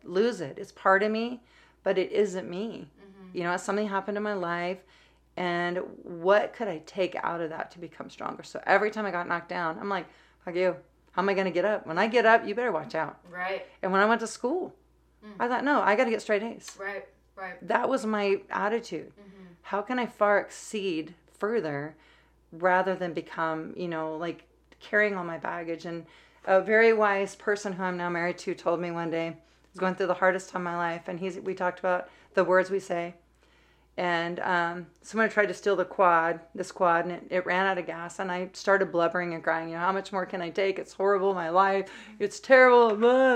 Lose 0.04 0.40
it. 0.40 0.56
It's 0.56 0.70
part 0.72 1.02
of 1.02 1.10
me, 1.10 1.42
but 1.82 1.98
it 1.98 2.12
isn't 2.12 2.48
me. 2.48 2.88
Mm-hmm. 3.00 3.36
You 3.36 3.44
know, 3.44 3.56
something 3.56 3.88
happened 3.88 4.16
in 4.16 4.22
my 4.22 4.34
life. 4.34 4.78
And 5.36 5.78
what 6.02 6.54
could 6.54 6.68
I 6.68 6.78
take 6.86 7.14
out 7.22 7.40
of 7.40 7.50
that 7.50 7.70
to 7.72 7.78
become 7.78 8.08
stronger? 8.08 8.42
So 8.42 8.60
every 8.66 8.90
time 8.90 9.04
I 9.04 9.10
got 9.10 9.28
knocked 9.28 9.48
down, 9.48 9.78
I'm 9.78 9.88
like, 9.88 10.06
fuck 10.44 10.54
you. 10.54 10.76
How 11.12 11.22
am 11.22 11.28
I 11.28 11.34
going 11.34 11.46
to 11.46 11.50
get 11.50 11.64
up? 11.64 11.86
When 11.86 11.98
I 11.98 12.06
get 12.06 12.26
up, 12.26 12.46
you 12.46 12.54
better 12.54 12.72
watch 12.72 12.94
out. 12.94 13.18
Right. 13.30 13.66
And 13.82 13.92
when 13.92 14.00
I 14.00 14.06
went 14.06 14.20
to 14.20 14.26
school, 14.26 14.74
mm. 15.24 15.32
I 15.38 15.48
thought, 15.48 15.64
no, 15.64 15.80
I 15.80 15.96
got 15.96 16.04
to 16.04 16.10
get 16.10 16.22
straight 16.22 16.42
A's. 16.42 16.76
Right. 16.78 17.06
Right. 17.36 17.68
That 17.68 17.88
was 17.88 18.06
my 18.06 18.40
attitude. 18.50 19.12
Mm-hmm. 19.12 19.44
How 19.62 19.82
can 19.82 19.98
I 19.98 20.06
far 20.06 20.38
exceed 20.38 21.14
further 21.38 21.94
rather 22.52 22.94
than 22.94 23.12
become, 23.12 23.74
you 23.76 23.88
know, 23.88 24.16
like 24.16 24.44
carrying 24.80 25.16
all 25.16 25.24
my 25.24 25.38
baggage? 25.38 25.84
And 25.84 26.06
a 26.46 26.62
very 26.62 26.92
wise 26.92 27.34
person 27.34 27.74
who 27.74 27.82
I'm 27.82 27.96
now 27.96 28.08
married 28.08 28.38
to 28.38 28.54
told 28.54 28.80
me 28.80 28.90
one 28.90 29.10
day, 29.10 29.28
I 29.28 29.34
was 29.72 29.80
going 29.80 29.94
through 29.96 30.06
the 30.06 30.14
hardest 30.14 30.48
time 30.48 30.66
of 30.66 30.72
my 30.72 30.76
life, 30.76 31.08
and 31.08 31.20
he's, 31.20 31.38
we 31.38 31.54
talked 31.54 31.78
about 31.78 32.08
the 32.32 32.44
words 32.44 32.70
we 32.70 32.80
say. 32.80 33.14
And 33.98 34.40
um, 34.40 34.86
someone 35.00 35.30
tried 35.30 35.46
to 35.46 35.54
steal 35.54 35.74
the 35.74 35.84
quad, 35.86 36.40
this 36.54 36.70
quad, 36.70 37.06
and 37.06 37.12
it, 37.14 37.26
it 37.30 37.46
ran 37.46 37.66
out 37.66 37.78
of 37.78 37.86
gas. 37.86 38.18
And 38.18 38.30
I 38.30 38.50
started 38.52 38.92
blubbering 38.92 39.32
and 39.32 39.42
crying. 39.42 39.68
You 39.70 39.74
know, 39.76 39.80
how 39.80 39.92
much 39.92 40.12
more 40.12 40.26
can 40.26 40.42
I 40.42 40.50
take? 40.50 40.78
It's 40.78 40.92
horrible, 40.92 41.32
my 41.32 41.48
life. 41.48 41.88
It's 42.18 42.38
terrible. 42.38 42.90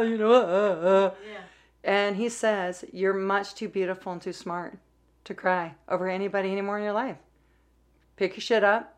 you 0.07 0.19
know, 0.19 0.33
ah, 0.35 0.87
ah. 1.13 1.15
Yeah. 1.33 1.41
And 1.83 2.17
he 2.17 2.29
says, 2.29 2.85
You're 2.93 3.15
much 3.15 3.55
too 3.55 3.69
beautiful 3.69 4.13
and 4.13 4.21
too 4.21 4.35
smart 4.35 4.77
to 5.25 5.35
cry 5.35 5.75
over 5.89 6.09
anybody 6.09 6.53
anymore 6.53 6.77
in 6.79 6.85
your 6.85 6.93
life. 6.93 7.17
Pick 8.17 8.33
your 8.33 8.43
shit 8.43 8.63
up. 8.65 8.97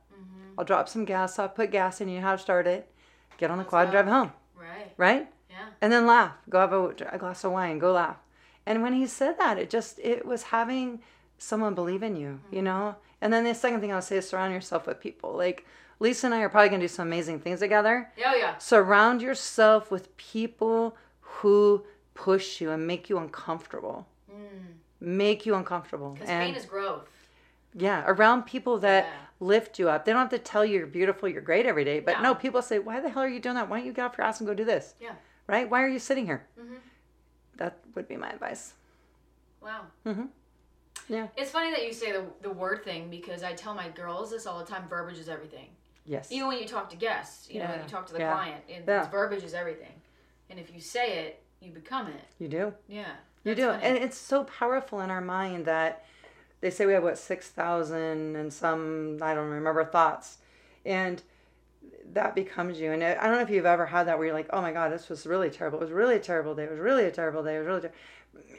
I'll 0.58 0.64
drop 0.64 0.88
some 0.88 1.04
gas. 1.04 1.38
I'll 1.38 1.48
put 1.48 1.70
gas 1.70 2.00
in 2.00 2.08
you, 2.08 2.16
know 2.20 2.26
how 2.26 2.32
to 2.32 2.38
start 2.42 2.66
it. 2.66 2.90
Get 3.38 3.50
on 3.50 3.58
the 3.58 3.64
quad 3.64 3.84
and 3.84 3.92
drive 3.92 4.06
home, 4.06 4.32
Right. 4.54 4.92
right? 4.96 5.28
Yeah. 5.48 5.66
And 5.80 5.92
then 5.92 6.06
laugh. 6.06 6.32
Go 6.50 6.58
have 6.60 6.72
a, 6.72 6.88
a 7.10 7.18
glass 7.18 7.42
of 7.44 7.52
wine. 7.52 7.78
Go 7.78 7.92
laugh. 7.92 8.16
And 8.66 8.82
when 8.82 8.92
he 8.92 9.06
said 9.06 9.38
that, 9.38 9.58
it 9.58 9.70
just, 9.70 9.98
it 10.00 10.26
was 10.26 10.42
having 10.44 11.00
someone 11.42 11.74
believe 11.74 12.02
in 12.02 12.16
you, 12.16 12.40
you 12.50 12.58
mm-hmm. 12.58 12.64
know? 12.64 12.96
And 13.20 13.32
then 13.32 13.44
the 13.44 13.54
second 13.54 13.80
thing 13.80 13.92
I 13.92 13.96
would 13.96 14.04
say 14.04 14.16
is 14.16 14.28
surround 14.28 14.52
yourself 14.52 14.86
with 14.86 15.00
people. 15.00 15.32
Like 15.36 15.64
Lisa 16.00 16.26
and 16.26 16.34
I 16.34 16.40
are 16.40 16.48
probably 16.48 16.68
going 16.70 16.80
to 16.80 16.84
do 16.84 16.92
some 16.92 17.06
amazing 17.06 17.38
things 17.40 17.60
together 17.60 18.10
Yeah. 18.16 18.32
Oh, 18.34 18.36
yeah. 18.36 18.58
surround 18.58 19.22
yourself 19.22 19.90
with 19.90 20.14
people 20.16 20.96
who 21.20 21.84
push 22.14 22.60
you 22.60 22.70
and 22.70 22.86
make 22.86 23.08
you 23.08 23.18
uncomfortable 23.18 24.06
hmm. 24.30 24.72
make 25.00 25.46
you 25.46 25.54
uncomfortable 25.54 26.10
Because 26.10 26.28
pain 26.28 26.54
is 26.54 26.66
growth. 26.66 27.08
yeah 27.74 28.04
around 28.06 28.42
people 28.42 28.78
that 28.80 29.04
Yeah. 29.04 29.12
lift 29.40 29.78
you 29.78 29.88
up 29.88 30.04
they 30.04 30.12
don't 30.12 30.20
have 30.20 30.30
to 30.30 30.38
tell 30.38 30.64
you 30.64 30.78
you're 30.78 30.86
beautiful 30.86 31.28
you're 31.28 31.40
great 31.40 31.66
every 31.66 31.84
day 31.84 32.00
but 32.00 32.14
No. 32.16 32.22
no 32.30 32.34
people 32.34 32.60
say 32.62 32.78
why 32.80 33.00
the 33.00 33.08
hell 33.08 33.22
are 33.22 33.28
you 33.28 33.40
doing 33.40 33.54
that 33.54 33.68
why 33.70 33.78
don't 33.78 33.86
you 33.86 33.92
get 33.92 34.04
off 34.04 34.18
your 34.18 34.26
ass 34.26 34.40
and 34.40 34.46
go 34.46 34.54
do 34.54 34.64
this 34.64 34.94
Yeah. 35.00 35.14
right 35.46 35.70
why 35.70 35.82
are 35.82 35.88
you 35.88 35.98
sitting 36.00 36.26
here 36.26 36.44
Mhm. 36.60 36.78
that 37.56 37.78
would 37.94 38.08
be 38.08 38.16
my 38.16 38.30
advice 38.30 38.74
Wow. 39.62 39.82
Mm-hmm. 40.04 40.26
Yeah 41.08 41.26
It's 41.36 41.50
funny 41.50 41.70
that 41.70 41.84
you 41.86 41.92
say 41.92 42.12
the, 42.12 42.24
the 42.42 42.50
word 42.50 42.84
thing 42.84 43.10
because 43.10 43.42
I 43.42 43.52
tell 43.52 43.74
my 43.74 43.88
girls 43.88 44.30
this 44.30 44.46
all 44.46 44.58
the 44.58 44.64
time. 44.64 44.84
Verbiage 44.88 45.18
is 45.18 45.28
everything. 45.28 45.68
yes 46.06 46.30
Even 46.32 46.48
when 46.48 46.58
you 46.58 46.66
talk 46.66 46.90
to 46.90 46.96
guests, 46.96 47.50
you 47.50 47.60
know, 47.60 47.66
when 47.68 47.80
you 47.80 47.86
talk 47.88 48.06
to 48.06 48.12
the 48.12 48.18
Yeah. 48.20 48.32
client, 48.32 48.62
it, 48.68 48.84
Yeah. 48.86 49.08
verbiage 49.10 49.42
is 49.44 49.54
everything. 49.54 49.92
And 50.50 50.58
if 50.58 50.72
you 50.74 50.80
say 50.80 51.24
it, 51.26 51.42
you 51.60 51.70
become 51.72 52.06
it. 52.08 52.24
you 52.38 52.48
do 52.48 52.74
Yeah. 52.88 53.12
You 53.44 53.54
do. 53.54 53.66
funny. 53.68 53.82
And 53.84 53.96
it's 53.98 54.16
so 54.16 54.44
powerful 54.44 55.00
in 55.00 55.10
our 55.10 55.20
mind 55.20 55.64
that 55.66 56.04
they 56.60 56.70
say 56.70 56.86
we 56.86 56.92
have 56.92 57.02
what 57.02 57.18
6,000 57.18 58.36
and 58.36 58.52
some 58.52 59.18
I 59.22 59.34
don't 59.34 59.48
remember 59.50 59.84
thoughts. 59.84 60.38
And 60.86 61.22
that 62.12 62.34
becomes 62.34 62.78
you. 62.80 62.92
And 62.92 63.02
I 63.02 63.14
don't 63.14 63.32
know 63.36 63.40
if 63.42 63.50
you've 63.50 63.66
ever 63.66 63.86
had 63.86 64.06
that 64.06 64.18
where 64.18 64.26
you're 64.26 64.34
like, 64.34 64.48
"Oh 64.52 64.60
my 64.60 64.72
god, 64.72 64.92
this 64.92 65.08
was 65.08 65.26
really 65.26 65.50
terrible. 65.50 65.78
It 65.78 65.82
was 65.82 65.90
really 65.92 66.16
a 66.16 66.20
terrible 66.20 66.54
day. 66.54 66.64
It 66.64 66.70
was 66.70 66.78
really 66.78 67.04
a 67.04 67.10
terrible 67.10 67.42
day. 67.42 67.56
It 67.56 67.58
was 67.58 67.66
really 67.66 67.80
ter-. 67.80 67.92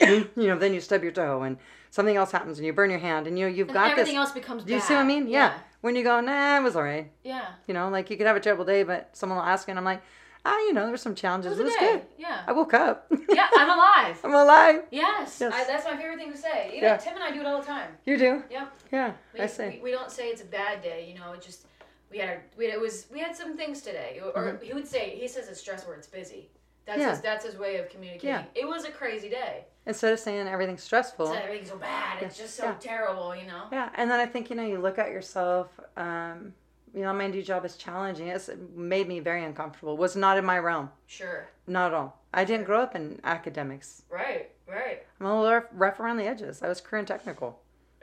You 0.01 0.27
know, 0.35 0.57
then 0.57 0.73
you 0.73 0.81
stub 0.81 1.03
your 1.03 1.11
toe 1.11 1.43
and 1.43 1.57
something 1.91 2.15
else 2.15 2.31
happens 2.31 2.57
and 2.57 2.65
you 2.65 2.73
burn 2.73 2.89
your 2.89 2.99
hand 2.99 3.27
and 3.27 3.37
you 3.37 3.45
know, 3.45 3.51
you've 3.53 3.67
And 3.69 3.73
got 3.75 3.91
everything 3.91 4.13
this 4.15 4.19
else 4.19 4.31
becomes 4.31 4.63
Do 4.63 4.73
you 4.73 4.79
bad. 4.79 4.87
see 4.87 4.93
what 4.95 5.01
I 5.01 5.05
mean? 5.05 5.27
Yeah. 5.27 5.53
When 5.81 5.95
you 5.95 6.03
go, 6.03 6.21
"Nah, 6.21 6.57
it 6.59 6.63
was 6.63 6.75
all 6.77 6.83
right." 6.83 7.11
Yeah. 7.23 7.45
You 7.67 7.73
know, 7.73 7.89
like 7.89 8.09
you 8.09 8.15
could 8.17 8.25
have 8.27 8.35
a 8.37 8.39
terrible 8.39 8.63
day, 8.65 8.83
but 8.83 9.09
someone 9.15 9.37
will 9.37 9.45
ask 9.45 9.67
you 9.67 9.71
and 9.73 9.79
I'm 9.79 9.83
like, 9.85 10.01
"Ah, 10.45 10.57
you 10.59 10.71
know, 10.73 10.81
there 10.83 10.91
were 10.91 10.97
some 10.97 11.13
challenges. 11.13 11.51
It 11.57 11.61
It 11.61 11.63
was 11.65 11.73
was, 11.73 11.75
a 11.75 11.79
day. 11.79 11.91
good. 11.93 12.01
Yeah. 12.17 12.41
I 12.47 12.51
woke 12.53 12.73
up. 12.73 13.11
Yeah, 13.29 13.47
I'm 13.53 13.69
alive. 13.77 14.17
I'm 14.23 14.33
alive. 14.33 14.83
Yes. 14.91 15.39
Yes. 15.41 15.53
I, 15.53 15.65
that's 15.65 15.83
my 15.85 15.97
favorite 15.97 16.17
thing 16.19 16.31
to 16.31 16.37
say. 16.37 16.69
Even 16.69 16.83
Yeah. 16.83 16.97
Tim 16.97 17.15
and 17.15 17.23
I 17.23 17.31
do 17.31 17.41
it 17.41 17.45
all 17.45 17.59
the 17.59 17.65
time. 17.67 17.89
You 18.05 18.17
do? 18.17 18.43
Yep. 18.49 18.73
Yeah, 18.93 19.11
We, 19.33 19.39
I 19.41 19.47
see. 19.47 19.67
we, 19.67 19.79
we 19.83 19.91
don't 19.91 20.09
say 20.11 20.29
it's 20.29 20.41
a 20.41 20.45
bad 20.45 20.81
day, 20.81 21.05
you 21.11 21.19
know, 21.19 21.33
it 21.33 21.41
just 21.41 21.65
we 22.09 22.17
had 22.19 22.29
a, 22.29 22.37
we 22.57 22.65
had, 22.65 22.75
it 22.75 22.79
was 22.79 23.07
we 23.11 23.19
had 23.19 23.35
some 23.35 23.57
things 23.57 23.81
today. 23.81 24.21
Or 24.35 24.57
he 24.63 24.73
would 24.73 24.87
say 24.87 25.17
he 25.19 25.27
says 25.27 25.49
it's 25.49 25.59
stress 25.59 25.85
where 25.85 25.95
it's 25.97 26.07
busy. 26.07 26.49
That's. 26.85 26.99
Yeah. 26.99 27.09
his 27.11 27.21
that's 27.21 27.45
his 27.45 27.57
way 27.57 27.77
of 27.77 27.89
communicating. 27.89 28.29
Yeah. 28.29 28.43
It 28.55 28.67
was 28.67 28.85
a 28.85 28.91
crazy 28.91 29.29
day. 29.29 29.65
Instead 29.85 30.13
of 30.13 30.19
saying 30.19 30.47
everything's 30.47 30.83
stressful. 30.83 31.31
It's 31.31 31.41
everything's 31.43 31.69
so 31.69 31.77
bad. 31.77 32.21
It's 32.23 32.37
just 32.37 32.55
so 32.55 32.65
Yeah. 32.65 32.75
terrible, 32.79 33.35
you 33.35 33.45
know. 33.47 33.63
Yeah, 33.71 33.89
and 33.95 34.09
then 34.09 34.19
I 34.19 34.25
think 34.25 34.49
you 34.49 34.55
know 34.55 34.65
you 34.65 34.79
look 34.79 34.97
at 34.99 35.09
yourself. 35.09 35.67
Um, 35.97 36.53
you 36.93 37.01
know, 37.01 37.11
my 37.13 37.27
new 37.27 37.41
job 37.41 37.65
is 37.65 37.75
challenging. 37.75 38.27
It's 38.27 38.49
made 38.75 39.07
me 39.07 39.19
very 39.19 39.43
uncomfortable. 39.43 39.97
Was 39.97 40.15
not 40.15 40.37
in 40.37 40.45
my 40.45 40.59
realm, 40.59 40.91
Sure. 41.07 41.47
not 41.67 41.87
at 41.91 41.93
all. 41.95 42.19
I 42.33 42.45
didn't 42.45 42.65
grow 42.65 42.81
up 42.81 42.95
in 42.95 43.19
academics. 43.23 44.03
Right. 44.09 44.51
Right. 44.67 45.03
I'm 45.19 45.25
a 45.25 45.41
little 45.41 45.53
rough, 45.55 45.65
rough 45.73 45.99
around 45.99 46.17
the 46.17 46.25
edges. 46.27 46.61
I 46.63 46.67
was 46.69 46.79
career 46.81 46.99
and 46.99 47.07
technical. 47.07 47.59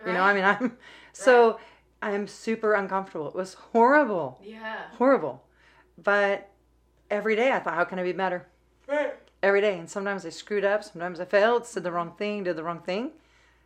You 0.06 0.12
know, 0.12 0.22
I 0.22 0.32
mean, 0.34 0.44
I'm 0.44 0.76
so 1.12 1.58
I'm 2.02 2.26
super 2.26 2.74
uncomfortable. 2.74 3.28
It 3.28 3.34
was 3.34 3.54
horrible, 3.54 4.40
Yeah. 4.42 4.88
horrible. 4.98 5.44
But 5.98 6.48
every 7.10 7.36
day 7.36 7.52
I 7.52 7.58
thought, 7.60 7.74
how 7.74 7.84
can 7.84 7.98
I 7.98 8.02
be 8.02 8.12
better? 8.12 8.46
Every 9.42 9.60
day, 9.60 9.78
and 9.78 9.88
sometimes 9.88 10.26
I 10.26 10.30
screwed 10.30 10.64
up. 10.64 10.84
Sometimes 10.84 11.20
I 11.20 11.24
failed. 11.24 11.66
Said 11.66 11.82
the 11.82 11.92
wrong 11.92 12.12
thing. 12.18 12.44
Did 12.44 12.56
the 12.56 12.64
wrong 12.64 12.80
thing. 12.80 13.12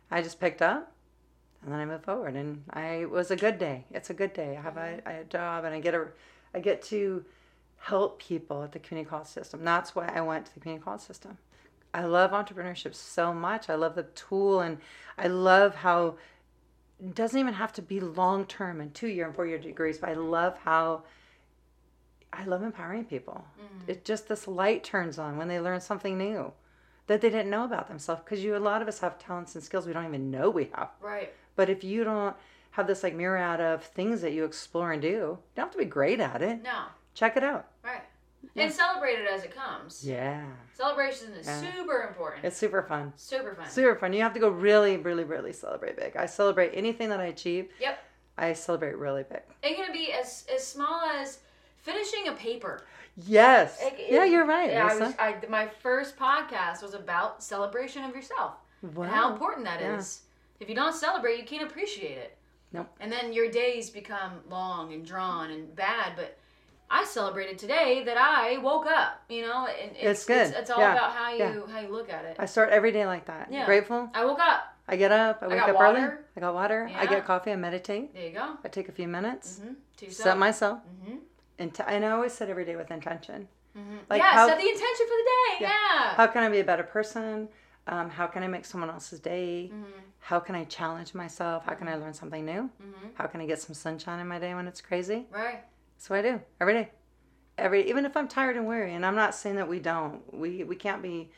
I 0.09 0.21
just 0.21 0.39
picked 0.39 0.61
up 0.61 0.91
and 1.63 1.73
then 1.73 1.79
I 1.79 1.85
moved 1.85 2.05
forward 2.05 2.35
and 2.35 2.63
I 2.69 3.01
it 3.01 3.09
was 3.09 3.31
a 3.31 3.35
good 3.35 3.57
day 3.57 3.85
it's 3.89 4.11
a 4.11 4.13
good 4.13 4.33
day 4.33 4.55
i 4.55 4.61
have 4.61 4.77
a, 4.77 5.01
a 5.03 5.23
job 5.23 5.65
and 5.65 5.73
i 5.73 5.79
get 5.79 5.95
a 5.95 6.05
i 6.53 6.59
get 6.59 6.83
to 6.83 7.25
help 7.85 8.19
people 8.19 8.63
at 8.63 8.71
the 8.71 8.79
community 8.79 9.07
college 9.07 9.27
system. 9.27 9.63
That's 9.63 9.95
why 9.95 10.07
I 10.07 10.21
went 10.21 10.47
to 10.47 10.53
the 10.55 10.59
community 10.59 10.83
college 10.83 11.01
system. 11.01 11.37
I 11.93 12.03
love 12.03 12.31
entrepreneurship 12.31 12.95
so 12.95 13.31
much. 13.31 13.69
I 13.69 13.75
love 13.75 13.93
the 13.93 14.03
tool 14.03 14.61
and 14.61 14.79
I 15.19 15.27
love 15.27 15.75
how 15.75 16.15
it 16.99 17.13
doesn't 17.13 17.39
even 17.39 17.53
have 17.53 17.73
to 17.73 17.83
be 17.83 17.99
long 17.99 18.45
term 18.45 18.81
and 18.81 18.93
two 18.93 19.07
year 19.07 19.27
and 19.27 19.35
four 19.35 19.45
year 19.45 19.59
degrees, 19.59 19.99
but 19.99 20.09
I 20.09 20.13
love 20.13 20.57
how 20.63 21.03
I 22.37 22.43
love 22.45 22.63
empowering 22.63 23.05
people. 23.05 23.45
Mm. 23.59 23.89
It 23.89 24.05
just 24.05 24.27
this 24.27 24.47
light 24.47 24.83
turns 24.83 25.17
on 25.17 25.37
when 25.37 25.47
they 25.47 25.59
learn 25.59 25.81
something 25.81 26.17
new 26.17 26.51
that 27.07 27.21
they 27.21 27.29
didn't 27.29 27.49
know 27.49 27.65
about 27.65 27.87
themselves 27.87 28.21
because 28.23 28.43
you 28.43 28.55
a 28.55 28.57
lot 28.57 28.81
of 28.81 28.87
us 28.87 28.99
have 28.99 29.19
talents 29.19 29.55
and 29.55 29.63
skills 29.63 29.85
we 29.85 29.93
don't 29.93 30.05
even 30.05 30.31
know 30.31 30.49
we 30.49 30.69
have. 30.73 30.89
Right. 31.01 31.33
But 31.55 31.69
if 31.69 31.83
you 31.83 32.03
don't 32.03 32.35
have 32.71 32.87
this 32.87 33.03
like 33.03 33.15
myriad 33.15 33.61
of 33.61 33.83
things 33.83 34.21
that 34.21 34.33
you 34.33 34.43
explore 34.43 34.91
and 34.91 35.01
do, 35.01 35.07
you 35.07 35.39
don't 35.55 35.65
have 35.65 35.71
to 35.71 35.77
be 35.77 35.85
great 35.85 36.19
at 36.19 36.41
it. 36.41 36.63
No. 36.63 36.85
Check 37.13 37.37
it 37.37 37.43
out. 37.43 37.67
Right. 37.83 38.01
Yeah. 38.53 38.65
And 38.65 38.73
celebrate 38.73 39.19
it 39.19 39.27
as 39.31 39.43
it 39.43 39.55
comes. 39.55 40.05
Yeah. 40.05 40.45
Celebration 40.73 41.31
is 41.33 41.47
yeah. 41.47 41.61
super 41.61 42.05
important. 42.07 42.45
It's 42.45 42.57
super 42.57 42.83
fun. 42.83 43.13
Super 43.15 43.55
fun. 43.55 43.69
Super 43.69 43.95
fun. 43.95 44.13
You 44.13 44.21
have 44.21 44.33
to 44.33 44.39
go 44.39 44.49
really, 44.49 44.97
really, 44.97 45.23
really 45.23 45.53
celebrate 45.53 45.97
big. 45.97 46.15
I 46.15 46.25
celebrate 46.25 46.71
anything 46.73 47.09
that 47.09 47.19
I 47.19 47.25
achieve. 47.25 47.69
Yep. 47.79 47.99
I 48.37 48.53
celebrate 48.53 48.97
really 48.97 49.23
big. 49.23 49.41
It 49.63 49.77
can 49.77 49.93
be 49.93 50.11
as 50.11 50.45
as 50.53 50.65
small 50.65 51.03
as 51.05 51.39
finishing 51.85 52.27
a 52.27 52.33
paper. 52.33 52.81
Yes. 53.15 53.79
It, 53.81 53.93
it, 53.97 54.11
yeah, 54.11 54.25
you're 54.25 54.45
right. 54.45 54.71
Yeah, 54.71 54.87
I 54.87 54.95
was, 54.95 55.13
I, 55.19 55.35
my 55.47 55.67
first 55.67 56.17
podcast 56.17 56.81
was 56.81 56.95
about 56.95 57.43
celebration 57.43 58.03
of 58.03 58.15
yourself. 58.15 58.55
Wow. 58.81 59.03
And 59.03 59.11
how 59.11 59.31
important 59.31 59.65
that 59.65 59.79
yeah. 59.79 59.97
is. 59.97 60.21
If 60.59 60.67
you 60.67 60.75
don't 60.75 60.95
celebrate, 60.95 61.37
you 61.37 61.45
can't 61.45 61.69
appreciate 61.69 62.17
it. 62.17 62.37
Nope. 62.73 62.87
And 62.99 63.11
then 63.11 63.31
your 63.31 63.49
days 63.49 63.89
become 63.89 64.31
long 64.49 64.93
and 64.93 65.05
drawn 65.05 65.51
and 65.51 65.73
bad, 65.75 66.13
but 66.15 66.37
I 66.89 67.05
celebrated 67.05 67.57
today 67.57 68.03
that 68.05 68.17
I 68.17 68.57
woke 68.57 68.85
up. 68.85 69.21
You 69.29 69.43
know, 69.43 69.67
and 69.67 69.91
it's, 69.91 70.03
it's 70.03 70.25
good. 70.25 70.47
It's, 70.47 70.57
it's 70.57 70.69
all 70.69 70.79
yeah. 70.79 70.93
about 70.93 71.11
how 71.13 71.31
you 71.31 71.39
yeah. 71.39 71.61
how 71.71 71.79
you 71.79 71.91
look 71.91 72.11
at 72.11 72.25
it. 72.25 72.35
I 72.37 72.45
start 72.45 72.69
every 72.69 72.91
day 72.91 73.05
like 73.05 73.25
that. 73.25 73.47
Yeah. 73.51 73.65
Grateful. 73.65 74.09
I 74.13 74.25
woke 74.25 74.39
up. 74.39 74.75
I 74.87 74.97
get 74.97 75.11
up. 75.11 75.41
I 75.41 75.47
wake 75.47 75.61
I 75.61 75.69
up 75.69 75.75
water. 75.75 75.97
early. 75.97 76.17
I 76.35 76.39
got 76.39 76.53
water. 76.53 76.87
Yeah. 76.91 76.99
I 76.99 77.05
get 77.05 77.25
coffee. 77.25 77.51
I 77.51 77.55
meditate. 77.55 78.13
There 78.13 78.27
you 78.27 78.33
go. 78.33 78.57
I 78.63 78.67
take 78.67 78.89
a 78.89 78.91
few 78.91 79.07
minutes. 79.07 79.61
Mm-hmm. 79.63 80.11
Set 80.11 80.37
myself. 80.37 80.79
Mm-hmm. 80.79 81.17
And 81.59 81.77
and 81.87 82.05
I 82.05 82.11
always 82.11 82.33
said 82.33 82.49
every 82.49 82.65
day 82.65 82.75
with 82.75 82.91
intention. 82.91 83.47
Mm-hmm. 83.77 83.97
Like 84.09 84.21
yeah, 84.21 84.31
how, 84.31 84.47
set 84.47 84.57
the 84.57 84.67
intention 84.67 85.05
for 85.05 85.17
the 85.17 85.23
day. 85.23 85.57
Yeah. 85.61 85.67
yeah. 85.67 86.15
How 86.15 86.27
can 86.27 86.43
I 86.43 86.49
be 86.49 86.59
a 86.59 86.63
better 86.63 86.83
person? 86.83 87.49
Um, 87.87 88.09
how 88.09 88.25
can 88.25 88.41
I 88.41 88.47
make 88.47 88.65
someone 88.65 88.89
else's 88.89 89.19
day? 89.19 89.69
Mm-hmm. 89.71 89.99
How 90.19 90.39
can 90.39 90.55
I 90.55 90.63
challenge 90.63 91.13
myself? 91.13 91.65
How 91.65 91.75
can 91.75 91.87
I 91.87 91.95
learn 91.95 92.13
something 92.13 92.43
new? 92.43 92.69
Mm-hmm. 92.81 93.07
How 93.13 93.27
can 93.27 93.41
I 93.41 93.45
get 93.45 93.61
some 93.61 93.75
sunshine 93.75 94.19
in 94.19 94.27
my 94.27 94.39
day 94.39 94.55
when 94.55 94.67
it's 94.67 94.81
crazy? 94.81 95.27
Right. 95.31 95.61
That's 95.95 96.09
what 96.09 96.19
I 96.19 96.21
do 96.23 96.41
every 96.59 96.73
day 96.73 96.89
every 97.57 97.87
even 97.89 98.05
if 98.05 98.15
I'm 98.17 98.27
tired 98.27 98.57
and 98.57 98.67
weary, 98.67 98.93
and 98.93 99.05
I'm 99.05 99.15
not 99.15 99.35
saying 99.35 99.55
that 99.55 99.67
we 99.67 99.79
don't. 99.79 100.21
We 100.33 100.63
we 100.63 100.75
can't 100.75 101.01
be 101.01 101.29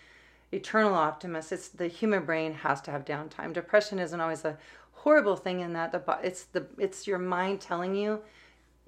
eternal 0.52 0.94
optimists. 0.94 1.52
It's 1.52 1.70
the 1.70 1.88
human 1.88 2.26
brain 2.26 2.54
has 2.54 2.82
to 2.82 2.92
have 2.92 3.06
downtime. 3.06 3.54
Depression 3.54 4.00
isn't 4.00 4.20
always 4.20 4.46
a 4.46 4.58
horrible 4.92 5.36
thing 5.36 5.60
in 5.60 5.74
that 5.74 5.92
the 5.92 6.20
it's 6.24 6.46
the 6.46 6.68
it's 6.78 7.08
your 7.08 7.20
mind 7.20 7.62
telling 7.62 7.96
you 7.96 8.22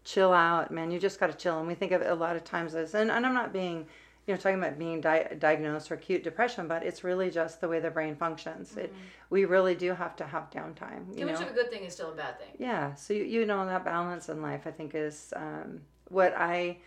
chill 0.10 0.34
out, 0.34 0.72
man. 0.72 0.92
You 0.92 1.00
just 1.00 1.20
got 1.20 1.28
to 1.28 1.38
chill. 1.38 1.60
And 1.60 1.68
we 1.68 1.76
think 1.76 1.92
of 1.92 2.02
it 2.02 2.10
a 2.10 2.16
lot 2.16 2.36
of 2.36 2.44
times 2.44 2.76
as 2.76 2.96
and, 2.96 3.12
and 3.12 3.26
I'm 3.26 3.34
not 3.34 3.54
being 3.54 3.86
you 4.26 4.34
know 4.34 4.38
talking 4.38 4.60
about 4.60 4.78
being 4.78 5.02
di- 5.02 5.36
diagnosed 5.40 5.92
or 5.92 5.96
acute 5.96 6.24
depression, 6.24 6.68
but 6.68 6.84
it's 6.84 7.04
really 7.04 7.30
just 7.30 7.62
the 7.62 7.68
way 7.68 7.80
the 7.80 7.92
brain 7.92 8.16
functions. 8.16 8.70
Mm-hmm. 8.70 8.80
It 8.80 8.94
we 9.30 9.46
really 9.46 9.76
do 9.76 9.94
have 9.94 10.16
to 10.18 10.26
have 10.26 10.50
downtime. 10.50 11.16
Too 11.16 11.26
much 11.26 11.42
of 11.42 11.50
a 11.50 11.54
good 11.54 11.70
thing 11.70 11.84
is 11.84 11.94
still 11.94 12.12
a 12.12 12.16
bad 12.16 12.40
thing. 12.40 12.50
Yeah. 12.58 12.96
So 12.96 13.14
you, 13.14 13.24
you 13.24 13.46
know 13.46 13.66
that 13.66 13.86
balance 13.86 14.30
in 14.30 14.42
life, 14.42 14.64
I 14.66 14.72
think, 14.72 14.96
is 14.96 15.34
um, 15.36 15.82
what 16.10 16.34
I 16.36 16.78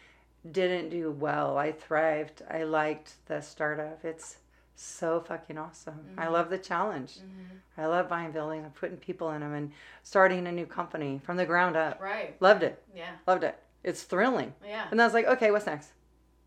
didn't 0.50 0.90
do 0.90 1.12
well. 1.12 1.56
I 1.56 1.70
thrived. 1.72 2.42
I 2.50 2.64
liked 2.64 3.14
the 3.26 3.40
startup. 3.40 4.04
It's 4.04 4.38
so 4.74 5.20
fucking 5.20 5.58
awesome. 5.58 5.94
Mm-hmm. 5.94 6.20
I 6.20 6.28
love 6.28 6.50
the 6.50 6.58
challenge. 6.58 7.18
Mm-hmm. 7.18 7.80
I 7.80 7.86
love 7.86 8.08
buying 8.08 8.32
buildings 8.32 8.64
and 8.64 8.74
putting 8.74 8.96
people 8.96 9.30
in 9.32 9.40
them 9.40 9.54
and 9.54 9.72
starting 10.02 10.46
a 10.46 10.52
new 10.52 10.66
company 10.66 11.20
from 11.24 11.36
the 11.36 11.46
ground 11.46 11.76
up. 11.76 12.00
Right. 12.00 12.36
Loved 12.40 12.62
it. 12.62 12.82
Yeah. 12.94 13.10
Loved 13.26 13.44
it. 13.44 13.58
It's 13.84 14.02
thrilling. 14.02 14.52
Yeah. 14.66 14.86
And 14.90 15.00
I 15.00 15.04
was 15.04 15.14
like, 15.14 15.26
okay, 15.26 15.50
what's 15.50 15.66
next? 15.66 15.90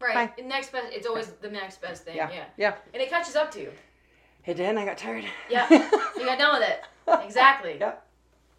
Right. 0.01 0.35
Bye. 0.35 0.43
Next 0.43 0.71
best. 0.71 0.91
It's 0.91 1.07
always 1.07 1.27
the 1.41 1.49
next 1.49 1.81
best 1.81 2.03
thing. 2.03 2.15
Yeah. 2.15 2.29
Yeah. 2.31 2.45
yeah. 2.57 2.75
And 2.93 3.01
it 3.01 3.09
catches 3.09 3.35
up 3.35 3.51
to 3.51 3.61
you. 3.61 3.71
It 4.45 4.55
did. 4.55 4.77
I 4.77 4.85
got 4.85 4.97
tired. 4.97 5.25
Yeah. 5.49 5.67
you 6.17 6.25
got 6.25 6.37
done 6.37 6.59
with 6.59 6.69
it. 6.69 6.81
Exactly. 7.23 7.77
yep. 7.79 8.05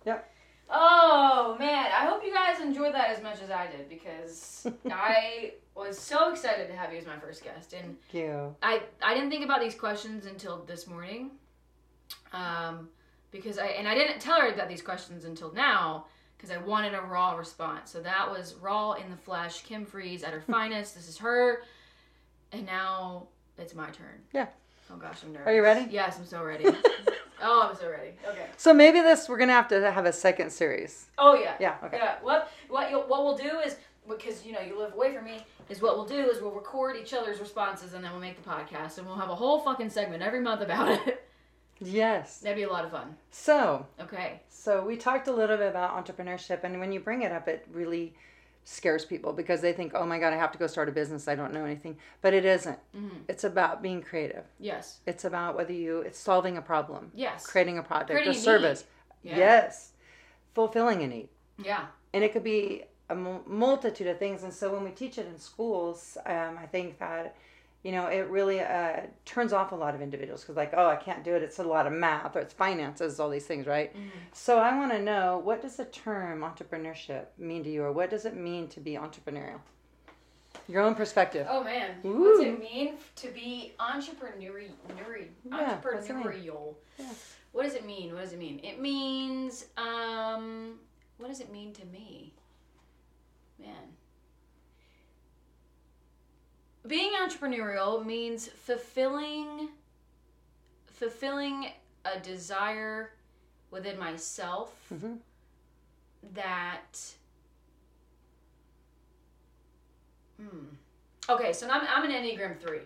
Yep. 0.05 0.31
Oh 0.69 1.57
man, 1.59 1.87
I 1.87 2.07
hope 2.07 2.25
you 2.25 2.33
guys 2.33 2.61
enjoyed 2.61 2.95
that 2.95 3.11
as 3.11 3.23
much 3.23 3.41
as 3.41 3.51
I 3.51 3.69
did 3.69 3.89
because 3.89 4.67
I 4.91 5.53
was 5.77 5.99
so 5.99 6.33
excited 6.33 6.67
to 6.69 6.75
have 6.75 6.93
you 6.93 6.99
as 6.99 7.07
my 7.07 7.19
first 7.19 7.45
guest. 7.45 7.73
And 7.73 7.97
Thank 8.11 8.25
you. 8.25 8.55
I 8.63 8.83
I 9.03 9.15
didn't 9.15 9.31
think 9.31 9.45
about 9.45 9.61
these 9.61 9.75
questions 9.75 10.27
until 10.27 10.65
this 10.67 10.87
morning, 10.87 11.31
um, 12.33 12.89
because 13.31 13.59
I 13.59 13.67
and 13.67 13.87
I 13.87 13.95
didn't 13.95 14.21
tell 14.21 14.41
her 14.41 14.49
about 14.49 14.69
these 14.69 14.83
questions 14.83 15.25
until 15.25 15.53
now 15.53 16.07
because 16.37 16.51
I 16.51 16.59
wanted 16.59 16.95
a 16.95 17.01
raw 17.01 17.37
response. 17.37 17.91
So 17.91 18.01
that 18.01 18.29
was 18.31 18.55
raw 18.55 18.93
in 18.93 19.09
the 19.11 19.17
flesh. 19.17 19.63
Kim 19.63 19.87
Freeze 19.87 20.25
at 20.25 20.33
her 20.33 20.41
finest. 20.51 20.97
This 20.97 21.09
is 21.09 21.19
her, 21.19 21.63
and 22.51 22.67
now 22.67 23.29
it's 23.57 23.75
my 23.75 23.91
turn. 23.91 24.21
Yeah. 24.33 24.47
Oh 24.93 24.97
gosh, 24.97 25.23
I'm 25.23 25.33
nervous. 25.33 25.47
Are 25.49 25.55
you 25.55 25.63
ready? 25.63 25.89
Yes, 25.91 26.19
I'm 26.19 26.27
so 26.27 26.43
ready. 26.43 26.65
Oh, 27.43 27.69
I'm 27.69 27.77
so 27.77 27.91
ready. 27.91 28.13
Okay. 28.29 28.47
So 28.57 28.73
maybe 28.73 29.01
this 29.01 29.29
we're 29.29 29.39
gonna 29.39 29.53
have 29.53 29.69
to 29.69 29.91
have 29.91 30.07
a 30.07 30.13
second 30.13 30.51
series. 30.51 31.07
Oh 31.19 31.35
yeah. 31.35 31.55
Yeah. 31.61 31.77
Okay. 31.85 31.99
Yeah. 31.99 32.17
What 32.23 32.51
what 32.69 32.91
you, 32.91 32.99
what 33.01 33.25
we'll 33.25 33.37
do 33.37 33.61
is 33.61 33.77
because 34.09 34.45
you 34.47 34.53
know 34.53 34.61
you 34.61 34.79
live 34.79 34.95
away 34.95 35.15
from 35.15 35.25
me 35.25 35.45
is 35.69 35.83
what 35.83 35.97
we'll 35.97 36.07
do 36.07 36.31
is 36.31 36.41
we'll 36.41 36.53
record 36.53 36.97
each 36.97 37.13
other's 37.13 37.41
responses 37.41 37.95
and 37.95 38.05
then 38.05 38.13
we'll 38.13 38.21
make 38.21 38.41
the 38.43 38.49
podcast 38.49 38.99
and 38.99 39.07
we'll 39.07 39.17
have 39.17 39.31
a 39.31 39.35
whole 39.35 39.61
fucking 39.61 39.91
segment 39.91 40.23
every 40.23 40.41
month 40.41 40.61
about 40.63 40.89
it. 41.07 41.23
Yes. 41.79 42.39
That'd 42.39 42.57
be 42.57 42.63
a 42.63 42.73
lot 42.73 42.87
of 42.87 42.91
fun. 42.91 43.17
So. 43.31 43.85
Okay. 44.01 44.41
So 44.49 44.83
we 44.83 44.97
talked 44.97 45.29
a 45.29 45.33
little 45.33 45.59
bit 45.59 45.69
about 45.69 46.03
entrepreneurship 46.03 46.65
and 46.65 46.81
when 46.81 46.91
you 46.91 47.01
bring 47.01 47.21
it 47.21 47.33
up, 47.33 47.49
it 47.49 47.67
really 47.71 48.15
scares 48.69 49.05
people 49.05 49.33
because 49.33 49.61
they 49.61 49.73
think, 49.73 49.93
oh 49.95 50.05
my 50.05 50.19
God, 50.19 50.33
I 50.33 50.37
have 50.37 50.51
to 50.51 50.59
go 50.59 50.67
start 50.67 50.89
a 50.89 50.93
business. 50.93 51.29
I 51.29 51.37
don't 51.37 51.55
know 51.55 51.65
anything. 51.65 51.97
But 52.21 52.35
it 52.35 52.45
isn't. 52.45 52.79
Mm-hmm. 52.97 53.19
It's 53.29 53.45
about 53.45 53.81
being 53.81 54.03
creative. 54.03 54.45
Yes. 54.59 54.99
It's 55.07 55.25
about 55.25 55.57
whether 55.57 55.73
you, 55.73 56.01
it's 56.01 56.19
solving 56.19 56.57
a 56.57 56.63
problem. 56.63 57.13
Yes. 57.15 57.47
Creating 57.47 57.79
a 57.79 57.83
product, 57.83 58.11
creating 58.11 58.33
a 58.33 58.35
service. 58.35 58.85
Yeah. 59.23 59.37
Yes. 59.37 59.93
Fulfilling 60.53 61.03
a 61.03 61.07
need. 61.07 61.29
Yeah. 61.63 61.85
And 62.13 62.25
it 62.25 62.33
could 62.33 62.43
be 62.43 62.83
a 63.09 63.15
multitude 63.15 64.09
of 64.09 64.19
things. 64.19 64.43
And 64.43 64.53
so 64.53 64.73
when 64.73 64.83
we 64.83 64.91
teach 64.91 65.17
it 65.17 65.27
in 65.27 65.39
schools, 65.39 66.19
um, 66.27 66.59
I 66.61 66.67
think 66.67 66.99
that 66.99 67.37
you 67.83 67.93
know, 67.93 68.07
it 68.07 68.29
really 68.29 68.61
uh, 68.61 69.03
turns 69.25 69.53
off 69.53 69.71
a 69.73 69.75
lot 69.77 69.95
of 69.95 70.03
individuals 70.03 70.41
because, 70.41 70.57
like, 70.57 70.73
oh, 70.77 70.89
I 70.89 70.97
can't 70.97 71.23
do 71.23 71.35
it. 71.35 71.43
It's 71.43 71.61
a 71.61 71.63
lot 71.63 71.87
of 71.87 71.93
math 71.93 72.35
or 72.35 72.41
it's 72.41 72.53
finances, 72.53 73.21
all 73.21 73.31
these 73.31 73.47
things, 73.47 73.67
right? 73.67 73.95
Mm-hmm. 73.95 74.09
So 74.33 74.59
I 74.59 74.77
want 74.77 74.91
to 74.93 75.01
know 75.01 75.41
what 75.45 75.63
does 75.63 75.77
the 75.77 75.85
term 75.85 76.41
entrepreneurship 76.41 77.27
mean 77.39 77.63
to 77.65 77.71
you, 77.71 77.85
or 77.85 77.93
what 77.93 78.11
does 78.11 78.25
it 78.25 78.37
mean 78.37 78.67
to 78.69 78.81
be 78.81 78.93
entrepreneurial? 78.93 79.61
Your 80.69 80.83
own 80.83 80.97
perspective. 80.97 81.47
Oh 81.49 81.63
man, 81.63 81.91
Ooh. 82.05 82.23
what's 82.23 82.41
it 82.41 82.59
mean 82.59 82.95
to 83.17 83.29
be 83.29 83.75
entrepreneurial? 83.79 84.71
Yeah, 85.47 85.79
entrepreneurial. 85.81 86.75
Yeah. 86.99 87.07
What 87.53 87.63
does 87.63 87.75
it 87.75 87.87
mean? 87.87 88.13
What 88.15 88.23
does 88.23 88.33
it 88.33 88.39
mean? 88.39 88.59
It 88.65 88.81
means, 88.81 89.67
um, 89.77 90.81
what 91.19 91.29
does 91.29 91.41
it 91.41 91.53
mean 91.53 91.73
to 91.75 91.85
me? 91.87 92.35
Man 93.61 93.96
being 96.87 97.13
entrepreneurial 97.13 98.05
means 98.05 98.49
fulfilling 98.49 99.69
fulfilling 100.87 101.69
a 102.05 102.19
desire 102.21 103.13
within 103.71 103.99
myself 103.99 104.75
mm-hmm. 104.93 105.15
that 106.33 106.97
hmm. 110.41 110.67
okay 111.29 111.53
so 111.53 111.69
I'm, 111.69 111.83
I'm 111.89 112.09
an 112.09 112.13
enneagram 112.13 112.59
3 112.59 112.79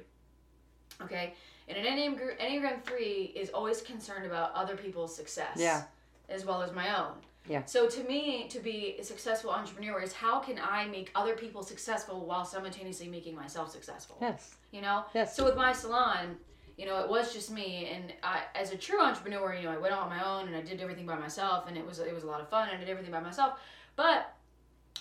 okay 1.03 1.35
and 1.69 1.79
an 1.79 1.85
enneagram, 1.85 2.39
enneagram 2.41 2.83
3 2.83 3.33
is 3.37 3.51
always 3.51 3.83
concerned 3.83 4.27
about 4.27 4.53
other 4.55 4.77
people's 4.77 5.15
success 5.15 5.57
yeah 5.57 5.83
as 6.29 6.45
well 6.45 6.63
as 6.63 6.73
my 6.73 6.99
own 6.99 7.15
yeah. 7.51 7.65
So 7.65 7.89
to 7.89 8.05
me, 8.05 8.47
to 8.49 8.61
be 8.61 8.97
a 9.01 9.03
successful 9.03 9.51
entrepreneur 9.51 10.01
is 10.01 10.13
how 10.13 10.39
can 10.39 10.61
I 10.63 10.87
make 10.87 11.11
other 11.17 11.35
people 11.35 11.65
successful 11.65 12.25
while 12.25 12.45
simultaneously 12.45 13.09
making 13.09 13.35
myself 13.35 13.73
successful? 13.73 14.19
Yes. 14.21 14.55
You 14.71 14.83
know? 14.83 15.05
Yes. 15.15 15.35
So 15.35 15.45
with 15.45 15.57
my 15.57 15.73
salon, 15.73 16.37
you 16.79 16.87
know, 16.87 17.01
it 17.01 17.11
was 17.11 17.35
just 17.35 17.51
me 17.51 17.91
and 17.93 18.13
I 18.23 18.43
as 18.55 18.71
a 18.71 18.77
true 18.77 19.03
entrepreneur, 19.03 19.53
you 19.53 19.65
know, 19.65 19.73
I 19.73 19.79
went 19.79 19.93
on 19.93 20.09
my 20.09 20.25
own 20.25 20.47
and 20.47 20.57
I 20.57 20.61
did 20.61 20.81
everything 20.81 21.07
by 21.07 21.19
myself 21.19 21.65
and 21.67 21.77
it 21.77 21.85
was 21.85 21.99
it 21.99 22.15
was 22.15 22.23
a 22.23 22.29
lot 22.29 22.41
of 22.41 22.49
fun 22.49 22.69
and 22.69 22.77
I 22.77 22.81
did 22.81 22.89
everything 22.89 23.11
by 23.11 23.21
myself. 23.21 23.59
But 23.97 24.33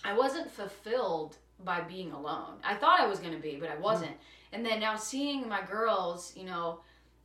I 0.04 0.14
wasn't 0.14 0.50
fulfilled 0.50 1.38
by 1.64 1.82
being 1.82 2.12
alone. 2.14 2.56
I 2.64 2.74
thought 2.74 3.00
I 3.00 3.06
was 3.06 3.20
going 3.20 3.36
to 3.36 3.40
be, 3.40 3.58
but 3.60 3.70
I 3.70 3.78
wasn't. 3.78 4.12
Mm. 4.12 4.54
And 4.54 4.66
then 4.66 4.80
now 4.80 4.96
seeing 4.96 5.48
my 5.48 5.62
girls, 5.62 6.34
you 6.36 6.46
know, 6.46 6.80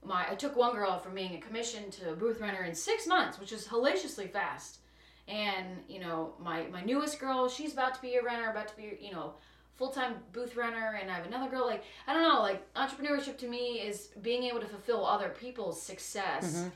my 0.05 0.27
I 0.31 0.35
took 0.35 0.55
one 0.55 0.75
girl 0.75 0.99
from 0.99 1.15
being 1.15 1.35
a 1.35 1.41
commission 1.41 1.91
to 1.93 2.13
a 2.13 2.15
booth 2.15 2.43
runner 2.43 2.65
in 2.65 2.75
6 2.75 3.07
months, 3.07 3.41
which 3.41 3.53
is 3.53 3.67
hellaciously 3.67 4.29
fast 4.29 4.81
and 5.29 5.67
you 5.89 6.01
know 6.01 6.35
my 6.39 6.67
my 6.67 6.83
newest 6.83 7.19
girl 7.19 7.49
she's 7.49 7.73
about 7.73 7.95
to 7.95 8.03
be 8.03 8.17
a 8.17 8.23
runner 8.23 8.51
about 8.51 8.69
to 8.69 8.77
be 8.77 8.99
you 9.01 9.11
know 9.11 9.35
full 9.75 9.91
time 9.91 10.17
booth 10.33 10.57
runner, 10.57 10.99
and 11.01 11.11
I 11.11 11.15
have 11.15 11.27
another 11.27 11.51
girl. 11.51 11.67
Like 11.67 11.85
I 12.07 12.15
don't 12.15 12.23
know, 12.23 12.41
like 12.41 12.73
entrepreneurship 12.75 13.39
to 13.39 13.49
me 13.49 13.81
is 13.81 14.09
being 14.23 14.45
able 14.45 14.61
to 14.61 14.67
fulfill 14.67 15.05
other 15.05 15.29
people's 15.29 15.81
success. 15.81 16.57
Mm-hmm. 16.57 16.69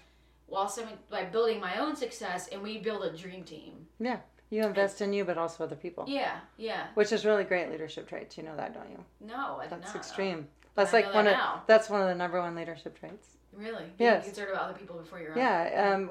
While 0.46 0.68
some 0.68 0.86
by 1.10 1.24
building 1.24 1.60
my 1.60 1.78
own 1.78 1.94
success, 1.94 2.48
and 2.48 2.62
we 2.62 2.78
build 2.78 3.04
a 3.04 3.14
dream 3.14 3.44
team. 3.44 3.86
Yeah. 4.00 4.18
You 4.50 4.64
invest 4.64 5.02
in 5.02 5.12
you, 5.12 5.26
but 5.26 5.36
also 5.36 5.64
other 5.64 5.76
people. 5.76 6.06
Yeah, 6.08 6.38
yeah. 6.56 6.86
Which 6.94 7.12
is 7.12 7.26
really 7.26 7.44
great 7.44 7.70
leadership 7.70 8.08
traits. 8.08 8.38
You 8.38 8.44
know 8.44 8.56
that, 8.56 8.72
don't 8.72 8.88
you? 8.88 9.04
No, 9.20 9.60
I 9.60 9.66
That's 9.66 9.94
extreme. 9.94 10.48
That's 10.74 10.94
I 10.94 11.00
like 11.00 11.14
one 11.14 11.26
that 11.26 11.38
of 11.38 11.60
that's 11.66 11.90
one 11.90 12.00
of 12.00 12.08
the 12.08 12.14
number 12.14 12.40
one 12.40 12.54
leadership 12.54 12.98
traits. 12.98 13.36
Really? 13.52 13.84
Being 13.98 14.10
Yes. 14.12 14.24
concerned 14.24 14.48
about 14.50 14.70
other 14.70 14.78
people 14.78 14.96
before 14.96 15.20
your 15.20 15.32
own. 15.32 15.38
Yeah, 15.38 15.92
um, 15.94 16.10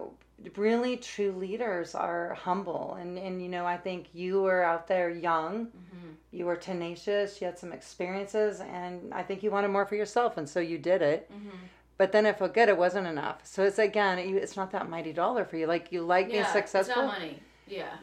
really 0.56 0.98
true 0.98 1.32
leaders 1.32 1.96
are 1.96 2.34
humble, 2.36 2.96
and 3.00 3.18
and 3.18 3.42
you 3.42 3.50
know 3.50 3.66
I 3.66 3.78
think 3.78 4.08
you 4.14 4.42
were 4.42 4.64
out 4.64 4.88
there 4.88 5.10
young, 5.10 5.68
Mm-hmm. 5.68 6.12
you 6.32 6.46
were 6.46 6.56
tenacious, 6.56 7.42
you 7.42 7.46
had 7.48 7.58
some 7.58 7.74
experiences, 7.74 8.60
and 8.62 9.14
I 9.14 9.24
think 9.24 9.42
you 9.44 9.50
wanted 9.52 9.70
more 9.70 9.86
for 9.86 9.96
yourself, 9.96 10.38
and 10.38 10.48
so 10.48 10.60
you 10.60 10.78
did 10.78 11.02
it. 11.02 11.32
Mm-hmm. 11.32 11.58
But 11.98 12.12
then 12.12 12.26
it 12.28 12.38
felt 12.38 12.54
good; 12.54 12.70
it 12.70 12.78
wasn't 12.78 13.08
enough. 13.08 13.40
So 13.44 13.64
it's 13.64 13.80
again, 13.80 14.20
it's 14.20 14.56
not 14.56 14.72
that 14.72 14.88
mighty 14.90 15.14
dollar 15.14 15.44
for 15.46 15.58
you. 15.58 15.66
Like 15.66 15.92
you 15.92 16.02
like 16.04 16.30
being 16.30 16.46
successful, 16.46 17.04
It's 17.04 17.12
not 17.12 17.20
money. 17.20 17.40
Yeah. 17.68 17.96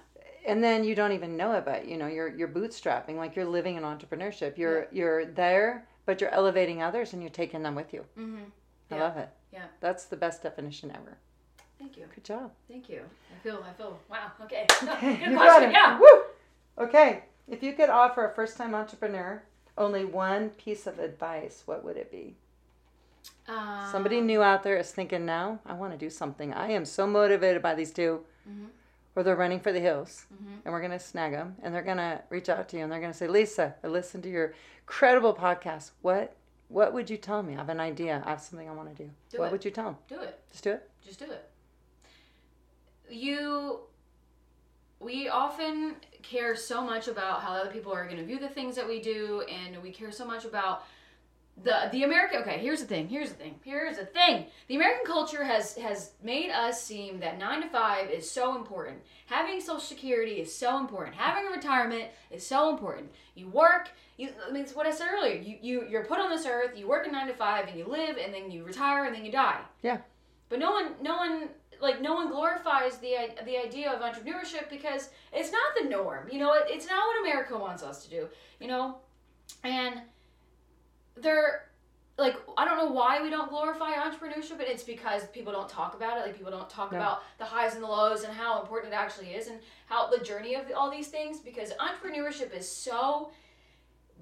and 0.47 0.62
then 0.62 0.82
you 0.85 0.95
don't 0.97 1.12
even 1.12 1.37
know 1.37 1.53
it, 1.53 1.64
but 1.64 1.87
you 1.87 1.97
know 1.97 2.09
you're 2.09 2.28
you're 2.28 2.49
bootstrapping, 2.49 3.16
like 3.16 3.37
you're 3.37 3.45
living 3.59 3.76
in 3.76 3.85
entrepreneurship. 3.85 4.59
You're 4.59 4.89
you're 4.91 5.24
there, 5.26 5.87
but 6.07 6.20
you're 6.20 6.30
elevating 6.35 6.82
others, 6.82 7.12
and 7.12 7.22
you're 7.22 7.30
taking 7.30 7.62
them 7.62 7.76
with 7.76 7.93
you. 7.95 8.05
Mm-hmm. 8.18 8.45
I 8.91 8.97
Yeah. 8.97 9.03
love 9.03 9.16
it. 9.16 9.28
Yeah. 9.53 9.66
That's 9.80 10.07
the 10.07 10.16
best 10.16 10.43
definition 10.43 10.91
ever. 10.91 11.16
Thank 11.79 11.97
you. 11.97 12.05
Good 12.14 12.25
job. 12.25 12.51
Thank 12.68 12.89
you. 12.89 13.03
I 13.35 13.39
feel. 13.43 13.64
I 13.68 13.72
feel. 13.75 13.99
Wow. 14.11 14.33
Okay. 14.43 14.66
Okay, 14.83 15.16
Good 15.16 15.31
you 15.31 15.37
got 15.37 15.47
question. 15.49 15.70
it. 15.70 15.72
Yeah. 15.72 15.99
Woo! 15.99 16.22
Okay, 16.79 17.22
if 17.49 17.62
you 17.62 17.72
could 17.75 17.89
offer 17.89 18.25
a 18.29 18.35
first-time 18.35 18.75
entrepreneur 18.75 19.43
only 19.79 20.05
one 20.05 20.51
piece 20.51 20.87
of 20.87 20.99
advice, 20.99 21.62
what 21.66 21.85
would 21.85 21.97
it 21.97 22.11
be? 22.11 22.35
Um, 23.49 23.89
Somebody 23.91 24.20
new 24.20 24.43
out 24.43 24.62
there 24.62 24.77
is 24.77 24.91
thinking, 24.91 25.25
now 25.27 25.59
I 25.66 25.75
want 25.75 25.93
to 25.93 25.99
do 25.99 26.11
something. 26.11 26.53
I 26.55 26.70
am 26.70 26.85
so 26.85 27.07
motivated 27.07 27.62
by 27.62 27.75
these 27.75 27.93
2 27.93 28.25
Mhm. 28.49 28.68
or 29.16 29.22
they're 29.22 29.37
running 29.37 29.61
for 29.61 29.72
the 29.72 29.81
hills, 29.81 30.27
Mhm. 30.33 30.61
and 30.64 30.72
we're 30.75 30.81
gonna 30.81 30.99
snag 30.99 31.33
them, 31.33 31.57
and 31.62 31.75
they're 31.75 31.83
gonna 31.83 32.22
reach 32.31 32.49
out 32.49 32.68
to 32.70 32.77
you, 32.77 32.83
and 32.83 32.91
they're 32.93 33.01
gonna 33.01 33.14
say, 33.14 33.27
Lisa, 33.29 33.75
I 33.85 33.87
listened 33.89 34.22
to 34.25 34.31
your 34.31 34.55
credible 34.87 35.35
podcast. 35.35 35.91
What 36.03 36.37
what 36.68 36.93
would 36.95 37.11
you 37.11 37.18
tell 37.18 37.43
me? 37.43 37.53
I 37.55 37.59
have 37.59 37.68
an 37.68 37.79
idea. 37.79 38.22
I 38.25 38.31
have 38.31 38.41
something 38.41 38.68
I 38.68 38.72
want 38.72 38.97
to 38.97 39.05
do. 39.05 39.11
Do 39.29 39.39
what 39.39 39.47
it. 39.49 39.53
would 39.53 39.64
you 39.66 39.70
tell 39.70 39.85
them? 39.85 39.97
Do 40.09 40.18
it. 40.20 40.41
Just 40.51 40.64
do 40.64 40.72
it. 40.72 40.91
Just 41.03 41.18
do 41.20 41.27
it. 41.31 41.49
You. 43.11 43.80
We 45.00 45.28
often 45.28 45.96
care 46.22 46.57
so 46.57 46.82
much 46.82 47.09
about 47.09 47.42
how 47.42 47.52
other 47.52 47.70
people 47.70 47.92
are 47.92 48.05
going 48.05 48.16
to 48.16 48.24
view 48.24 48.38
the 48.38 48.48
things 48.48 48.74
that 48.76 48.88
we 48.88 49.02
do, 49.02 49.42
and 49.42 49.82
we 49.82 49.90
care 49.90 50.11
so 50.11 50.24
much 50.24 50.44
about 50.44 50.84
the 51.62 51.88
the 51.92 52.02
American. 52.02 52.40
Okay, 52.42 52.59
here's 52.59 52.80
the 52.80 52.86
thing. 52.86 53.09
Here's 53.09 53.28
the 53.28 53.36
thing. 53.36 53.55
Here's 53.64 53.98
the 53.98 54.07
thing. 54.07 54.46
The 54.68 54.76
American 54.76 55.07
culture 55.07 55.44
has 55.44 55.76
has 55.76 56.12
made 56.22 56.50
us 56.50 56.82
seem 56.82 57.20
that 57.20 57.38
nine 57.38 57.62
to 57.62 57.68
five 57.68 58.11
is 58.11 58.28
so 58.28 58.57
important. 58.57 58.98
Having 59.26 59.61
Social 59.61 59.80
Security 59.80 60.40
is 60.40 60.55
so 60.55 60.78
important. 60.78 61.14
Having 61.16 61.52
a 61.52 61.55
retirement 61.55 62.05
is 62.30 62.46
so 62.46 62.70
important. 62.70 63.11
You 63.34 63.48
work. 63.48 63.90
You, 64.16 64.30
I 64.46 64.52
mean, 64.52 64.62
it's 64.62 64.74
what 64.74 64.86
I 64.86 64.92
said 64.92 65.09
earlier. 65.12 65.34
You, 65.34 65.59
you 65.61 65.86
you're 65.88 66.05
put 66.05 66.18
on 66.18 66.30
this 66.30 66.46
earth. 66.46 66.76
You 66.76 66.88
work 66.88 67.07
a 67.07 67.11
nine 67.11 67.26
to 67.28 67.34
five, 67.34 67.68
and 67.68 67.78
you 67.78 67.84
live, 67.84 68.16
and 68.16 68.32
then 68.32 68.50
you 68.50 68.64
retire, 68.64 69.05
and 69.05 69.14
then 69.14 69.24
you 69.24 69.32
die. 69.32 69.61
Yeah. 69.82 69.98
But 70.48 70.59
no 70.59 70.72
one, 70.72 70.92
no 71.02 71.16
one, 71.16 71.48
like 71.81 72.01
no 72.01 72.14
one 72.14 72.29
glorifies 72.29 72.99
the 72.99 73.14
the 73.45 73.57
idea 73.57 73.93
of 73.93 74.01
entrepreneurship 74.01 74.68
because 74.70 75.11
it's 75.33 75.51
not 75.53 75.75
the 75.81 75.89
norm. 75.89 76.29
You 76.31 76.39
know, 76.39 76.53
it, 76.55 76.64
it's 76.68 76.87
not 76.87 77.07
what 77.07 77.20
America 77.20 77.57
wants 77.59 77.83
us 77.83 78.05
to 78.05 78.11
do. 78.11 78.29
You 78.61 78.68
know, 78.68 78.97
and 79.62 80.01
they're 81.16 81.66
like 82.16 82.37
I 82.57 82.64
don't 82.64 82.77
know 82.79 82.91
why 82.93 83.20
we 83.22 83.31
don't 83.31 83.49
glorify 83.51 83.93
entrepreneurship, 83.95 84.57
but 84.59 84.68
it's 84.68 84.85
because 84.85 85.27
people 85.29 85.53
don't 85.53 85.68
talk 85.68 85.95
about 85.95 86.18
it. 86.18 86.20
Like 86.27 86.37
people 86.37 86.53
don't 86.53 86.70
talk 86.70 86.93
No. 86.93 86.99
about 86.99 87.22
the 87.39 87.45
highs 87.45 87.75
and 87.75 87.83
the 87.83 87.89
lows 87.89 88.22
and 88.22 88.33
how 88.33 88.61
important 88.61 88.93
it 88.93 88.97
actually 88.97 89.29
is 89.35 89.49
and 89.49 89.59
how 89.87 90.09
the 90.11 90.18
journey 90.25 90.55
of 90.55 90.64
all 90.77 90.91
these 90.91 91.09
things. 91.09 91.41
Because 91.41 91.72
entrepreneurship 91.72 92.55
is 92.57 92.68
so 92.70 93.31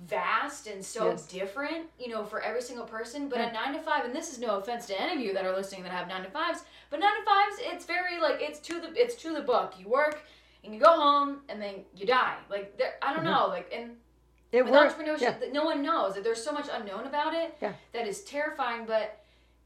vast 0.07 0.67
and 0.67 0.85
so 0.85 1.11
Yes. 1.11 1.27
different, 1.27 1.89
you 1.99 2.09
know, 2.09 2.25
for 2.25 2.41
every 2.41 2.63
single 2.63 2.85
person. 2.87 3.29
But 3.29 3.39
Yeah. 3.39 3.51
a 3.51 3.53
nine 3.53 3.73
to 3.75 3.81
five, 3.81 4.05
and 4.05 4.15
this 4.15 4.33
is 4.33 4.39
no 4.39 4.57
offense 4.59 4.87
to 4.87 5.01
any 5.01 5.15
of 5.15 5.21
you 5.21 5.33
that 5.35 5.45
are 5.45 5.55
listening 5.55 5.83
that 5.85 5.93
have 5.93 6.09
nine 6.09 6.25
to 6.25 6.31
fives, 6.31 6.65
but 6.91 6.99
nine 7.01 7.15
to 7.17 7.25
fives, 7.25 7.57
it's 7.61 7.85
very 7.85 8.19
like 8.19 8.41
it's 8.41 8.59
to 8.61 8.81
the 8.81 8.93
it's 9.01 9.15
to 9.23 9.33
the 9.33 9.43
book. 9.43 9.75
You 9.79 9.89
work 9.89 10.23
and 10.65 10.75
you 10.75 10.81
go 10.81 10.93
home 10.93 11.43
and 11.49 11.61
then 11.61 11.85
you 11.95 12.07
die. 12.07 12.37
Like 12.49 12.77
there, 12.79 12.95
I 13.03 13.13
don't 13.15 13.23
Mhm. 13.25 13.31
know, 13.31 13.47
like 13.49 13.73
and 13.73 14.01
It 14.51 14.65
with 14.65 14.73
works. 14.73 14.95
entrepreneurship, 14.95 15.41
Yeah. 15.41 15.53
no 15.53 15.65
one 15.65 15.83
knows 15.83 16.15
that 16.15 16.25
there's 16.25 16.43
so 16.45 16.53
much 16.53 16.69
unknown 16.71 17.07
about 17.07 17.33
it 17.35 17.57
Yeah. 17.61 17.73
that 17.93 18.07
is 18.07 18.25
terrifying. 18.25 18.85
But 18.85 19.19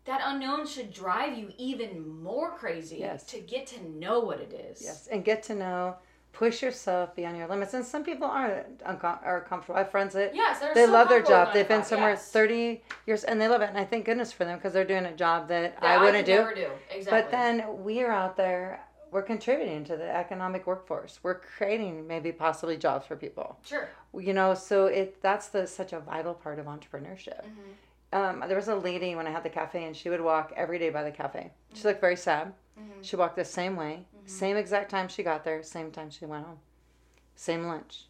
that 0.05 0.21
unknown 0.23 0.67
should 0.67 0.93
drive 0.93 1.37
you 1.37 1.53
even 1.59 2.23
more 2.23 2.53
crazy 2.53 2.99
Yes. 2.99 3.25
to 3.27 3.41
get 3.41 3.67
to 3.69 3.83
know 3.89 4.21
what 4.21 4.39
it 4.41 4.53
is. 4.53 4.81
Yes, 4.83 5.07
and 5.09 5.25
get 5.25 5.43
to 5.45 5.55
know, 5.57 5.97
push 6.37 6.63
yourself 6.63 7.17
beyond 7.17 7.37
your 7.37 7.47
limits. 7.49 7.73
And 7.73 7.85
some 7.85 8.05
people 8.05 8.27
aren't 8.27 8.83
unco- 8.85 9.19
are 9.25 9.41
comfortable. 9.49 9.77
I 9.77 9.79
have 9.81 9.91
friends 9.91 10.13
that 10.15 10.35
Yes, 10.35 10.61
they're 10.61 10.75
so 10.75 10.93
love 10.93 11.09
their 11.09 11.23
job. 11.23 11.55
They've 11.55 11.67
been 11.67 11.79
nine 11.79 11.85
to 11.85 11.85
five, 11.85 11.89
somewhere 11.89 12.11
yes. 12.11 12.31
30 12.31 12.83
years 13.07 13.25
and 13.25 13.41
they 13.41 13.49
love 13.49 13.63
it. 13.63 13.71
And 13.71 13.79
I 13.79 13.85
thank 13.85 14.05
goodness 14.05 14.33
for 14.33 14.45
them 14.45 14.59
because 14.59 14.73
they're 14.75 14.85
doing 14.85 15.07
a 15.07 15.15
job 15.15 15.49
that 15.49 15.81
That 15.81 15.99
I 15.99 16.03
wouldn't 16.03 16.27
do. 16.27 16.47
Do 16.55 16.69
exactly. 16.91 17.05
But 17.11 17.31
then 17.31 17.83
we 17.83 18.03
are 18.03 18.13
out 18.13 18.37
there, 18.37 18.81
we're 19.11 19.23
contributing 19.23 19.83
to 19.85 19.97
the 19.97 20.15
economic 20.15 20.67
workforce. 20.67 21.21
We're 21.23 21.41
creating 21.41 22.07
maybe 22.07 22.33
possibly 22.33 22.77
jobs 22.77 23.07
for 23.07 23.17
people. 23.17 23.59
sure. 23.65 23.89
You 24.19 24.35
know, 24.35 24.53
so 24.55 24.87
it 24.87 25.23
that's 25.23 25.49
the 25.49 25.67
such 25.67 25.93
a 25.95 26.01
vital 26.01 26.35
part 26.35 26.59
of 26.59 26.67
entrepreneurship. 26.67 27.45
Mhm. 27.45 27.73
Um, 28.13 28.45
there 28.47 28.57
was 28.57 28.69
a 28.69 28.75
lady 28.77 29.15
when 29.15 29.27
I 29.27 29.31
had 29.31 29.43
the 29.43 29.51
cafe, 29.51 29.85
and 29.85 29.97
she 29.97 30.09
would 30.11 30.21
walk 30.21 30.53
every 30.57 30.79
day 30.79 30.91
by 30.91 31.03
the 31.03 31.11
cafe. 31.11 31.51
She 31.75 31.83
looked 31.89 32.01
very 32.01 32.17
sad. 32.17 32.53
Mhm. 32.79 33.03
She 33.03 33.17
walked 33.17 33.37
the 33.37 33.45
same 33.45 33.75
way, 33.77 34.05
Mm-hmm. 34.15 34.16
Same 34.27 34.57
exact 34.57 34.91
time 34.91 35.09
she 35.09 35.23
got 35.23 35.45
there, 35.45 35.63
same 35.63 35.91
time 35.91 36.11
she 36.11 36.27
went 36.27 36.45
home, 36.45 36.59
same 37.35 37.67
lunch. 37.67 38.07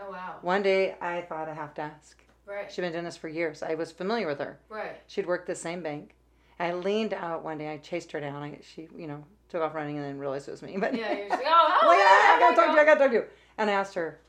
Oh 0.00 0.10
wow. 0.10 0.36
One 0.42 0.62
day 0.62 0.96
I 1.00 1.22
thought 1.22 1.48
I 1.48 1.54
have 1.54 1.74
to 1.74 1.82
ask. 1.82 2.22
Right. 2.46 2.70
She'd 2.72 2.80
been 2.80 2.92
doing 2.92 3.04
this 3.04 3.16
for 3.16 3.28
years. 3.28 3.62
I 3.62 3.74
was 3.74 3.92
familiar 3.92 4.26
with 4.26 4.38
her. 4.38 4.58
Right. 4.68 4.96
She'd 5.06 5.26
worked 5.26 5.46
the 5.46 5.54
same 5.54 5.82
bank. 5.82 6.14
I 6.58 6.72
leaned 6.72 7.12
out 7.12 7.44
one 7.44 7.58
day. 7.58 7.68
I 7.68 7.76
chased 7.78 8.10
her 8.12 8.20
down. 8.20 8.42
I, 8.42 8.58
she, 8.62 8.88
you 8.96 9.06
know, 9.06 9.24
took 9.48 9.62
off 9.62 9.74
running 9.74 9.96
and 9.96 10.04
then 10.04 10.18
realized 10.18 10.48
it 10.48 10.52
was 10.52 10.62
me. 10.62 10.76
But 10.80 10.94
Yeah. 10.94 11.12
You're 11.12 11.28
just 11.28 11.42
like, 11.42 11.46
oh, 11.46 11.78
well, 11.82 11.90
oh, 11.90 11.92
yeah, 11.92 12.36
I 12.36 12.38
gotta 12.40 12.56
talk 12.56 12.66
to 12.66 12.72
you. 12.72 12.80
I 12.80 12.84
gotta 12.84 13.00
talk 13.00 13.10
to 13.10 13.16
you. 13.16 13.24
And 13.58 13.68
I 13.68 13.72
asked 13.74 13.94
her, 13.94 14.20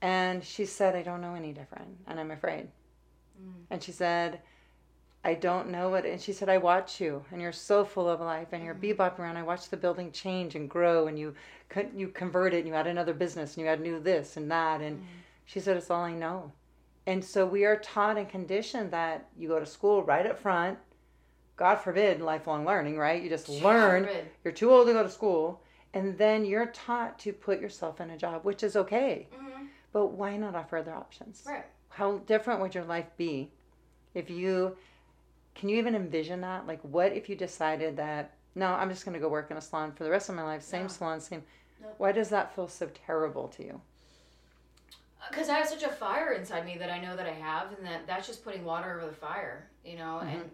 and 0.00 0.44
she 0.44 0.66
said, 0.66 0.94
"I 0.94 1.02
don't 1.02 1.20
know 1.20 1.34
any 1.34 1.52
different, 1.52 1.88
and 2.06 2.20
I'm 2.20 2.30
afraid." 2.30 2.68
Mm. 3.42 3.64
And 3.70 3.82
she 3.82 3.90
said, 3.90 4.40
"I 5.24 5.34
don't 5.34 5.70
know 5.70 5.88
what." 5.88 6.04
And 6.04 6.20
she 6.20 6.32
said, 6.32 6.48
"I 6.48 6.58
watch 6.58 7.00
you, 7.00 7.24
and 7.32 7.40
you're 7.40 7.52
so 7.52 7.84
full 7.84 8.08
of 8.08 8.20
life, 8.20 8.48
and 8.52 8.62
you're 8.64 8.74
Mm-hmm. 8.74 9.00
bebopping 9.00 9.18
around. 9.20 9.36
I 9.38 9.42
watch 9.42 9.68
the 9.70 9.76
building 9.76 10.12
change 10.12 10.54
and 10.54 10.68
grow, 10.68 11.06
and 11.06 11.18
you 11.18 11.34
you 11.94 12.08
converted, 12.08 12.60
and 12.60 12.68
you 12.68 12.74
had 12.74 12.86
another 12.86 13.14
business, 13.14 13.56
and 13.56 13.62
you 13.62 13.68
had 13.68 13.80
new 13.80 13.98
this 13.98 14.36
and 14.36 14.50
that." 14.50 14.80
And 14.80 14.98
Mm. 14.98 15.04
she 15.46 15.60
said, 15.60 15.76
"It's 15.76 15.90
all 15.90 16.02
I 16.04 16.12
know." 16.12 16.52
And 17.06 17.24
so 17.24 17.44
we 17.46 17.64
are 17.64 17.76
taught 17.76 18.16
and 18.16 18.28
conditioned 18.28 18.90
that 18.92 19.26
you 19.36 19.48
go 19.48 19.58
to 19.58 19.66
school 19.66 20.02
right 20.02 20.26
up 20.26 20.38
front. 20.38 20.78
God 21.56 21.76
forbid 21.76 22.20
lifelong 22.20 22.64
learning, 22.64 22.98
right? 22.98 23.22
You 23.22 23.28
just 23.28 23.48
learn. 23.48 24.04
Forbid. 24.04 24.30
You're 24.42 24.52
too 24.54 24.70
old 24.72 24.86
to 24.88 24.92
go 24.92 25.02
to 25.02 25.08
school, 25.08 25.62
and 25.92 26.16
then 26.18 26.44
you're 26.44 26.66
taught 26.66 27.18
to 27.20 27.32
put 27.32 27.60
yourself 27.60 28.00
in 28.00 28.10
a 28.10 28.16
job, 28.18 28.44
which 28.44 28.62
is 28.62 28.74
okay. 28.76 29.28
Mhm. 29.32 29.68
But 29.92 30.06
why 30.06 30.36
not 30.36 30.54
offer 30.56 30.78
other 30.78 30.94
options? 30.94 31.44
Right. 31.46 31.64
How 31.90 32.18
different 32.18 32.60
would 32.60 32.74
your 32.74 32.84
life 32.84 33.16
be 33.16 33.52
if 34.14 34.28
you 34.30 34.76
can 35.54 35.68
you 35.68 35.76
even 35.76 35.94
envision 35.94 36.40
that? 36.42 36.66
Like 36.66 36.80
what 36.82 37.12
if 37.12 37.28
you 37.28 37.36
decided 37.36 37.96
that 37.96 38.32
no, 38.56 38.66
I'm 38.68 38.88
just 38.88 39.04
going 39.04 39.14
to 39.14 39.20
go 39.20 39.28
work 39.28 39.50
in 39.50 39.56
a 39.56 39.60
salon 39.60 39.90
for 39.92 40.04
the 40.04 40.10
rest 40.10 40.28
of 40.28 40.36
my 40.36 40.44
life, 40.44 40.62
same 40.62 40.82
No. 40.82 40.88
salon, 40.88 41.20
same 41.20 41.42
No. 41.82 41.88
Why 41.98 42.12
does 42.12 42.28
that 42.30 42.54
feel 42.54 42.68
so 42.68 42.88
terrible 43.06 43.48
to 43.48 43.64
you? 43.64 43.80
because 45.30 45.48
I 45.48 45.54
have 45.54 45.66
such 45.68 45.82
a 45.82 45.88
fire 45.88 46.32
inside 46.32 46.66
me 46.66 46.76
that 46.78 46.90
I 46.90 47.00
know 47.00 47.16
that 47.16 47.26
I 47.26 47.32
have, 47.32 47.72
and 47.72 47.86
that 47.86 48.06
that's 48.06 48.26
just 48.26 48.44
putting 48.44 48.62
water 48.64 48.98
over 49.00 49.06
the 49.06 49.16
fire, 49.16 49.68
you 49.84 49.96
know. 49.96 50.20
Mm-hmm. 50.22 50.28
And 50.28 50.50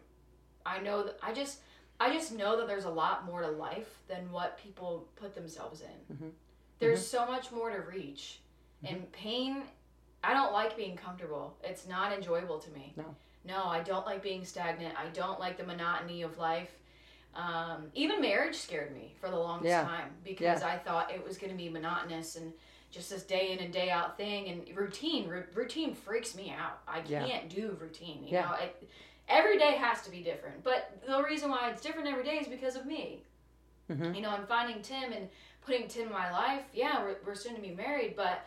I 0.65 0.79
know 0.79 1.03
that 1.03 1.19
I 1.23 1.33
just, 1.33 1.59
I 1.99 2.13
just 2.13 2.33
know 2.33 2.57
that 2.57 2.69
there's 2.69 2.85
a 2.85 2.91
lot 2.91 3.25
more 3.27 3.43
to 3.43 3.49
life 3.49 3.99
than 4.07 4.31
what 4.31 4.57
people 4.59 5.09
put 5.17 5.35
themselves 5.35 5.81
in. 5.83 6.17
Mhm. 6.17 6.31
There's 6.79 7.05
so 7.05 7.27
much 7.27 7.51
more 7.53 7.71
to 7.71 7.81
reach, 7.81 8.41
Mm-hmm. 8.85 8.95
and 8.95 9.13
pain. 9.13 9.63
I 10.23 10.35
don't 10.35 10.53
like 10.53 10.77
being 10.77 10.97
comfortable. 10.97 11.57
It's 11.65 11.87
not 11.89 12.13
enjoyable 12.13 12.59
to 12.59 12.71
me. 12.73 12.93
No. 12.97 13.05
No, 13.45 13.65
I 13.65 13.81
don't 13.81 14.05
like 14.05 14.23
being 14.23 14.45
stagnant. 14.45 14.95
I 14.99 15.07
don't 15.15 15.41
like 15.41 15.57
the 15.57 15.65
monotony 15.65 16.23
of 16.23 16.37
life. 16.39 16.71
Um, 17.35 17.85
even 17.95 18.21
marriage 18.21 18.57
scared 18.57 18.93
me 18.93 19.15
for 19.21 19.31
the 19.31 19.39
longest 19.39 19.69
Yeah. 19.69 19.85
time 19.85 20.11
because 20.25 20.63
I 20.63 20.77
thought 20.77 21.11
it 21.11 21.25
was 21.27 21.39
going 21.39 21.51
to 21.53 21.57
be 21.57 21.69
monotonous 21.69 22.37
and 22.37 22.53
just 22.91 23.09
this 23.09 23.23
day 23.23 23.53
in 23.53 23.61
and 23.61 23.73
day 23.73 23.89
out 23.89 24.17
thing 24.17 24.49
and 24.49 24.77
routine. 24.77 25.31
R- 25.31 25.47
routine 25.55 25.95
freaks 25.95 26.35
me 26.35 26.51
out. 26.51 26.81
I 26.89 27.01
can't 27.01 27.49
do 27.49 27.77
routine. 27.81 28.25
You 28.25 28.31
Yeah. 28.33 28.47
know, 28.47 28.55
it, 28.55 28.89
every 29.29 29.59
day 29.59 29.73
has 29.77 30.03
to 30.03 30.11
be 30.11 30.23
different. 30.23 30.63
But 30.65 31.01
the 31.07 31.23
reason 31.23 31.51
why 31.51 31.71
it's 31.71 31.81
different 31.81 32.09
every 32.09 32.25
day 32.25 32.39
is 32.39 32.49
because 32.49 32.75
of 32.77 32.85
me. 32.85 33.23
Mhm. 33.89 34.15
You 34.15 34.21
know, 34.23 34.31
I'm 34.31 34.47
finding 34.47 34.83
Tim 34.83 35.13
and 35.13 35.29
putting 35.65 35.87
Tim 35.89 36.09
in 36.09 36.13
my 36.13 36.31
life. 36.33 36.65
Yeah, 36.75 37.03
we're, 37.03 37.17
we're 37.25 37.35
soon 37.37 37.55
to 37.55 37.61
be 37.61 37.71
married, 37.71 38.17
but 38.17 38.45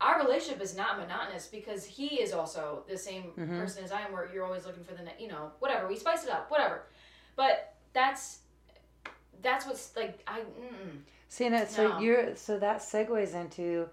our 0.00 0.18
relationship 0.20 0.60
is 0.62 0.76
not 0.76 0.98
monotonous 0.98 1.46
because 1.46 1.84
he 1.84 2.20
is 2.20 2.32
also 2.32 2.84
the 2.88 2.98
same 2.98 3.32
Mhm. 3.36 3.58
person 3.60 3.82
as 3.84 3.92
I 3.92 4.02
am, 4.02 4.12
where 4.12 4.28
you're 4.32 4.44
always 4.44 4.66
looking 4.66 4.84
for 4.84 4.94
the, 4.94 5.02
ne- 5.02 5.14
you 5.18 5.28
know, 5.28 5.52
whatever. 5.58 5.88
We 5.88 5.96
spice 5.96 6.24
it 6.24 6.30
up, 6.30 6.50
whatever. 6.50 6.82
But 7.36 7.74
that's 7.92 8.40
that's 9.42 9.66
what's 9.66 9.94
like. 9.96 10.20
I 10.26 10.40
mm, 10.40 10.98
See, 11.28 11.44
and 11.46 11.54
it, 11.54 11.70
so 11.70 11.88
No. 11.88 11.98
you're 12.00 12.36
so 12.36 12.58
that 12.58 12.78
segues 12.78 13.34
into 13.34 13.88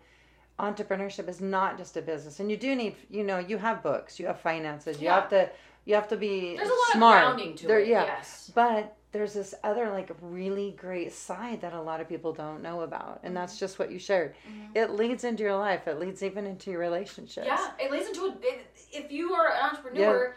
entrepreneurship 0.59 1.27
is 1.27 1.41
not 1.41 1.77
just 1.77 1.97
a 1.97 2.01
business, 2.01 2.39
and 2.39 2.49
you 2.51 2.57
do 2.57 2.75
need, 2.75 2.95
you 3.09 3.23
know, 3.23 3.39
you 3.39 3.57
have 3.57 3.81
books, 3.81 4.19
you 4.19 4.27
have 4.27 4.39
finances, 4.39 4.99
you 5.01 5.05
Yeah. 5.07 5.15
have 5.21 5.29
to, 5.29 5.49
you 5.85 5.95
have 5.95 6.07
to 6.09 6.15
be 6.17 6.55
there's 6.55 6.69
a 6.69 6.71
lot 6.71 6.91
smart. 6.93 7.23
of 7.23 7.35
grounding 7.35 7.55
to 7.57 7.67
There- 7.67 7.79
it. 7.79 7.87
yeah. 7.87 8.03
Yes. 8.05 8.51
But 8.53 8.95
there's 9.13 9.33
this 9.33 9.53
other 9.63 9.89
like 9.91 10.11
really 10.21 10.71
great 10.71 11.13
side 11.13 11.61
that 11.61 11.71
a 11.73 11.81
lot 11.81 12.01
of 12.01 12.09
people 12.09 12.33
don't 12.33 12.61
know 12.61 12.81
about, 12.81 13.21
and 13.23 13.37
that's 13.37 13.57
just 13.57 13.79
what 13.79 13.91
you 13.91 13.99
shared. 13.99 14.35
Mhm. 14.45 14.75
It 14.75 14.89
leads 14.91 15.23
into 15.23 15.43
your 15.43 15.55
life. 15.55 15.87
It 15.87 15.99
leads 15.99 16.23
even 16.23 16.45
into 16.45 16.71
your 16.71 16.79
relationships. 16.79 17.45
Yeah, 17.47 17.71
it 17.79 17.91
leads 17.91 18.07
into 18.07 18.25
a, 18.25 18.35
it, 18.41 18.65
if 18.91 19.11
you 19.11 19.33
are 19.33 19.47
an 19.53 19.69
entrepreneur, 19.69 20.35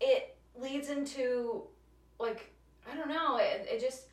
it 0.00 0.36
leads 0.54 0.88
into 0.88 1.64
like 2.18 2.52
I 2.90 2.96
don't 2.96 3.08
know. 3.08 3.38
It, 3.38 3.66
it 3.68 3.80
just 3.80 4.06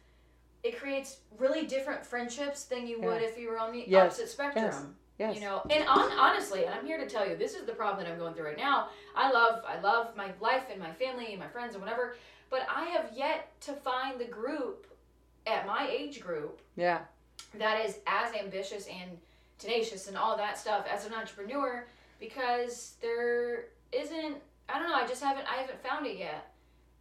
it 0.64 0.78
creates 0.78 1.20
really 1.38 1.66
different 1.68 2.06
friendships 2.06 2.64
than 2.66 2.88
you 2.88 3.00
would 3.02 3.22
if 3.22 3.38
you 3.38 3.50
were 3.50 3.60
on 3.60 3.72
the 3.72 3.86
Yes, 3.88 4.14
opposite 4.14 4.30
spectrum. 4.30 4.96
Yes. 5.20 5.36
You 5.36 5.42
know, 5.42 5.62
and 5.70 5.86
on, 5.88 6.12
honestly, 6.18 6.64
and 6.64 6.74
I'm 6.74 6.86
here 6.86 6.98
to 6.98 7.06
tell 7.06 7.28
you, 7.28 7.36
this 7.36 7.54
is 7.54 7.66
the 7.66 7.74
problem 7.74 8.04
that 8.04 8.10
I'm 8.10 8.18
going 8.18 8.34
through 8.34 8.46
right 8.46 8.58
now. 8.58 8.88
I 9.16 9.30
love, 9.32 9.64
I 9.68 9.78
love 9.82 10.16
my 10.16 10.32
life 10.40 10.64
and 10.72 10.80
my 10.80 10.94
family 10.94 11.32
and 11.32 11.40
my 11.40 11.48
friends 11.48 11.76
and 11.76 11.84
whatever, 11.84 12.16
but 12.50 12.66
I 12.74 12.86
have 12.86 13.12
yet 13.16 13.50
to 13.62 13.74
find 13.74 14.20
the 14.20 14.26
group 14.26 14.88
at 15.48 15.66
my 15.66 15.88
age 15.90 16.20
group 16.22 16.62
Yeah. 16.76 17.00
that 17.56 17.84
is 17.86 18.00
as 18.08 18.34
ambitious 18.36 18.88
and 18.88 19.18
tenacious 19.58 20.08
and 20.08 20.18
all 20.18 20.38
that 20.38 20.58
stuff 20.58 20.86
as 20.92 21.06
an 21.06 21.14
entrepreneur 21.14 21.86
because 22.20 22.94
there 23.02 23.66
isn't. 23.92 24.38
I 24.68 24.78
don't 24.80 24.88
know. 24.90 24.96
I 24.96 25.08
just 25.08 25.24
haven't. 25.24 25.46
I 25.52 25.58
haven't 25.62 25.82
found 25.84 26.06
it 26.06 26.18
yet. 26.18 26.54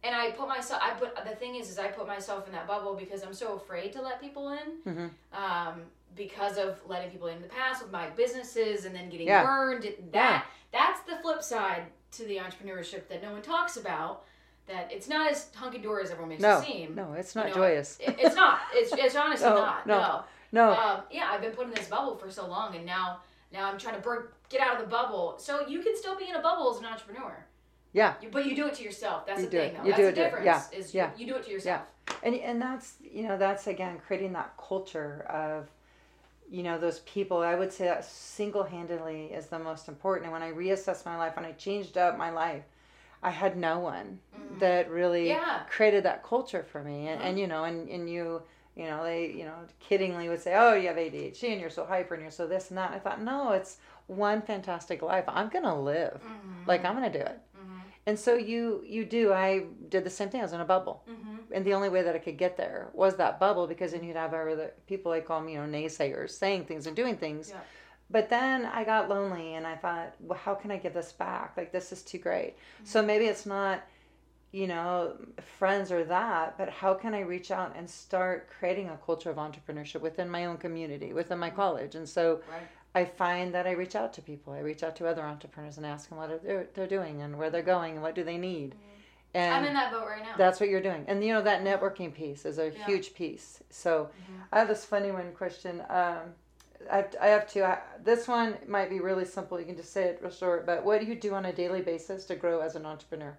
And 0.03 0.15
I 0.15 0.31
put 0.31 0.47
myself. 0.47 0.81
I 0.83 0.91
put 0.91 1.15
the 1.15 1.35
thing 1.35 1.55
is, 1.55 1.69
is 1.69 1.77
I 1.77 1.87
put 1.87 2.07
myself 2.07 2.47
in 2.47 2.53
that 2.53 2.67
bubble 2.67 2.95
because 2.95 3.21
I'm 3.23 3.33
so 3.33 3.53
afraid 3.55 3.93
to 3.93 4.01
let 4.01 4.19
people 4.21 4.49
in 4.49 4.81
Mhm. 4.93 5.09
um, 5.37 5.81
because 6.15 6.57
of 6.57 6.79
letting 6.87 7.11
people 7.11 7.27
in 7.27 7.41
the 7.41 7.47
past 7.47 7.83
with 7.83 7.91
my 7.91 8.09
businesses 8.11 8.85
and 8.85 8.95
then 8.95 9.09
getting 9.09 9.27
Yeah. 9.27 9.43
burned. 9.43 9.93
That 10.11 10.45
that's 10.71 11.01
the 11.01 11.17
flip 11.17 11.43
side 11.43 11.83
to 12.13 12.23
the 12.25 12.37
entrepreneurship 12.37 13.07
that 13.09 13.21
no 13.21 13.33
one 13.33 13.41
talks 13.41 13.77
about. 13.77 14.25
That 14.69 14.89
it's 14.91 15.09
not 15.09 15.29
as 15.31 15.47
hunky 15.55 15.79
dory 15.79 16.03
as 16.03 16.11
everyone 16.11 16.29
makes 16.29 16.41
No. 16.41 16.59
it 16.59 16.65
seem. 16.65 16.95
No, 16.95 17.13
it's 17.13 17.35
You 17.35 17.41
not 17.41 17.49
know, 17.49 17.55
joyous. 17.55 17.97
It- 17.99 18.15
it's 18.19 18.35
not. 18.35 18.59
It's 18.73 18.93
it's 18.93 19.15
honestly 19.23 19.49
No, 19.49 19.55
not. 19.55 19.85
no. 19.87 20.23
No. 20.51 20.71
Um, 20.71 21.01
yeah, 21.11 21.29
I've 21.31 21.41
been 21.41 21.51
put 21.51 21.65
in 21.67 21.73
this 21.73 21.87
bubble 21.89 22.15
for 22.15 22.29
so 22.31 22.47
long, 22.47 22.75
and 22.75 22.85
now 22.85 23.19
now 23.51 23.69
I'm 23.69 23.77
trying 23.77 23.95
to 23.95 24.01
break, 24.01 24.21
get 24.49 24.61
out 24.61 24.75
of 24.75 24.81
the 24.81 24.87
bubble. 24.87 25.35
So 25.39 25.67
you 25.67 25.81
can 25.81 25.97
still 25.97 26.15
be 26.15 26.29
in 26.29 26.35
a 26.35 26.41
bubble 26.41 26.71
as 26.71 26.79
an 26.79 26.85
entrepreneur. 26.85 27.43
Yeah. 27.93 28.13
You, 28.21 28.29
but 28.29 28.45
you 28.45 28.55
do 28.55 28.67
it 28.67 28.75
to 28.75 28.83
yourself. 28.83 29.25
That's 29.25 29.39
You 29.41 29.45
the 29.47 29.51
thing, 29.57 29.69
it. 29.73 29.77
though. 29.77 29.83
You 29.83 29.89
That's 29.89 29.97
do 29.97 30.03
the 30.03 30.09
it 30.09 30.15
difference. 30.15 30.45
Yeah. 30.45 30.63
Is 30.79 30.93
Yeah. 30.93 31.09
You, 31.17 31.25
you 31.25 31.33
do 31.33 31.39
it 31.39 31.45
to 31.45 31.51
yourself. 31.51 31.81
Yeah. 32.07 32.15
and 32.23 32.35
and 32.35 32.61
that's 32.61 32.93
you 33.01 33.23
know 33.27 33.37
that's 33.37 33.65
again 33.67 33.99
creating 34.05 34.33
that 34.33 34.53
culture 34.57 35.25
of 35.29 35.67
you 36.49 36.63
know 36.63 36.79
those 36.79 36.99
people 37.01 37.37
i 37.37 37.53
would 37.53 37.71
say 37.71 37.85
that 37.85 38.03
single-handedly 38.03 39.25
is 39.25 39.45
the 39.47 39.59
most 39.59 39.87
important 39.87 40.23
and 40.25 40.33
when 40.33 40.41
i 40.41 40.51
reassessed 40.51 41.05
my 41.05 41.15
life 41.17 41.35
when 41.35 41.45
i 41.45 41.51
changed 41.51 41.97
up 41.99 42.17
my 42.17 42.31
life 42.31 42.63
i 43.23 43.29
had 43.29 43.57
no 43.57 43.79
one 43.79 44.19
Mhm. 44.37 44.59
that 44.59 44.89
really 44.89 45.29
Yeah. 45.29 45.63
created 45.69 46.03
that 46.03 46.23
culture 46.23 46.63
for 46.63 46.83
me 46.83 47.07
and, 47.07 47.21
and 47.21 47.39
you 47.39 47.47
know 47.47 47.63
and, 47.65 47.89
and 47.89 48.09
you 48.09 48.41
you 48.75 48.85
know 48.85 49.03
they 49.03 49.27
you 49.31 49.43
know 49.45 49.55
kiddingly 49.81 50.29
would 50.29 50.41
say 50.41 50.53
oh 50.55 50.73
you 50.73 50.87
have 50.87 50.97
adhd 50.97 51.43
and 51.51 51.59
you're 51.61 51.69
so 51.69 51.85
hyper 51.85 52.13
and 52.13 52.23
you're 52.23 52.31
so 52.31 52.47
this 52.47 52.69
and 52.69 52.77
that 52.77 52.87
and 52.91 52.95
i 52.95 52.99
thought 52.99 53.21
no 53.21 53.51
it's 53.51 53.77
one 54.07 54.41
fantastic 54.41 55.01
life 55.01 55.25
i'm 55.27 55.49
gonna 55.49 55.79
live 55.81 56.21
Mhm. 56.23 56.67
like 56.67 56.85
i'm 56.85 56.93
gonna 56.93 57.11
do 57.11 57.19
it 57.19 57.39
Mhm. 57.57 57.81
and 58.07 58.17
so 58.17 58.35
you 58.35 58.83
you 58.85 59.03
do 59.05 59.33
i 59.33 59.65
did 59.89 60.03
the 60.03 60.09
same 60.09 60.29
thing 60.29 60.39
i 60.39 60.43
was 60.43 60.53
in 60.53 60.61
a 60.61 60.65
bubble 60.65 61.03
Mhm. 61.07 61.15
and 61.51 61.65
the 61.65 61.73
only 61.73 61.89
way 61.89 62.03
that 62.03 62.15
I 62.15 62.19
could 62.19 62.37
get 62.37 62.57
there 62.57 62.89
was 62.93 63.15
that 63.17 63.39
bubble 63.39 63.65
because 63.67 63.91
then 63.91 64.03
you'd 64.03 64.15
have 64.15 64.33
other 64.35 64.73
people 64.87 65.11
I 65.11 65.19
call 65.21 65.39
them, 65.39 65.49
you 65.49 65.57
know, 65.59 65.65
naysayers 65.77 66.29
saying 66.31 66.65
things 66.65 66.85
and 66.85 66.95
doing 66.95 67.17
things. 67.17 67.49
Yeah. 67.49 67.61
But 68.09 68.29
then 68.29 68.65
I 68.65 68.83
got 68.83 69.09
lonely 69.09 69.53
and 69.55 69.67
I 69.67 69.75
thought, 69.75 70.15
well, 70.19 70.37
how 70.37 70.55
can 70.55 70.71
I 70.71 70.77
give 70.77 70.93
this 70.93 71.11
back? 71.11 71.53
Like, 71.55 71.71
this 71.71 71.91
is 71.91 72.01
too 72.01 72.17
great. 72.17 72.55
Mm-hmm. 72.55 72.85
So 72.85 73.01
maybe 73.03 73.25
it's 73.25 73.45
not, 73.45 73.83
you 74.51 74.65
know, 74.65 75.15
friends 75.59 75.91
or 75.91 76.03
that, 76.05 76.57
but 76.57 76.69
how 76.69 76.95
can 76.95 77.13
I 77.13 77.19
reach 77.19 77.51
out 77.51 77.75
and 77.75 77.87
start 77.87 78.49
creating 78.49 78.89
a 78.89 78.97
culture 79.05 79.29
of 79.29 79.37
entrepreneurship 79.37 80.01
within 80.01 80.27
my 80.27 80.45
own 80.45 80.57
community, 80.57 81.13
within 81.13 81.37
my 81.37 81.51
college? 81.51 81.93
And 81.93 82.09
so 82.09 82.41
Right. 82.49 82.67
I 82.95 83.05
find 83.05 83.53
that 83.53 83.67
I 83.67 83.71
reach 83.71 83.95
out 83.95 84.13
to 84.13 84.21
people. 84.23 84.53
I 84.53 84.59
reach 84.61 84.81
out 84.81 84.95
to 84.95 85.07
other 85.07 85.21
entrepreneurs 85.21 85.77
and 85.77 85.85
ask 85.85 86.09
them 86.09 86.17
what 86.17 86.43
they're, 86.43 86.67
they're 86.73 86.87
doing 86.87 87.21
and 87.21 87.37
where 87.37 87.51
they're 87.51 87.61
going 87.61 87.93
and 87.93 88.01
what 88.01 88.15
do 88.15 88.23
they 88.23 88.37
need. 88.37 88.73
And 89.35 89.53
I'm 89.53 89.65
in 89.65 89.73
that 89.75 89.91
boat 89.91 90.07
right 90.07 90.23
now. 90.23 90.33
that's 90.35 90.59
what 90.59 90.69
you're 90.69 90.81
doing. 90.81 91.05
And 91.07 91.23
you 91.23 91.31
know 91.31 91.43
that 91.43 91.63
networking 91.63 92.11
piece 92.11 92.45
is 92.45 92.57
a 92.57 92.71
Yeah. 92.71 92.85
huge 92.85 93.13
piece. 93.13 93.61
So 93.69 94.05
Mhm. 94.05 94.47
I 94.51 94.57
have 94.57 94.67
this 94.67 94.83
funny 94.83 95.11
one 95.11 95.31
question. 95.33 95.83
Um, 95.87 96.33
I 96.91 96.95
have, 96.97 97.15
I 97.21 97.27
have 97.27 97.47
two. 97.51 97.63
I, 97.63 97.79
this 98.03 98.27
one 98.27 98.57
might 98.67 98.89
be 98.89 98.99
really 98.99 99.25
simple. 99.25 99.59
You 99.59 99.65
can 99.65 99.75
just 99.75 99.91
say 99.91 100.03
it 100.05 100.19
real 100.21 100.31
short. 100.31 100.65
But 100.65 100.83
what 100.85 101.01
do 101.01 101.07
you 101.07 101.15
do 101.15 101.33
on 101.33 101.45
a 101.45 101.53
daily 101.53 101.81
basis 101.81 102.25
to 102.25 102.35
grow 102.35 102.59
as 102.61 102.75
an 102.75 102.85
entrepreneur? 102.85 103.35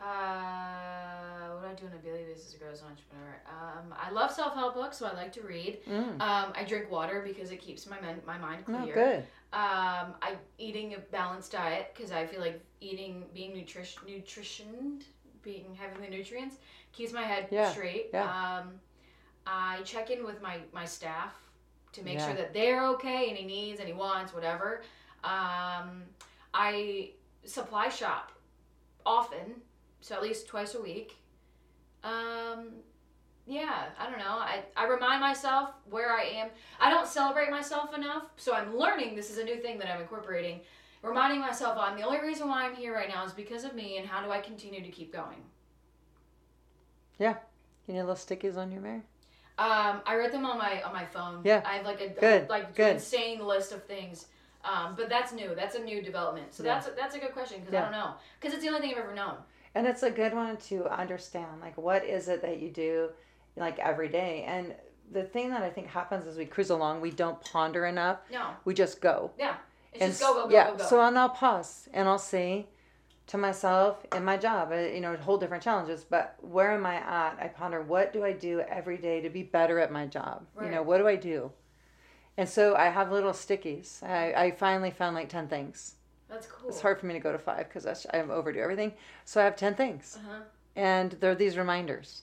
Uh, 0.00 1.54
what 1.54 1.62
do 1.62 1.68
I 1.68 1.74
do 1.74 1.86
on 1.86 1.92
a 1.98 2.02
daily 2.02 2.24
basis 2.32 2.52
to 2.52 2.58
grow 2.58 2.70
as 2.70 2.80
an 2.82 2.88
entrepreneur? 2.88 3.36
Um, 3.48 3.94
I 3.98 4.10
love 4.10 4.30
self 4.30 4.54
help 4.54 4.74
books, 4.74 4.98
so 4.98 5.06
I 5.06 5.12
like 5.14 5.32
to 5.32 5.42
read. 5.42 5.78
Mm. 5.88 6.20
Um, 6.20 6.52
I 6.54 6.64
drink 6.66 6.90
water 6.90 7.22
because 7.26 7.50
it 7.50 7.60
keeps 7.60 7.86
my 7.86 8.00
men- 8.00 8.22
my 8.26 8.38
mind 8.38 8.64
clear. 8.66 8.80
Oh, 8.82 8.92
good. 8.92 9.18
Um, 9.52 10.14
I 10.20 10.34
eating 10.58 10.94
a 10.94 10.98
balanced 10.98 11.52
diet 11.52 11.92
because 11.94 12.10
I 12.12 12.26
feel 12.26 12.40
like 12.40 12.60
eating 12.80 13.24
being 13.32 13.54
nutrition 13.54 14.02
nutritioned, 14.08 15.02
being 15.42 15.76
having 15.78 16.00
the 16.02 16.08
nutrients 16.16 16.56
keeps 16.92 17.12
my 17.12 17.22
head 17.22 17.48
Yeah, 17.50 17.70
straight. 17.70 18.10
yeah. 18.12 18.24
Um, 18.60 18.72
I 19.46 19.80
check 19.84 20.10
in 20.10 20.24
with 20.24 20.40
my 20.42 20.58
my 20.72 20.84
staff 20.84 21.34
to 21.94 22.02
make 22.02 22.18
Yeah. 22.18 22.26
sure 22.26 22.36
that 22.36 22.52
they're 22.52 22.84
okay, 22.90 23.30
any 23.30 23.44
needs, 23.44 23.80
any 23.80 23.92
wants, 23.92 24.32
whatever. 24.34 24.82
Um, 25.22 26.04
I 26.52 27.12
supply 27.44 27.88
shop 27.88 28.32
often, 29.06 29.62
so 30.00 30.14
at 30.14 30.22
least 30.22 30.46
twice 30.46 30.74
a 30.74 30.82
week. 30.82 31.16
Um, 32.02 32.68
yeah, 33.46 33.86
I 33.98 34.08
don't 34.08 34.18
know. 34.18 34.38
I, 34.38 34.62
I 34.76 34.86
remind 34.86 35.20
myself 35.20 35.70
where 35.90 36.12
I 36.12 36.22
am. 36.22 36.50
I 36.80 36.90
don't 36.90 37.06
celebrate 37.06 37.50
myself 37.50 37.94
enough, 37.94 38.24
so 38.36 38.54
I'm 38.54 38.76
learning. 38.76 39.14
This 39.16 39.30
is 39.30 39.38
a 39.38 39.44
new 39.44 39.56
thing 39.56 39.78
that 39.78 39.92
I'm 39.92 40.00
incorporating. 40.00 40.60
Reminding 41.02 41.40
myself 41.40 41.76
I'm 41.78 41.96
the 41.96 42.02
only 42.02 42.20
reason 42.20 42.48
why 42.48 42.64
I'm 42.64 42.74
here 42.74 42.94
right 42.94 43.08
now 43.08 43.24
is 43.26 43.32
because 43.32 43.64
of 43.64 43.74
me, 43.74 43.98
and 43.98 44.06
how 44.06 44.22
do 44.24 44.30
I 44.30 44.40
continue 44.40 44.82
to 44.82 44.88
keep 44.90 45.12
going? 45.12 45.42
Yeah. 47.18 47.36
You 47.86 47.94
need 47.94 48.00
little 48.00 48.14
stickies 48.14 48.56
on 48.56 48.72
your 48.72 48.80
mirror? 48.80 49.02
Um, 49.56 50.00
I 50.06 50.16
wrote 50.16 50.32
them 50.32 50.44
on 50.46 50.58
my 50.58 50.82
on 50.82 50.92
my 50.92 51.04
phone. 51.04 51.40
Yeah. 51.44 51.62
I 51.64 51.74
have 51.76 51.86
like 51.86 52.00
a 52.00 52.08
Good, 52.08 52.48
like 52.48 52.74
good. 52.74 52.94
insane 52.96 53.44
list 53.44 53.72
of 53.72 53.84
things. 53.84 54.26
Um, 54.64 54.94
but 54.96 55.08
that's 55.08 55.32
new. 55.32 55.54
That's 55.54 55.74
a 55.76 55.80
new 55.82 56.02
development. 56.02 56.52
So 56.54 56.64
Yeah. 56.64 56.74
that's 56.74 56.88
a, 56.88 56.90
that's 56.96 57.14
a 57.14 57.18
good 57.18 57.32
question 57.32 57.60
because 57.60 57.72
Yeah. 57.74 57.80
I 57.80 57.82
don't 57.84 57.92
know 57.92 58.14
because 58.40 58.54
it's 58.54 58.62
the 58.64 58.68
only 58.70 58.80
thing 58.80 58.92
I've 58.92 59.04
ever 59.04 59.14
known. 59.14 59.36
And 59.76 59.86
it's 59.86 60.02
a 60.02 60.10
good 60.10 60.34
one 60.34 60.56
to 60.68 60.86
understand. 60.92 61.60
Like, 61.60 61.76
what 61.76 62.04
is 62.04 62.28
it 62.28 62.42
that 62.42 62.60
you 62.60 62.70
do, 62.70 63.10
like 63.56 63.78
every 63.78 64.08
day? 64.08 64.44
And 64.46 64.74
the 65.12 65.22
thing 65.24 65.50
that 65.50 65.62
I 65.62 65.70
think 65.70 65.88
happens 65.88 66.26
as 66.26 66.36
we 66.36 66.46
cruise 66.46 66.70
along, 66.70 67.00
we 67.00 67.10
don't 67.10 67.40
ponder 67.40 67.84
enough. 67.86 68.18
No, 68.32 68.50
We 68.64 68.72
just 68.74 69.00
go. 69.00 69.30
yeah, 69.38 69.56
it's 69.92 70.02
and 70.02 70.10
just 70.12 70.22
go 70.22 70.32
go 70.34 70.46
go 70.48 70.52
yeah, 70.54 70.70
go 70.70 70.76
go. 70.78 70.84
so 70.84 70.98
I'll 71.00 71.28
pause 71.28 71.88
and 71.92 72.08
I'll 72.08 72.18
say 72.18 72.66
to 73.26 73.38
myself 73.38 74.04
and 74.12 74.24
my 74.24 74.36
job, 74.36 74.70
uh, 74.72 74.76
you 74.76 75.00
know, 75.00 75.16
whole 75.16 75.38
different 75.38 75.62
challenges, 75.62 76.04
but 76.04 76.36
where 76.42 76.72
am 76.72 76.84
I 76.84 76.96
at? 76.96 77.38
I 77.40 77.48
ponder 77.48 77.80
what 77.80 78.12
do 78.12 78.24
I 78.24 78.32
do 78.32 78.60
every 78.60 78.98
day 78.98 79.20
to 79.22 79.30
be 79.30 79.42
better 79.42 79.78
at 79.78 79.90
my 79.90 80.06
job? 80.06 80.46
You 80.60 80.70
know, 80.70 80.82
what 80.82 80.98
do 80.98 81.08
I 81.08 81.16
do? 81.16 81.50
And 82.36 82.48
so 82.48 82.74
I 82.74 82.86
have 82.86 83.12
little 83.12 83.32
stickies. 83.32 84.02
I, 84.02 84.32
I 84.34 84.50
finally 84.50 84.90
found 84.90 85.14
like 85.14 85.28
10 85.28 85.48
things. 85.48 85.94
that's 86.28 86.46
cool. 86.46 86.68
It's 86.68 86.80
hard 86.80 86.98
for 87.00 87.06
me 87.06 87.14
to 87.14 87.20
go 87.20 87.32
to 87.32 87.38
five 87.38 87.68
because 87.68 88.06
I'm 88.12 88.30
overdo 88.30 88.60
everything. 88.60 88.92
So 89.24 89.40
I 89.40 89.44
have 89.44 89.56
10 89.56 89.74
things. 89.74 90.18
Uh 90.18 90.28
huh. 90.28 90.40
And 90.76 91.12
they're 91.12 91.34
these 91.36 91.56
reminders. 91.56 92.22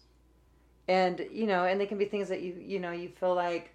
And, 0.87 1.25
you 1.31 1.47
know, 1.47 1.63
and 1.63 1.79
they 1.79 1.85
can 1.85 1.97
be 1.97 2.05
things 2.05 2.27
that 2.29 2.41
you, 2.41 2.55
you 2.59 2.79
know, 2.79 2.91
you 2.91 3.09
feel 3.09 3.33
like, 3.33 3.73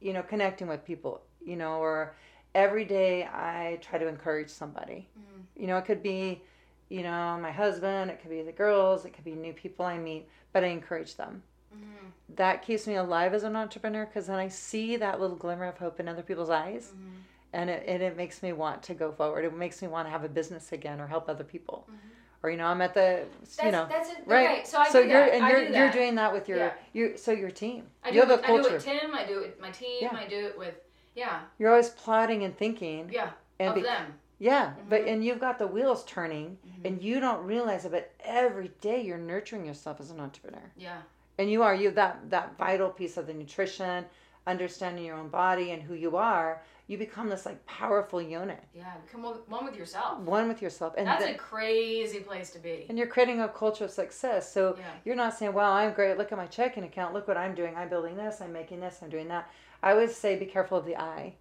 you 0.00 0.12
know, 0.12 0.22
connecting 0.22 0.66
with 0.68 0.84
people, 0.84 1.22
you 1.44 1.56
know, 1.56 1.78
or 1.78 2.14
every 2.54 2.84
day 2.84 3.24
I 3.24 3.78
try 3.80 3.98
to 3.98 4.06
encourage 4.06 4.50
somebody. 4.50 5.08
Mhm. 5.18 5.42
You 5.56 5.66
know, 5.66 5.78
it 5.78 5.84
could 5.84 6.02
be, 6.02 6.42
you 6.88 7.02
know, 7.02 7.38
my 7.40 7.50
husband, 7.52 8.10
it 8.10 8.20
could 8.20 8.30
be 8.30 8.42
the 8.42 8.52
girls, 8.52 9.04
it 9.04 9.10
could 9.14 9.24
be 9.24 9.32
new 9.34 9.52
people 9.52 9.84
I 9.86 9.96
meet, 9.98 10.28
but 10.52 10.62
I 10.64 10.68
encourage 10.68 11.16
them. 11.16 11.42
Mhm. 11.74 12.12
That 12.36 12.62
keeps 12.62 12.86
me 12.86 12.96
alive 12.96 13.32
as 13.34 13.42
an 13.44 13.56
entrepreneur 13.56 14.04
because 14.04 14.26
then 14.26 14.38
I 14.38 14.48
see 14.48 14.96
that 14.96 15.20
little 15.20 15.36
glimmer 15.36 15.64
of 15.66 15.78
hope 15.78 15.98
in 16.00 16.08
other 16.08 16.22
people's 16.22 16.50
eyes 16.50 16.92
Mhm. 16.94 17.22
and 17.54 17.70
it, 17.70 17.84
and 17.86 18.02
it 18.02 18.16
makes 18.16 18.42
me 18.42 18.52
want 18.52 18.82
to 18.84 18.94
go 18.94 19.12
forward. 19.12 19.44
It 19.44 19.54
makes 19.54 19.80
me 19.80 19.88
want 19.88 20.06
to 20.06 20.10
have 20.10 20.24
a 20.24 20.28
business 20.28 20.72
again 20.72 21.00
or 21.00 21.06
help 21.06 21.28
other 21.28 21.44
people. 21.44 21.88
Mhm. 21.90 21.96
Or, 22.44 22.50
you 22.50 22.56
know, 22.56 22.66
I'm 22.66 22.82
at 22.82 22.92
the, 22.92 23.24
That's, 23.40 23.62
you 23.62 23.70
know, 23.70 23.86
that's 23.88 24.10
it. 24.10 24.18
right. 24.26 24.50
Okay, 24.50 24.64
so 24.64 24.78
I 24.78 24.88
so 24.88 24.98
you're 24.98 25.08
that. 25.26 25.32
and 25.34 25.46
you're 25.48 25.66
do 25.68 25.72
you're 25.78 25.90
doing 25.92 26.16
that 26.16 26.32
with 26.32 26.48
your 26.48 26.58
Yeah. 26.58 26.74
you 26.92 27.16
so 27.16 27.30
your 27.30 27.52
team. 27.52 27.88
I 28.04 28.08
you 28.08 28.14
do, 28.14 28.20
have 28.26 28.30
it, 28.30 28.32
a 28.32 28.36
with- 28.36 28.44
I 28.44 28.62
do 28.62 28.68
it 28.68 28.72
with 28.72 28.84
Tim. 28.84 29.14
I 29.14 29.24
do 29.24 29.38
it 29.38 29.42
with 29.46 29.60
my 29.60 29.70
team. 29.70 29.98
Yeah. 30.02 30.16
I 30.16 30.26
do 30.26 30.46
it 30.46 30.58
with 30.58 30.74
Yeah. 31.14 31.40
You're 31.58 31.70
always 31.70 31.90
plotting 31.90 32.42
and 32.44 32.56
thinking. 32.56 33.10
Yeah. 33.12 33.30
And 33.58 33.68
of 33.70 33.74
be- 33.76 33.82
them. 33.82 34.18
Yeah, 34.38 34.72
but 34.88 35.02
Mhm. 35.02 35.08
and 35.12 35.24
you've 35.24 35.38
got 35.38 35.58
the 35.60 35.68
wheels 35.68 36.04
turning, 36.04 36.58
Mhm. 36.66 36.84
and 36.86 37.02
you 37.02 37.20
don't 37.20 37.44
realize 37.46 37.84
it. 37.84 37.92
But 37.92 38.10
every 38.24 38.68
day 38.80 39.00
you're 39.00 39.16
nurturing 39.18 39.64
yourself 39.64 40.00
as 40.00 40.10
an 40.10 40.18
entrepreneur, 40.18 40.72
Yeah. 40.76 41.02
and 41.38 41.48
you 41.48 41.62
are 41.62 41.74
you 41.74 41.86
have 41.86 41.94
that 41.94 42.30
that 42.30 42.56
vital 42.58 42.90
piece 42.90 43.16
of 43.16 43.28
the 43.28 43.34
nutrition, 43.34 44.04
understanding 44.46 45.04
your 45.04 45.16
own 45.16 45.28
body 45.28 45.70
and 45.70 45.80
who 45.82 45.94
you 45.94 46.16
are. 46.16 46.60
You 46.88 46.98
become 46.98 47.28
this 47.28 47.46
like 47.46 47.64
powerful 47.66 48.20
unit, 48.20 48.58
Yeah. 48.74 48.92
Become 49.06 49.22
one 49.46 49.64
with 49.64 49.76
yourself. 49.76 50.18
one 50.18 50.48
with 50.48 50.60
yourself, 50.60 50.94
and 50.98 51.06
That's 51.06 51.24
then- 51.24 51.34
a 51.36 51.38
crazy 51.38 52.18
place 52.18 52.50
to 52.50 52.58
be. 52.58 52.86
and 52.88 52.98
you're 52.98 53.06
creating 53.06 53.40
a 53.40 53.48
culture 53.48 53.84
of 53.84 53.92
success. 53.92 54.52
So 54.52 54.74
Yeah. 54.76 54.84
you're 55.04 55.14
not 55.14 55.34
saying, 55.34 55.52
"Wow, 55.52 55.72
I'm 55.72 55.92
great. 55.92 56.18
Look 56.18 56.32
at 56.32 56.38
my 56.38 56.48
checking 56.48 56.82
account. 56.82 57.14
Look 57.14 57.28
what 57.28 57.36
I'm 57.36 57.54
doing. 57.54 57.76
I'm 57.76 57.88
building 57.88 58.16
this. 58.16 58.40
I'm 58.40 58.52
making 58.52 58.80
this. 58.80 59.00
I'm 59.00 59.08
doing 59.08 59.28
that." 59.28 59.48
I 59.82 59.92
always 59.92 60.14
say, 60.16 60.38
be 60.38 60.46
careful 60.46 60.78
of 60.78 60.84
the 60.86 60.96
I. 60.96 61.34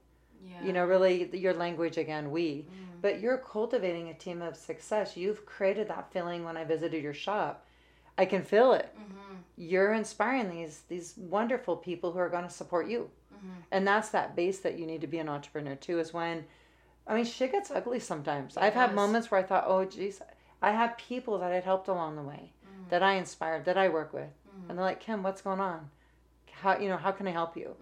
Yeah. 0.44 0.64
You 0.64 0.74
know, 0.74 0.86
really 0.86 1.30
your 1.38 1.54
language 1.54 1.98
again, 1.98 2.32
we. 2.32 2.68
Mm. 2.70 3.02
But 3.02 3.20
you're 3.20 3.38
cultivating 3.38 4.10
a 4.10 4.14
team 4.14 4.42
of 4.42 4.56
success. 4.56 5.16
You've 5.18 5.46
created 5.46 5.88
that 5.88 6.12
feeling 6.12 6.44
when 6.44 6.58
I 6.58 6.64
visited 6.64 7.02
your 7.04 7.14
shop. 7.14 7.66
I 8.18 8.26
can 8.26 8.44
feel 8.44 8.74
it. 8.74 8.94
Mhm. 8.98 9.38
You're 9.58 9.94
inspiring 9.94 10.50
these 10.50 10.82
these 10.88 11.16
wonderful 11.18 11.78
people 11.78 12.12
who 12.12 12.20
are 12.20 12.30
going 12.30 12.44
to 12.44 12.50
support 12.50 12.88
you. 12.88 13.10
Mhm. 13.34 13.64
And 13.72 13.88
that's 13.88 14.10
that 14.10 14.36
base 14.36 14.60
that 14.60 14.78
you 14.78 14.86
need 14.86 15.02
to 15.02 15.08
be 15.08 15.20
an 15.20 15.30
entrepreneur 15.30 15.76
too 15.76 16.00
is 16.00 16.14
when 16.14 16.46
I 17.08 17.16
mean 17.16 17.26
shit 17.26 17.52
gets 17.52 17.72
ugly 17.72 18.00
sometimes. 18.00 18.58
It 18.58 18.64
I've 18.64 18.74
had 18.74 18.94
moments 18.94 19.32
where 19.32 19.40
I 19.40 19.44
thought, 19.44 19.64
"Oh 19.68 19.86
geez, 19.86 20.22
I 20.62 20.72
have 20.72 20.98
people 20.98 21.38
that 21.40 21.52
I'd 21.52 21.64
helped 21.64 21.88
along 21.88 22.16
the 22.16 22.22
way 22.24 22.54
Mhm. 22.64 22.90
that 22.90 23.02
I 23.04 23.14
inspired, 23.14 23.66
that 23.66 23.78
I 23.78 23.90
work 23.90 24.14
with." 24.14 24.30
Mhm. 24.48 24.70
And 24.70 24.78
they're 24.78 24.86
like, 24.86 25.00
"Kim, 25.00 25.24
what's 25.24 25.42
going 25.42 25.60
on? 25.60 25.90
How, 26.52 26.78
you 26.78 26.90
know, 26.90 26.98
how 26.98 27.12
can 27.12 27.28
I 27.28 27.32
help 27.32 27.56
you?" 27.58 27.76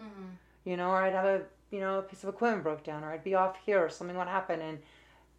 You 0.69 0.77
know, 0.77 0.91
or 0.91 0.97
I'd 1.01 1.13
have 1.13 1.25
a 1.25 1.41
you 1.71 1.79
know 1.79 1.97
a 1.97 2.01
piece 2.03 2.21
of 2.23 2.29
equipment 2.29 2.61
broke 2.63 2.83
down, 2.83 3.03
or 3.03 3.11
I'd 3.11 3.23
be 3.23 3.33
off 3.33 3.57
here, 3.65 3.83
or 3.83 3.89
something 3.89 4.15
would 4.15 4.27
happen, 4.27 4.61
and 4.61 4.77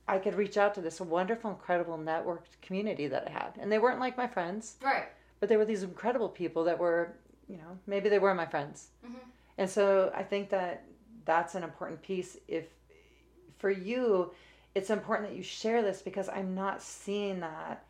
I 0.08 0.18
could 0.18 0.34
reach 0.34 0.56
out 0.56 0.74
to 0.74 0.80
this 0.80 1.00
wonderful, 1.00 1.50
incredible 1.52 1.96
networked 1.96 2.60
community 2.62 3.06
that 3.06 3.28
I 3.28 3.30
had, 3.30 3.52
and 3.60 3.70
they 3.70 3.78
weren't 3.78 4.00
like 4.00 4.16
my 4.16 4.26
friends, 4.26 4.76
Right. 4.82 5.06
but 5.38 5.48
they 5.48 5.56
were 5.56 5.64
these 5.64 5.84
incredible 5.84 6.28
people 6.28 6.64
that 6.64 6.80
were, 6.80 7.12
you 7.48 7.58
know, 7.58 7.78
maybe 7.86 8.08
they 8.08 8.18
were 8.18 8.34
my 8.34 8.46
friends, 8.46 8.88
Mhm. 9.04 9.20
and 9.56 9.70
so 9.70 10.10
I 10.16 10.24
think 10.24 10.50
that 10.50 10.82
that's 11.24 11.54
an 11.54 11.62
important 11.62 12.02
piece. 12.02 12.36
If 12.48 12.66
for 13.58 13.70
you, 13.70 14.32
it's 14.74 14.90
important 14.90 15.28
that 15.28 15.36
you 15.36 15.44
share 15.44 15.80
this 15.80 16.02
because 16.02 16.28
I'm 16.28 16.56
not 16.56 16.82
seeing 16.82 17.38
that 17.38 17.84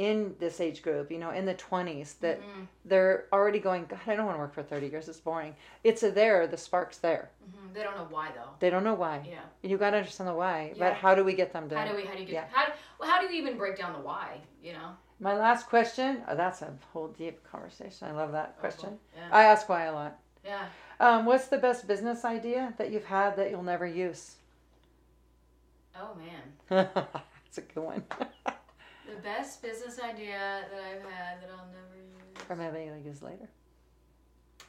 in 0.00 0.34
this 0.38 0.60
age 0.62 0.80
group, 0.82 1.10
you 1.10 1.18
know, 1.18 1.30
in 1.30 1.44
the 1.44 1.54
20s, 1.54 2.14
that 2.20 2.40
Mhm. 2.40 2.66
they're 2.86 3.26
already 3.34 3.58
going, 3.58 3.84
God, 3.84 4.00
I 4.06 4.16
don't 4.16 4.24
want 4.24 4.36
to 4.36 4.40
work 4.40 4.54
for 4.54 4.62
30 4.62 4.86
years. 4.88 5.08
It's 5.08 5.20
boring. 5.20 5.54
It's 5.84 6.02
a 6.02 6.10
there, 6.10 6.46
the 6.46 6.56
spark's 6.56 6.96
there. 6.98 7.30
Mhm. 7.44 7.74
They 7.74 7.82
don't 7.82 7.96
know 7.96 8.06
why 8.08 8.30
though. 8.34 8.48
They 8.60 8.70
don't 8.70 8.82
know 8.84 8.94
why. 8.94 9.22
Yeah. 9.28 9.42
You 9.60 9.76
got 9.76 9.90
to 9.90 9.98
understand 9.98 10.28
the 10.28 10.34
why. 10.34 10.68
Yeah. 10.68 10.74
But 10.78 10.94
how 10.94 11.14
do 11.14 11.22
we 11.22 11.34
get 11.34 11.52
them 11.52 11.68
to? 11.68 11.78
How 11.78 11.86
do 11.86 11.94
we? 11.96 12.04
How 12.06 12.14
do 12.14 12.20
you 12.20 12.24
get? 12.26 12.32
Yeah. 12.32 12.44
How? 12.50 12.72
Well, 12.98 13.10
how 13.10 13.20
do 13.20 13.26
you 13.26 13.42
even 13.42 13.58
break 13.58 13.76
down 13.76 13.92
the 13.92 14.00
why? 14.00 14.40
You 14.62 14.72
know. 14.72 14.96
My 15.18 15.34
last 15.34 15.68
question. 15.68 16.24
Oh, 16.28 16.34
that's 16.34 16.62
a 16.62 16.72
whole 16.94 17.08
deep 17.08 17.44
conversation. 17.44 18.08
I 18.08 18.12
love 18.12 18.32
that 18.32 18.58
question. 18.58 18.98
Yeah. 19.14 19.28
I 19.30 19.44
ask 19.44 19.68
why 19.68 19.84
a 19.84 19.92
lot. 19.92 20.18
yeah. 20.42 20.64
Um, 20.98 21.26
what's 21.26 21.48
the 21.48 21.58
best 21.58 21.86
business 21.86 22.24
idea 22.24 22.72
that 22.78 22.90
you've 22.90 23.04
had 23.04 23.36
that 23.36 23.50
you'll 23.50 23.62
never 23.62 23.86
use? 23.86 24.36
Oh 25.94 26.14
man. 26.14 26.44
that's 27.44 27.58
a 27.58 27.60
good 27.62 27.82
one. 27.84 28.02
The 29.20 29.28
best 29.28 29.60
business 29.60 30.00
idea 30.00 30.64
that 30.72 30.80
I've 30.80 31.02
had 31.02 31.42
that 31.42 31.50
I'll 31.50 31.66
never 31.66 31.94
use. 31.94 32.46
or 32.48 32.56
maybe 32.56 32.86
you'll 32.86 33.04
use 33.04 33.20
later. 33.20 33.50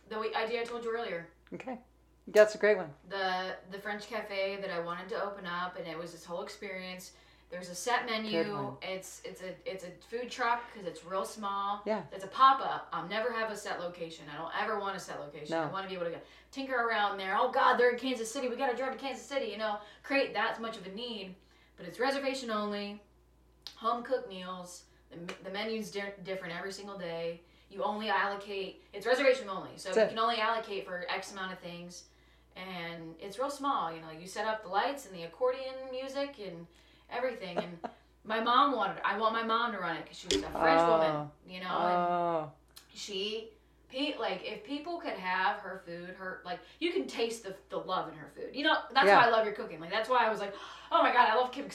The 0.10 0.20
we- 0.20 0.36
idea 0.36 0.60
I 0.60 0.64
told 0.66 0.84
you 0.84 0.94
earlier. 0.94 1.26
Okay. 1.54 1.80
That's 2.28 2.54
a 2.56 2.58
great 2.58 2.76
one. 2.76 2.90
The 3.08 3.56
the 3.72 3.80
French 3.80 4.08
cafe 4.08 4.58
that 4.60 4.70
I 4.70 4.80
wanted 4.82 5.08
to 5.10 5.24
open 5.24 5.46
up, 5.46 5.78
and 5.80 5.88
it 5.88 5.98
was 5.98 6.12
this 6.12 6.26
whole 6.26 6.42
experience. 6.42 7.14
There's 7.50 7.70
a 7.70 7.76
set 7.76 8.06
menu. 8.06 8.76
It's 8.82 9.22
it's 9.24 9.42
a 9.42 9.56
it's 9.66 9.86
a 9.86 9.92
food 10.10 10.30
truck 10.30 10.62
because 10.74 10.86
it's 10.86 11.06
real 11.06 11.24
small. 11.24 11.82
Yeah. 11.86 12.02
It's 12.12 12.26
a 12.26 12.28
pop 12.28 12.60
up. 12.60 12.90
I'll 12.92 13.08
never 13.08 13.32
have 13.32 13.52
a 13.52 13.56
set 13.56 13.80
location. 13.80 14.26
I 14.34 14.38
don't 14.38 14.52
ever 14.62 14.82
want 14.82 14.98
a 14.98 15.00
set 15.00 15.22
location. 15.22 15.56
No. 15.56 15.64
I 15.64 15.72
want 15.72 15.86
to 15.86 15.90
be 15.90 15.96
able 15.96 16.08
to 16.08 16.12
go 16.12 16.22
tinker 16.52 16.76
around 16.76 17.18
there. 17.18 17.38
Oh 17.40 17.52
God, 17.52 17.78
they're 17.78 17.92
in 17.92 17.98
Kansas 17.98 18.30
City. 18.30 18.50
We 18.50 18.58
got 18.58 18.70
to 18.70 18.76
drive 18.76 18.92
to 18.92 19.00
Kansas 19.00 19.26
City. 19.26 19.46
You 19.46 19.60
know, 19.60 19.78
create 20.04 20.34
that 20.34 20.60
much 20.60 20.76
of 20.76 20.86
a 20.86 20.92
need. 20.92 21.36
But 21.78 21.86
it's 21.88 22.02
reservation 22.02 22.52
only. 22.52 23.02
Home 23.78 24.04
cooked 24.04 24.30
meals. 24.30 24.84
The, 25.12 25.18
me- 25.18 25.34
the 25.44 25.50
menu's 25.50 25.92
di- 25.92 26.14
different 26.24 26.54
every 26.58 26.72
single 26.72 26.98
day. 26.98 27.42
You 27.70 27.84
only 27.84 28.10
allocate. 28.10 28.82
It's 28.94 29.06
reservation 29.06 29.48
only, 29.50 29.72
so 29.78 29.90
That's 29.90 30.12
you 30.12 30.16
can 30.18 30.20
only 30.20 30.38
allocate 30.40 30.86
for 30.86 31.06
X 31.10 31.32
amount 31.32 31.54
of 31.54 31.60
things. 31.60 32.04
And 32.58 33.16
it's 33.20 33.40
real 33.40 33.50
small. 33.50 33.92
You 33.94 34.02
know, 34.02 34.12
you 34.20 34.28
set 34.28 34.46
up 34.46 34.64
the 34.64 34.70
lights 34.70 35.06
and 35.06 35.16
the 35.16 35.24
accordion 35.24 35.74
music 35.90 36.36
and 36.46 36.68
everything. 37.10 37.58
And 37.58 37.78
my 38.26 38.40
mom 38.42 38.76
wanted. 38.76 38.98
I 39.06 39.18
want 39.18 39.34
my 39.34 39.44
mom 39.44 39.72
to 39.72 39.80
run 39.80 39.96
it 39.96 40.04
because 40.04 40.20
she 40.20 40.28
was 40.28 40.38
a 40.46 40.50
French 40.50 40.82
woman. 40.88 41.12
Oh. 41.12 41.32
You 41.48 41.60
know, 41.62 41.66
and 41.68 41.98
Oh. 41.98 42.52
she 42.94 43.50
pe- 43.92 44.16
like 44.20 44.42
if 44.44 44.64
people 44.64 44.98
could 45.00 45.14
have 45.14 45.58
her 45.58 45.82
food 45.86 46.16
her 46.18 46.42
like 46.46 46.60
you 46.80 46.92
can 46.92 47.06
taste 47.08 47.44
the, 47.44 47.56
the 47.70 47.78
love 47.78 48.08
in 48.10 48.16
her 48.16 48.32
food. 48.36 48.50
You 48.56 48.64
know 48.64 48.76
that's 48.94 49.06
Yeah. 49.08 49.18
why 49.20 49.28
i 49.28 49.30
love 49.30 49.46
your 49.46 49.54
cooking. 49.54 49.80
Like 49.80 49.92
that's 49.92 50.10
why 50.10 50.26
i 50.26 50.30
was 50.30 50.40
like 50.40 50.54
oh 50.92 51.02
my 51.04 51.12
god 51.14 51.28
i 51.30 51.36
love 51.36 51.52
cooking. 51.52 51.70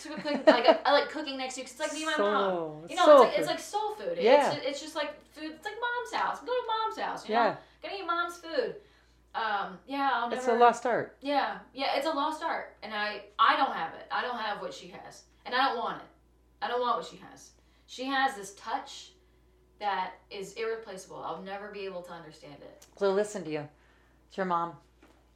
Like 0.47 0.67
I, 0.69 0.79
I 0.85 0.93
like 0.93 1.09
cooking 1.11 1.37
next 1.39 1.55
to 1.55 1.61
you 1.61 1.67
'cause 1.67 1.73
it's 1.73 1.81
like 1.81 1.93
me 1.93 2.03
and 2.05 2.13
my 2.13 2.19
mom. 2.19 2.87
You 2.89 2.97
know 2.97 3.05
Soul 3.05 3.23
it's 3.23 3.31
like, 3.31 3.39
it's 3.39 3.49
like 3.49 3.59
soul 3.61 3.95
food. 3.95 4.19
Yeah. 4.21 4.53
it's, 4.53 4.67
it's 4.67 4.81
just 4.81 4.95
like 4.97 5.13
food 5.33 5.53
it's 5.53 5.65
like 5.65 5.75
mom's 5.81 6.13
house. 6.15 6.41
Go 6.41 6.47
to 6.47 6.67
mom's 6.67 6.99
house 6.99 7.29
you 7.29 7.35
know? 7.35 7.43
Yeah. 7.43 7.57
gonna 7.83 7.95
eat 8.01 8.07
mom's 8.07 8.37
food. 8.39 8.75
Um 9.35 9.79
yeah 9.87 10.11
i'll 10.15 10.29
never 10.31 10.41
It's 10.41 10.49
a 10.49 10.55
lost 10.55 10.87
art. 10.87 11.17
yeah 11.21 11.59
yeah 11.75 11.97
it's 11.97 12.07
a 12.07 12.11
lost 12.11 12.43
art. 12.43 12.75
And 12.83 12.93
i 12.95 13.23
i 13.39 13.57
don't 13.57 13.73
have 13.75 13.93
it. 13.95 14.07
I 14.11 14.23
don't 14.23 14.39
have 14.39 14.61
what 14.63 14.73
she 14.73 14.89
has. 14.89 15.23
And 15.45 15.55
i 15.55 15.69
don't 15.69 15.79
want 15.79 15.99
it. 15.99 16.09
I 16.63 16.69
don't 16.69 16.81
want 16.81 16.97
what 16.97 17.07
she 17.07 17.19
has. 17.31 17.51
She 17.87 18.05
has 18.07 18.35
this 18.35 18.55
touch 18.55 19.11
that 19.79 20.15
is 20.31 20.53
irreplaceable 20.55 21.23
i'll 21.25 21.43
never 21.43 21.69
be 21.71 21.81
able 21.81 22.03
to 22.03 22.13
understand 22.13 22.57
it 22.61 22.85
So 22.99 23.13
listen 23.13 23.45
to 23.45 23.51
you. 23.51 23.69
It's 24.29 24.37
your 24.37 24.47
mom. 24.47 24.73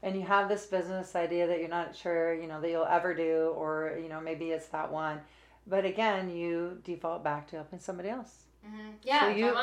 And 0.03 0.17
you 0.17 0.23
have 0.23 0.49
this 0.49 0.65
business 0.67 1.15
idea 1.15 1.47
that 1.47 1.59
you're 1.61 1.69
not 1.69 1.95
sure, 1.95 2.33
you 2.35 2.47
know, 2.49 2.59
that 2.61 2.71
you'll 2.71 2.87
ever 2.87 3.13
do, 3.15 3.53
or, 3.55 3.99
you 4.03 4.09
know, 4.09 4.19
maybe 4.21 4.47
it's 4.51 4.67
that 4.69 4.91
one. 4.91 5.21
But 5.67 5.85
again, 5.85 6.31
you 6.31 6.79
default 6.85 7.23
back 7.23 7.47
to 7.49 7.57
helping 7.57 7.81
somebody 7.81 8.09
else. 8.09 8.45
Mm-hmm. 8.67 8.89
Yeah, 9.03 9.21
So 9.21 9.29
you-. 9.37 9.55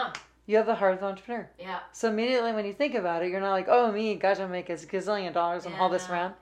You 0.45 0.55
have 0.57 0.65
the 0.65 0.75
heart 0.75 0.93
of 0.93 0.99
the 1.01 1.07
entrepreneur. 1.07 1.49
Yeah, 1.59 1.79
So 1.91 2.07
immediately 2.07 2.53
when 2.53 2.65
you 2.65 2.71
think 2.73 2.95
about 2.95 3.21
it, 3.23 3.29
you're 3.31 3.41
not 3.41 3.51
like, 3.51 3.67
oh, 3.67 3.91
me, 3.91 4.15
gosh, 4.15 4.39
I'm 4.39 4.49
making 4.51 4.75
a 4.75 4.79
gazillion 4.79 5.33
dollars 5.33 5.65
and 5.65 5.73
Yeah, 5.73 5.79
haul 5.79 5.89
this 5.89 6.07
around. 6.09 6.35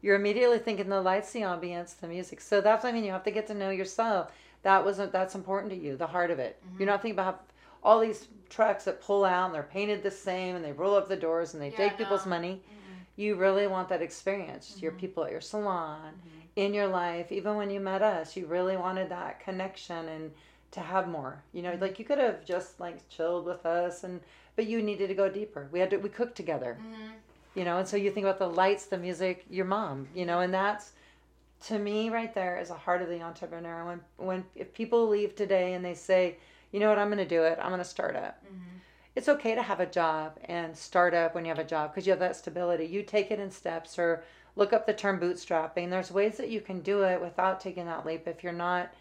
You're 0.00 0.14
immediately 0.14 0.58
thinking 0.58 0.88
the 0.88 1.00
lights, 1.00 1.32
the 1.32 1.40
ambience, 1.40 1.98
the 1.98 2.06
music. 2.06 2.40
So 2.40 2.60
that's 2.60 2.84
what 2.84 2.90
I 2.90 2.92
mean. 2.92 3.02
You 3.04 3.10
have 3.12 3.24
to 3.24 3.32
get 3.32 3.48
to 3.48 3.54
know 3.54 3.70
yourself. 3.70 4.30
That 4.62 4.84
wasn't 4.84 5.10
that's 5.10 5.34
important 5.34 5.72
to 5.72 5.76
you, 5.78 5.96
the 5.96 6.06
heart 6.06 6.30
of 6.30 6.38
it. 6.38 6.60
Mm-hmm. 6.64 6.78
You're 6.78 6.86
not 6.86 7.02
thinking 7.02 7.18
about 7.18 7.48
all 7.82 8.00
these 8.00 8.28
trucks 8.48 8.84
that 8.84 9.00
pull 9.00 9.24
out 9.24 9.46
and 9.46 9.54
they're 9.54 9.62
painted 9.62 10.02
the 10.02 10.10
same 10.10 10.56
and 10.56 10.64
they 10.64 10.72
roll 10.72 10.94
up 10.94 11.08
the 11.08 11.16
doors 11.16 11.54
and 11.54 11.62
they 11.62 11.70
Yeah, 11.70 11.76
take 11.76 11.98
people's 11.98 12.26
money. 12.26 12.62
Mhm. 12.66 13.04
You 13.16 13.34
really 13.34 13.66
want 13.66 13.88
that 13.90 14.02
experience. 14.02 14.80
Your 14.82 14.92
Mhm. 14.92 14.98
people 14.98 15.24
at 15.24 15.32
your 15.32 15.40
salon, 15.40 16.14
Mhm. 16.14 16.42
in 16.56 16.74
your 16.74 16.86
life, 16.86 17.30
even 17.30 17.56
when 17.56 17.70
you 17.70 17.80
met 17.80 18.02
us, 18.02 18.36
you 18.36 18.46
really 18.46 18.76
wanted 18.76 19.08
that 19.10 19.40
connection 19.40 20.08
and 20.08 20.32
to 20.70 20.80
have 20.80 21.08
more. 21.08 21.42
You 21.52 21.62
know, 21.62 21.76
like 21.80 21.98
you 21.98 22.04
could 22.04 22.18
have 22.18 22.44
just 22.44 22.78
like 22.80 23.08
chilled 23.08 23.44
with 23.46 23.64
us 23.66 24.04
and 24.04 24.20
but 24.56 24.66
you 24.66 24.82
needed 24.82 25.06
to 25.06 25.14
go 25.14 25.28
deeper. 25.28 25.68
We 25.70 25.78
had 25.78 25.90
to 25.90 25.98
we 25.98 26.08
cooked 26.08 26.36
together. 26.36 26.78
Mhm. 26.80 27.12
You 27.54 27.64
know, 27.64 27.78
and 27.78 27.88
so 27.88 27.96
you 27.96 28.10
think 28.10 28.24
about 28.24 28.38
the 28.38 28.48
lights, 28.48 28.86
the 28.86 28.98
music, 28.98 29.44
your 29.48 29.64
mom, 29.66 30.08
you 30.14 30.24
know, 30.26 30.40
and 30.40 30.52
that's 30.52 30.92
to 31.66 31.78
me 31.78 32.08
right 32.08 32.32
there 32.34 32.58
is 32.58 32.68
the 32.68 32.74
heart 32.74 33.02
of 33.02 33.08
the 33.08 33.20
entrepreneur. 33.22 33.84
When 33.84 34.00
when 34.16 34.44
if 34.54 34.72
people 34.72 35.08
leave 35.08 35.34
today 35.34 35.72
and 35.74 35.84
they 35.84 35.94
say, 35.94 36.38
you 36.72 36.80
know 36.80 36.88
what, 36.88 36.98
I'm 36.98 37.08
gonna 37.08 37.24
do 37.26 37.42
it, 37.42 37.58
I'm 37.60 37.70
gonna 37.70 37.84
start 37.84 38.16
up. 38.16 38.42
Mhm. 38.44 38.80
It's 39.14 39.28
okay 39.28 39.54
to 39.54 39.62
have 39.62 39.80
a 39.80 39.86
job 39.86 40.38
and 40.44 40.76
start 40.76 41.12
up 41.14 41.34
when 41.34 41.44
you 41.44 41.48
have 41.50 41.58
a 41.58 41.64
job 41.64 41.90
because 41.90 42.06
you 42.06 42.12
have 42.12 42.20
that 42.20 42.36
stability. 42.36 42.86
You 42.86 43.02
take 43.02 43.30
it 43.30 43.40
in 43.40 43.50
steps 43.50 43.98
or 43.98 44.22
look 44.54 44.72
up 44.72 44.86
the 44.86 44.92
term 44.92 45.18
bootstrapping. 45.18 45.90
There's 45.90 46.12
ways 46.12 46.36
that 46.36 46.50
you 46.50 46.60
can 46.60 46.80
do 46.80 47.02
it 47.02 47.20
without 47.20 47.60
taking 47.60 47.86
that 47.86 48.06
leap 48.06 48.26
if 48.28 48.42
you're 48.44 48.52
not 48.52 48.92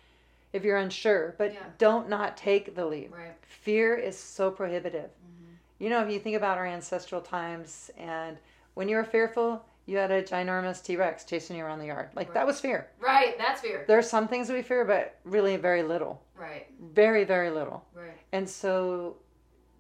if 0.54 0.64
you're 0.64 0.78
unsure. 0.78 1.36
But 1.38 1.54
Yeah. 1.54 1.60
don't 1.78 2.08
not 2.10 2.38
take 2.38 2.74
the 2.74 2.86
leap. 2.86 3.14
Right. 3.14 3.34
Fear 3.42 3.96
is 3.96 4.18
so 4.18 4.50
prohibitive. 4.50 5.10
Mhm. 5.12 5.58
You 5.78 5.90
know, 5.90 6.02
if 6.04 6.10
you 6.12 6.20
think 6.20 6.38
about 6.38 6.58
our 6.58 6.66
ancestral 6.66 7.22
times 7.22 7.92
and 7.98 8.38
when 8.74 8.88
you 8.88 8.96
were 8.96 9.04
fearful, 9.04 9.66
you 9.88 9.98
had 9.98 10.12
a 10.12 10.22
ginormous 10.22 10.84
T 10.84 10.96
Rex 10.98 11.24
chasing 11.24 11.58
you 11.58 11.64
around 11.66 11.80
the 11.80 11.88
yard. 11.88 12.10
Like 12.14 12.34
that 12.34 12.46
was 12.46 12.60
fear. 12.60 12.88
Right. 13.00 13.36
That's 13.38 13.62
fear. 13.62 13.86
There 13.88 13.98
are 13.98 14.04
some 14.04 14.28
things 14.28 14.50
we 14.52 14.62
fear, 14.62 14.86
but 14.86 15.18
really 15.24 15.56
very 15.58 15.82
little. 15.82 16.22
Right. 16.36 16.68
Very, 16.94 17.24
very 17.24 17.50
little. 17.50 17.84
Right. 17.96 18.12
And 18.34 18.48
so, 18.48 19.16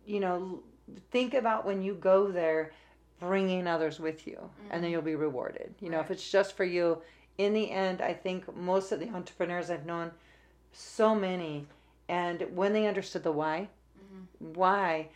you 0.05 0.19
know, 0.19 0.63
think 1.11 1.33
about 1.33 1.65
when 1.65 1.81
you 1.83 1.93
go 1.93 2.31
there, 2.31 2.71
bringing 3.19 3.67
others 3.67 3.99
with 3.99 4.25
you, 4.25 4.49
and 4.69 4.81
then 4.83 4.89
Mhm. 4.89 4.93
you'll 4.93 5.01
be 5.01 5.15
rewarded. 5.15 5.75
You 5.81 5.89
know, 5.89 5.99
if 5.99 6.09
it's 6.09 6.29
just 6.31 6.55
for 6.55 6.63
you, 6.63 7.01
in 7.37 7.53
the 7.53 7.69
end, 7.71 8.01
I 8.01 8.13
think 8.13 8.55
most 8.55 8.91
of 8.91 8.99
the 8.99 9.09
entrepreneurs 9.09 9.69
I've 9.69 9.85
known, 9.85 10.11
so 10.71 11.13
many, 11.15 11.67
and 12.07 12.41
when 12.55 12.73
they 12.73 12.87
understood 12.87 13.23
the 13.23 13.31
why, 13.31 13.67
Mhm. 13.99 14.55
why, 14.55 15.09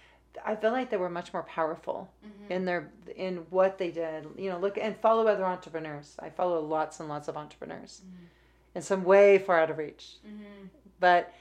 I 0.46 0.56
feel 0.56 0.72
like 0.72 0.90
they 0.90 0.98
were 0.98 1.10
much 1.10 1.34
more 1.34 1.44
powerful 1.44 2.10
Mhm. 2.24 2.50
in 2.52 2.66
their 2.66 2.92
in 3.16 3.38
what 3.50 3.78
they 3.78 3.92
did. 3.92 4.28
You 4.38 4.50
know, 4.50 4.58
look 4.58 4.78
and 4.78 4.96
follow 4.98 5.28
other 5.28 5.46
entrepreneurs. 5.46 6.16
I 6.20 6.30
follow 6.30 6.60
lots 6.62 7.00
and 7.00 7.10
lots 7.10 7.28
of 7.28 7.36
entrepreneurs, 7.38 8.02
Mhm. 8.06 8.28
and 8.76 8.84
some 8.84 9.04
way 9.04 9.38
far 9.38 9.60
out 9.60 9.70
of 9.70 9.78
reach. 9.78 10.18
Mhm. 10.26 10.70
But 11.00 11.34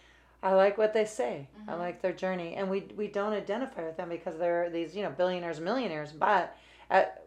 I 0.43 0.53
like 0.55 0.77
what 0.79 0.93
they 0.95 1.05
say. 1.05 1.49
I 1.69 1.73
Mhm. 1.73 1.79
like 1.79 2.01
their 2.03 2.13
journey, 2.13 2.55
and 2.57 2.69
we 2.71 2.81
we 2.97 3.09
don't 3.09 3.33
identify 3.33 3.85
with 3.85 3.97
them 3.97 4.09
because 4.09 4.39
they're 4.39 4.69
these 4.71 4.97
you 4.97 5.03
know 5.03 5.11
billionaires, 5.11 5.61
millionaires. 5.61 6.13
But 6.13 6.57
at 6.89 7.23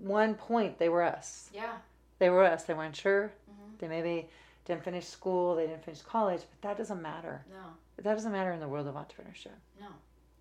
one 0.00 0.34
point, 0.34 0.78
they 0.78 0.88
were 0.88 1.02
us. 1.02 1.50
Yeah. 1.52 1.78
They 2.18 2.30
were 2.30 2.44
us. 2.44 2.64
They 2.64 2.74
weren't 2.74 2.96
sure. 2.96 3.32
Mhm. 3.50 3.78
They 3.78 3.88
maybe 3.88 4.28
didn't 4.64 4.82
finish 4.84 5.06
school. 5.06 5.54
They 5.54 5.66
didn't 5.66 5.84
finish 5.84 6.02
college. 6.02 6.42
But 6.50 6.62
that 6.68 6.76
doesn't 6.76 7.00
matter. 7.00 7.44
No. 7.50 7.74
That 7.96 8.14
doesn't 8.14 8.32
matter 8.32 8.52
in 8.52 8.60
the 8.60 8.68
world 8.68 8.86
of 8.86 8.94
entrepreneurship. 8.96 9.54
No. 9.80 9.88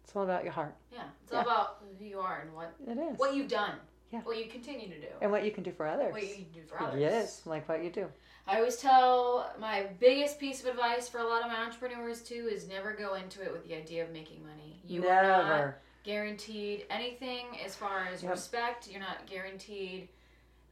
It's 0.08 0.16
all 0.16 0.24
about 0.24 0.46
your 0.46 0.54
heart. 0.54 0.74
Yeah. 0.90 1.02
It's 1.24 1.34
Yeah. 1.34 1.40
all 1.40 1.44
about 1.44 1.84
who 2.00 2.06
you 2.06 2.22
are 2.22 2.40
and 2.40 2.56
what 2.56 2.74
It 2.88 2.98
is. 2.98 3.18
what 3.20 3.36
you've 3.36 3.50
done. 3.50 3.78
Yeah. 4.10 4.22
What 4.22 4.38
you 4.38 4.46
continue 4.50 4.88
to 4.88 5.02
do. 5.02 5.08
and 5.20 5.30
what 5.34 5.44
you 5.44 5.52
can 5.52 5.64
do 5.66 5.74
for 5.74 5.86
others. 5.86 6.14
What 6.14 6.24
you 6.24 6.46
do 6.46 6.64
for 6.64 6.82
others. 6.82 7.02
Yes, 7.02 7.46
like 7.46 7.68
what 7.68 7.84
you 7.84 7.90
do. 7.90 8.10
I 8.48 8.56
always 8.56 8.78
tell 8.78 9.52
my 9.60 9.84
biggest 10.00 10.40
piece 10.40 10.62
of 10.64 10.68
advice 10.68 11.10
for 11.10 11.18
a 11.20 11.26
lot 11.26 11.42
of 11.42 11.50
my 11.52 11.58
entrepreneurs 11.58 12.22
too 12.24 12.48
is 12.50 12.70
never 12.70 12.94
go 12.94 13.16
into 13.16 13.42
it 13.42 13.52
with 13.52 13.68
the 13.68 13.76
idea 13.76 14.06
of 14.06 14.12
making 14.12 14.46
money. 14.46 14.80
You 14.86 15.06
are 15.10 15.24
not 15.24 15.48
Never. 15.50 15.78
guaranteed 16.06 16.86
anything 16.90 17.60
as 17.66 17.76
far 17.76 18.06
as 18.06 18.24
Yep. 18.24 18.32
respect. 18.32 18.88
You're 18.88 19.02
not 19.02 19.26
guaranteed. 19.26 20.08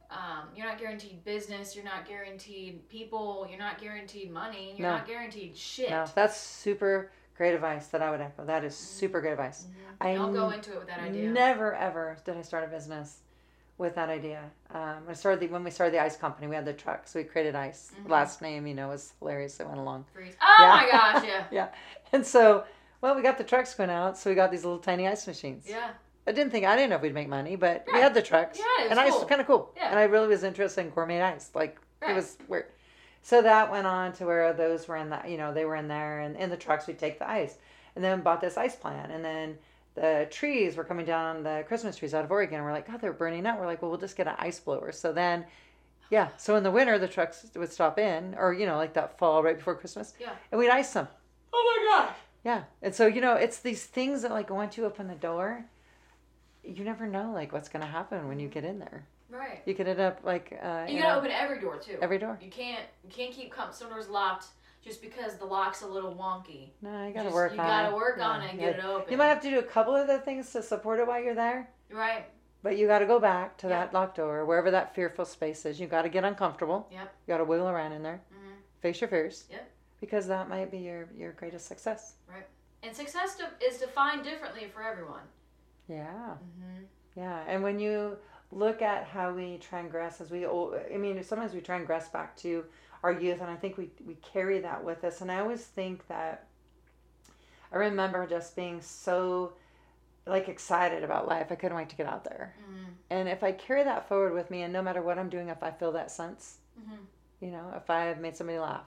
Um, 0.08 0.48
you're 0.54 0.66
not 0.66 0.78
guaranteed 0.78 1.22
business. 1.24 1.76
You're 1.76 1.84
not 1.84 2.06
guaranteed 2.06 2.88
people. 2.88 3.46
You're 3.50 3.58
not 3.58 3.76
guaranteed 3.78 4.30
money. 4.30 4.70
You're 4.78 4.88
No. 4.88 4.96
not 4.96 5.06
guaranteed 5.06 5.54
shit. 5.58 5.90
No, 5.90 6.06
that's 6.14 6.38
super 6.38 7.10
great 7.36 7.54
advice 7.54 7.86
that 7.88 8.02
I 8.02 8.10
would 8.10 8.20
echo. 8.20 8.44
That 8.44 8.64
is 8.64 8.74
super 8.76 9.20
great 9.20 9.32
advice. 9.32 9.64
Mhm. 9.68 10.06
I 10.06 10.14
Don't 10.14 10.32
go 10.32 10.50
into 10.50 10.72
it 10.72 10.78
with 10.78 10.88
that 10.88 11.00
idea. 11.00 11.30
Never 11.30 11.74
ever 11.74 12.16
did 12.24 12.36
I 12.36 12.42
start 12.42 12.64
a 12.64 12.66
business 12.68 13.20
with 13.78 13.94
that 13.94 14.08
idea. 14.08 14.40
Um, 14.70 15.02
I 15.08 15.12
started 15.12 15.40
the, 15.40 15.48
when 15.48 15.62
we 15.62 15.70
started 15.70 15.92
the 15.92 16.00
ice 16.02 16.16
company. 16.16 16.46
We 16.46 16.54
had 16.54 16.64
the 16.64 16.72
truck, 16.72 17.06
so 17.06 17.18
we 17.18 17.24
created 17.24 17.54
ice. 17.54 17.92
Mhm. 18.04 18.08
Last 18.10 18.40
name, 18.40 18.66
you 18.66 18.74
know, 18.74 18.88
was 18.88 19.12
hilarious. 19.18 19.60
It 19.60 19.66
went 19.66 19.78
along. 19.78 20.06
Freeze. 20.14 20.34
Oh 20.40 20.56
Yeah. 20.60 20.68
my 20.68 20.90
gosh! 20.90 21.24
Yeah. 21.24 21.44
Yeah, 21.50 21.68
and 22.12 22.26
so 22.26 22.64
well, 23.02 23.14
we 23.14 23.22
got 23.22 23.36
the 23.38 23.44
trucks 23.44 23.74
going 23.74 23.90
out, 23.90 24.16
so 24.16 24.30
we 24.30 24.36
got 24.36 24.50
these 24.50 24.64
little 24.64 24.78
tiny 24.78 25.06
ice 25.06 25.26
machines. 25.26 25.64
Yeah. 25.68 25.90
I 26.26 26.32
didn't 26.32 26.50
think 26.50 26.64
I 26.66 26.74
didn't 26.74 26.90
know 26.90 26.96
if 26.96 27.02
we'd 27.02 27.14
make 27.14 27.28
money, 27.28 27.54
but 27.54 27.84
we 27.92 28.00
had 28.00 28.14
the 28.14 28.22
trucks. 28.22 28.58
Yeah, 28.58 28.88
and 28.90 28.98
ice 28.98 29.12
was 29.12 29.24
kind 29.24 29.40
of 29.40 29.46
cool. 29.46 29.70
Yeah. 29.76 29.90
And 29.90 29.98
I 29.98 30.04
really 30.04 30.26
was 30.26 30.42
interested 30.42 30.80
in 30.80 30.90
gourmet 30.90 31.20
ice. 31.22 31.50
Like 31.54 31.78
Right. 32.02 32.10
it 32.10 32.14
was 32.14 32.36
weird. 32.48 32.66
So 33.26 33.42
that 33.42 33.72
went 33.72 33.88
on 33.88 34.12
to 34.14 34.24
where 34.24 34.52
those 34.52 34.86
were 34.86 34.96
in 34.96 35.10
the 35.10 35.20
you 35.26 35.36
know 35.36 35.52
they 35.52 35.64
were 35.64 35.74
in 35.74 35.88
there 35.88 36.20
and 36.20 36.36
in 36.36 36.48
the 36.48 36.56
trucks 36.56 36.86
we'd 36.86 36.96
take 37.00 37.18
the 37.18 37.28
ice, 37.28 37.58
and 37.96 38.04
then 38.04 38.20
bought 38.20 38.40
this 38.40 38.56
ice 38.56 38.76
plant, 38.76 39.10
and 39.10 39.24
then 39.24 39.58
the 39.96 40.28
trees 40.30 40.76
were 40.76 40.84
coming 40.84 41.04
down 41.04 41.42
the 41.42 41.64
Christmas 41.66 41.96
trees 41.96 42.14
out 42.14 42.24
of 42.24 42.30
Oregon. 42.30 42.58
And 42.58 42.64
we're 42.64 42.70
like, 42.70 42.86
God, 42.86 43.00
they're 43.00 43.12
burning 43.12 43.44
up. 43.44 43.58
We're 43.58 43.66
like, 43.66 43.82
well, 43.82 43.90
we'll 43.90 43.98
just 43.98 44.16
get 44.16 44.28
an 44.28 44.36
ice 44.38 44.60
blower. 44.60 44.92
So 44.92 45.12
then. 45.12 45.44
Yeah, 46.08 46.28
so 46.36 46.54
in 46.54 46.62
the 46.62 46.70
winter 46.70 47.00
the 47.00 47.08
trucks 47.08 47.44
would 47.56 47.72
stop 47.72 47.98
in, 47.98 48.36
or 48.38 48.52
you 48.52 48.64
know, 48.64 48.76
like 48.76 48.94
that 48.94 49.18
fall 49.18 49.42
right 49.42 49.56
before 49.56 49.74
Christmas, 49.74 50.14
Yeah. 50.20 50.30
and 50.52 50.60
we'd 50.60 50.70
ice 50.70 50.92
them. 50.92 51.08
Oh 51.52 51.64
my 51.90 52.06
gosh. 52.06 52.16
Yeah. 52.44 52.62
And 52.80 52.94
so, 52.94 53.08
you 53.08 53.20
know, 53.20 53.34
it's 53.34 53.58
these 53.58 53.84
things 53.84 54.22
that 54.22 54.30
like 54.30 54.50
once 54.50 54.76
you 54.76 54.84
open 54.84 55.08
the 55.08 55.16
door, 55.16 55.64
you 56.62 56.84
never 56.84 57.08
know 57.08 57.32
like 57.32 57.52
what's 57.52 57.68
going 57.68 57.84
to 57.84 57.90
happen 57.90 58.28
when 58.28 58.38
you 58.38 58.46
get 58.46 58.62
in 58.64 58.78
there. 58.78 59.04
Right. 59.30 59.60
You 59.66 59.74
could 59.74 59.88
end 59.88 60.00
up 60.00 60.20
like 60.22 60.52
uh 60.62 60.84
You 60.88 60.96
you 60.96 61.02
gotta 61.02 61.14
know, 61.14 61.18
open 61.18 61.30
every 61.30 61.60
door 61.60 61.78
too. 61.78 61.98
every 62.00 62.18
door. 62.18 62.38
You 62.40 62.50
can't 62.50 62.84
you 63.04 63.10
can't 63.10 63.32
keep 63.32 63.50
com- 63.52 63.72
some 63.72 63.88
doors 63.90 64.08
locked 64.08 64.46
just 64.84 65.02
because 65.02 65.36
the 65.36 65.44
lock's 65.44 65.82
a 65.82 65.86
little 65.86 66.14
wonky. 66.14 66.70
No, 66.80 67.06
you 67.08 67.12
got 67.12 67.20
to 67.22 67.24
Just- 67.24 67.34
work 67.34 67.52
you 67.54 67.58
on 67.60 67.66
gotta 67.66 67.88
it. 67.88 67.94
work 67.96 68.18
on 68.20 68.40
Yeah, 68.40 68.46
it 68.46 68.50
and 68.52 68.60
yeah. 68.60 68.70
get 68.70 68.78
it 68.78 68.84
open. 68.84 69.10
You 69.12 69.18
might 69.18 69.26
have 69.28 69.40
to 69.42 69.50
do 69.50 69.58
a 69.58 69.62
couple 69.64 69.94
of 69.96 70.06
the 70.06 70.18
things 70.20 70.52
to 70.52 70.62
support 70.62 71.00
it 71.00 71.06
while 71.08 71.20
you're 71.20 71.34
there, 71.34 71.68
right. 71.90 72.24
but 72.62 72.76
you 72.78 72.86
got 72.86 73.00
to 73.00 73.06
go 73.06 73.18
back 73.18 73.56
to 73.58 73.66
Yeah. 73.68 73.80
that 73.80 73.92
locked 73.92 74.16
door, 74.18 74.44
wherever 74.44 74.70
that 74.70 74.94
fearful 74.94 75.24
space 75.24 75.66
is. 75.66 75.80
You 75.80 75.88
got 75.88 76.02
to 76.02 76.08
get 76.08 76.22
uncomfortable. 76.24 76.86
Yep. 76.92 77.14
You 77.26 77.32
got 77.32 77.38
to 77.38 77.44
wiggle 77.44 77.68
around 77.68 77.92
in 77.92 78.02
there. 78.04 78.20
Mm-hmm. 78.32 78.52
Face 78.80 79.00
your 79.00 79.08
fears. 79.08 79.46
Yep. 79.50 79.68
Because 80.00 80.28
that 80.28 80.48
might 80.48 80.70
be 80.70 80.78
your 80.78 81.08
your 81.16 81.32
greatest 81.32 81.66
success. 81.66 82.14
Right. 82.28 82.46
And 82.84 82.94
success 82.94 83.36
de- 83.36 83.66
is 83.66 83.78
defined 83.78 84.22
differently 84.22 84.68
for 84.72 84.84
everyone. 84.84 85.22
Yeah. 85.88 86.04
Mm-hmm. 86.06 86.84
Yeah, 87.16 87.42
and 87.48 87.62
when 87.62 87.80
you 87.80 88.18
look 88.52 88.82
at 88.82 89.04
how 89.04 89.32
we 89.32 89.58
transgress 89.58 90.20
as 90.20 90.30
we, 90.30 90.46
ol- 90.46 90.78
I 90.92 90.96
mean, 90.96 91.22
sometimes 91.22 91.52
we 91.52 91.60
transgress 91.60 92.08
back 92.08 92.36
to 92.38 92.64
our 93.02 93.12
youth, 93.12 93.40
and 93.40 93.50
I 93.50 93.56
think 93.56 93.76
we 93.76 93.90
we 94.06 94.14
carry 94.14 94.60
that 94.60 94.82
with 94.84 95.04
us. 95.04 95.20
And 95.20 95.30
I 95.30 95.40
always 95.40 95.62
think 95.64 96.06
that 96.08 96.46
I 97.72 97.76
remember 97.76 98.26
just 98.26 98.56
being 98.56 98.80
so 98.80 99.52
like 100.26 100.48
excited 100.48 101.04
about 101.04 101.28
life. 101.28 101.48
I 101.50 101.54
couldn't 101.54 101.76
wait 101.76 101.88
to 101.90 101.96
get 101.96 102.06
out 102.06 102.24
there. 102.24 102.54
Mm-hmm. 102.62 102.84
And 103.10 103.28
if 103.28 103.44
I 103.44 103.52
carry 103.52 103.84
that 103.84 104.08
forward 104.08 104.32
with 104.34 104.50
me, 104.50 104.62
and 104.62 104.72
no 104.72 104.82
matter 104.82 105.02
what 105.02 105.18
I'm 105.18 105.28
doing, 105.28 105.48
if 105.48 105.62
I 105.62 105.70
feel 105.70 105.92
that 105.92 106.10
sense, 106.10 106.58
Mm-hmm. 106.78 106.96
you 107.40 107.50
know, 107.52 107.72
if 107.74 107.88
I 107.88 108.04
have 108.04 108.18
made 108.20 108.36
somebody 108.36 108.58
laugh, 108.58 108.84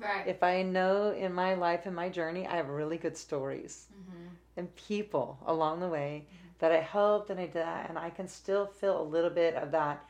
Right. 0.00 0.26
if 0.28 0.42
I 0.44 0.62
know 0.62 1.10
in 1.10 1.32
my 1.34 1.54
life 1.54 1.86
and 1.86 1.94
my 1.96 2.08
journey, 2.08 2.46
I 2.46 2.54
have 2.56 2.68
really 2.68 2.96
good 2.98 3.16
stories 3.16 3.86
mm-hmm. 3.92 4.28
and 4.56 4.74
people 4.76 5.38
along 5.44 5.80
the 5.80 5.88
way 5.88 6.26
that 6.62 6.70
I 6.70 6.80
helped 6.80 7.28
and 7.28 7.40
I 7.40 7.46
did 7.46 7.54
that, 7.54 7.88
and 7.88 7.98
I 7.98 8.08
can 8.08 8.28
still 8.28 8.66
feel 8.66 9.00
a 9.00 9.02
little 9.02 9.30
bit 9.30 9.56
of 9.56 9.72
that 9.72 10.04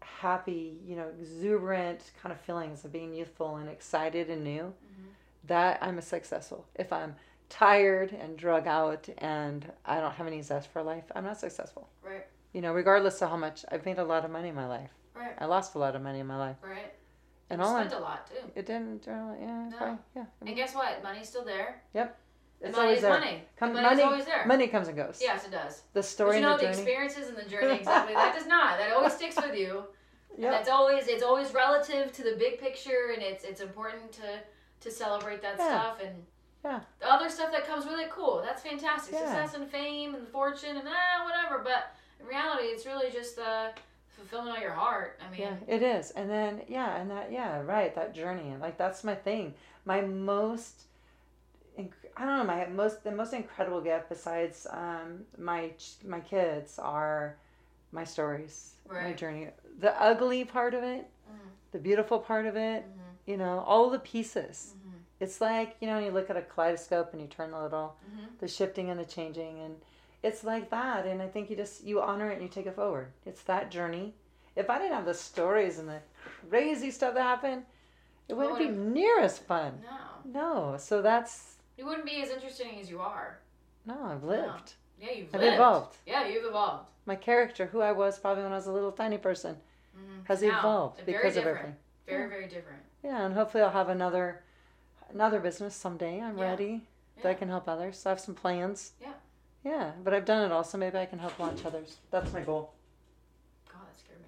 happy, 0.00 0.76
you 0.86 0.94
know, 0.94 1.06
exuberant 1.18 2.02
kind 2.22 2.30
of 2.30 2.38
feelings 2.42 2.84
of 2.84 2.92
being 2.92 3.14
youthful 3.14 3.56
and 3.56 3.70
excited 3.70 4.28
and 4.28 4.44
new. 4.44 4.64
Mm-hmm. 4.64 5.08
That 5.44 5.78
I'm 5.80 5.96
a 5.96 6.02
successful. 6.02 6.66
If 6.74 6.92
I'm 6.92 7.16
tired 7.48 8.12
and 8.12 8.36
drug 8.36 8.66
out 8.66 9.08
and 9.16 9.64
I 9.86 9.98
don't 10.02 10.12
have 10.12 10.26
any 10.26 10.42
zest 10.42 10.68
for 10.70 10.82
life, 10.82 11.04
I'm 11.16 11.24
not 11.24 11.40
successful. 11.40 11.88
Right. 12.04 12.26
You 12.52 12.60
know, 12.60 12.74
regardless 12.74 13.22
of 13.22 13.30
how 13.30 13.38
much 13.38 13.64
I've 13.72 13.86
made 13.86 13.98
a 13.98 14.04
lot 14.04 14.26
of 14.26 14.30
money 14.30 14.50
in 14.50 14.54
my 14.54 14.66
life. 14.66 14.90
Right. 15.14 15.32
I 15.38 15.46
lost 15.46 15.74
a 15.74 15.78
lot 15.78 15.96
of 15.96 16.02
money 16.02 16.18
in 16.20 16.26
my 16.26 16.36
life, 16.36 16.56
Right. 16.62 16.92
and 17.48 17.62
you 17.62 17.66
all 17.66 17.76
I, 17.76 17.86
spent 17.86 17.98
a 17.98 18.04
lot 18.04 18.26
too. 18.26 18.46
it 18.54 18.66
didn't 18.66 19.06
really, 19.06 19.38
yeah, 19.40 19.68
No. 19.70 19.76
probably, 19.78 19.98
yeah. 20.14 20.24
And 20.46 20.54
guess 20.54 20.74
what? 20.74 21.02
Money's 21.02 21.28
still 21.30 21.46
there. 21.46 21.80
It's 22.60 22.72
money 22.76 22.82
always 22.88 22.96
is 22.98 23.02
there. 23.02 23.10
money. 23.20 23.42
Come, 23.56 23.72
money's 23.72 23.90
money, 23.90 24.02
always 24.02 24.24
there. 24.24 24.46
money 24.46 24.66
comes 24.68 24.88
and 24.88 24.96
goes. 24.96 25.18
Yes, 25.22 25.44
it 25.46 25.52
does. 25.52 25.76
The 25.78 25.82
But 25.94 26.04
story 26.04 26.36
you 26.36 26.42
know 26.42 26.52
and 26.52 26.60
the 26.60 26.64
the 26.64 26.70
experiences 26.70 27.28
and 27.28 27.36
the 27.36 27.48
journey 27.48 27.78
exactly. 27.78 28.14
that 28.14 28.34
does 28.34 28.46
not. 28.46 28.78
That 28.78 28.92
always 28.92 29.12
sticks 29.14 29.36
with 29.36 29.54
you. 29.54 29.84
Yep. 30.36 30.52
that's 30.52 30.68
always 30.68 31.08
it's 31.08 31.22
always 31.22 31.52
relative 31.52 32.12
to 32.12 32.22
the 32.22 32.36
big 32.38 32.60
picture, 32.60 33.10
and 33.14 33.22
it's 33.22 33.44
it's 33.44 33.60
important 33.60 34.12
to 34.12 34.40
to 34.80 34.90
celebrate 34.90 35.40
that 35.42 35.56
Yeah. 35.58 35.66
stuff 35.68 36.00
and 36.04 36.24
Yeah. 36.64 36.80
the 37.00 37.10
other 37.12 37.28
stuff 37.28 37.50
that 37.52 37.64
comes 37.66 37.84
with 37.86 37.98
it. 38.00 38.10
Cool, 38.10 38.42
that's 38.44 38.62
fantastic. 38.62 39.14
Yeah. 39.14 39.20
Success 39.20 39.54
and 39.54 39.68
fame 39.70 40.14
and 40.14 40.26
fortune 40.28 40.76
and 40.76 40.88
ah 40.88 41.24
whatever. 41.24 41.62
But 41.62 41.92
in 42.20 42.26
reality, 42.26 42.64
it's 42.68 42.86
really 42.86 43.10
just 43.10 43.36
the 43.36 43.70
fulfillment 44.08 44.56
of 44.56 44.62
your 44.62 44.72
heart. 44.72 45.20
I 45.24 45.30
mean, 45.30 45.40
Yeah, 45.42 45.54
it 45.68 45.82
is. 45.82 46.10
And 46.12 46.28
then 46.28 46.62
yeah, 46.68 46.96
and 47.00 47.08
that 47.10 47.30
yeah, 47.32 47.60
right, 47.62 47.94
that 47.94 48.14
journey. 48.14 48.54
Like 48.60 48.76
that's 48.76 49.04
my 49.04 49.14
thing. 49.14 49.54
My 49.84 50.00
most 50.02 50.82
I 52.18 52.24
don't 52.26 52.38
know, 52.38 52.44
my 52.44 52.66
most 52.66 53.04
the 53.04 53.12
most 53.12 53.32
incredible 53.32 53.80
gift 53.80 54.08
besides 54.08 54.66
um 54.70 55.24
my 55.36 55.70
my 56.04 56.20
kids 56.20 56.78
are 56.78 57.36
my 57.92 58.04
stories, 58.04 58.74
my 58.90 59.12
journey. 59.12 59.48
The 59.78 60.00
ugly 60.02 60.44
part 60.44 60.74
of 60.74 60.82
it, 60.82 61.08
Mhm. 61.30 61.50
the 61.72 61.78
beautiful 61.78 62.18
part 62.18 62.46
of 62.46 62.56
it, 62.56 62.84
Mhm. 62.84 63.00
you 63.26 63.36
know, 63.36 63.60
all 63.60 63.88
the 63.90 63.98
pieces. 64.00 64.74
Mhm. 64.76 65.04
It's 65.20 65.40
like, 65.40 65.76
you 65.80 65.86
know, 65.88 65.98
you 65.98 66.10
look 66.10 66.28
at 66.30 66.36
a 66.36 66.42
kaleidoscope 66.42 67.12
and 67.12 67.22
you 67.22 67.28
turn 67.28 67.50
the 67.52 67.62
little 67.62 67.96
Mhm. 68.04 68.38
the 68.40 68.48
shifting 68.48 68.90
and 68.90 68.98
the 69.00 69.04
changing 69.04 69.60
and 69.60 69.80
it's 70.22 70.42
like 70.42 70.68
that 70.70 71.06
and 71.06 71.22
i 71.22 71.28
think 71.28 71.48
you 71.48 71.54
just 71.56 71.84
you 71.84 72.00
honor 72.02 72.28
it 72.30 72.34
and 72.34 72.42
you 72.42 72.48
take 72.48 72.66
it 72.66 72.74
forward 72.74 73.12
it's 73.24 73.42
that 73.44 73.70
journey 73.70 74.14
if 74.56 74.68
i 74.68 74.78
didn't 74.78 74.94
have 74.94 75.04
the 75.04 75.14
stories 75.14 75.78
and 75.78 75.88
the 75.88 76.00
crazy 76.48 76.90
stuff 76.90 77.14
that 77.14 77.22
happened 77.22 77.64
it 78.28 78.34
wouldn't 78.34 78.58
be 78.58 78.68
near 78.68 79.20
as 79.20 79.38
fun 79.38 79.80
No, 80.24 80.72
no 80.72 80.76
so 80.76 81.00
that's 81.02 81.57
you 81.78 81.86
wouldn't 81.86 82.04
be 82.06 82.20
as 82.22 82.30
interesting 82.30 82.78
as 82.80 82.90
you 82.90 83.00
are. 83.00 83.38
no 83.86 83.96
i've 84.04 84.24
lived 84.24 84.72
Yeah, 85.00 85.12
you've 85.12 85.34
i've 85.34 85.40
lived. 85.40 85.54
evolved 85.54 85.96
Yeah, 86.06 86.26
you've 86.28 86.44
evolved. 86.44 86.90
my 87.06 87.16
character 87.16 87.66
who 87.66 87.80
i 87.80 87.92
was 87.92 88.18
probably 88.18 88.42
when 88.42 88.52
i 88.52 88.56
was 88.56 88.66
a 88.66 88.72
little 88.72 88.92
tiny 88.92 89.18
person 89.18 89.56
Mhm. 89.96 90.26
has 90.26 90.42
Now, 90.42 90.58
evolved 90.58 91.06
because 91.06 91.36
of 91.36 91.46
everything 91.46 91.76
Very, 92.06 92.22
Yeah. 92.22 92.28
very 92.28 92.46
different. 92.48 92.82
yeah 93.02 93.24
and 93.24 93.34
hopefully 93.34 93.62
i'll 93.64 93.70
have 93.70 93.88
another 93.88 94.42
another 95.10 95.40
business 95.40 95.74
someday 95.74 96.20
i'm 96.20 96.36
Yeah. 96.38 96.50
ready 96.50 96.82
that 97.22 97.28
i 97.30 97.34
can 97.34 97.48
help 97.48 97.68
others 97.68 97.98
so 97.98 98.10
i 98.10 98.12
have 98.12 98.20
some 98.20 98.34
plans 98.34 98.92
Yeah. 99.00 99.14
yeah 99.64 99.92
but 100.04 100.12
i've 100.14 100.24
done 100.24 100.44
it 100.44 100.52
all 100.52 100.64
so 100.64 100.76
maybe 100.78 100.98
i 100.98 101.06
can 101.06 101.18
help 101.18 101.38
launch 101.38 101.64
others 101.64 101.96
that's 102.10 102.32
my 102.32 102.40
goal 102.42 102.72
God, 103.72 103.82
that 103.88 103.98
scared 104.00 104.20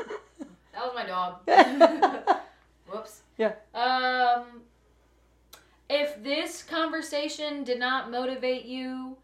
me. 0.00 0.06
That 0.72 0.84
was 0.86 0.94
my 0.94 1.06
dog. 1.06 1.40
Whoops. 2.88 3.22
Yeah. 3.36 3.54
Um, 3.74 4.44
if 6.18 6.24
this 6.24 6.62
conversation 6.62 7.64
did 7.64 7.78
not 7.78 8.10
motivate 8.10 8.64
you 8.64 9.16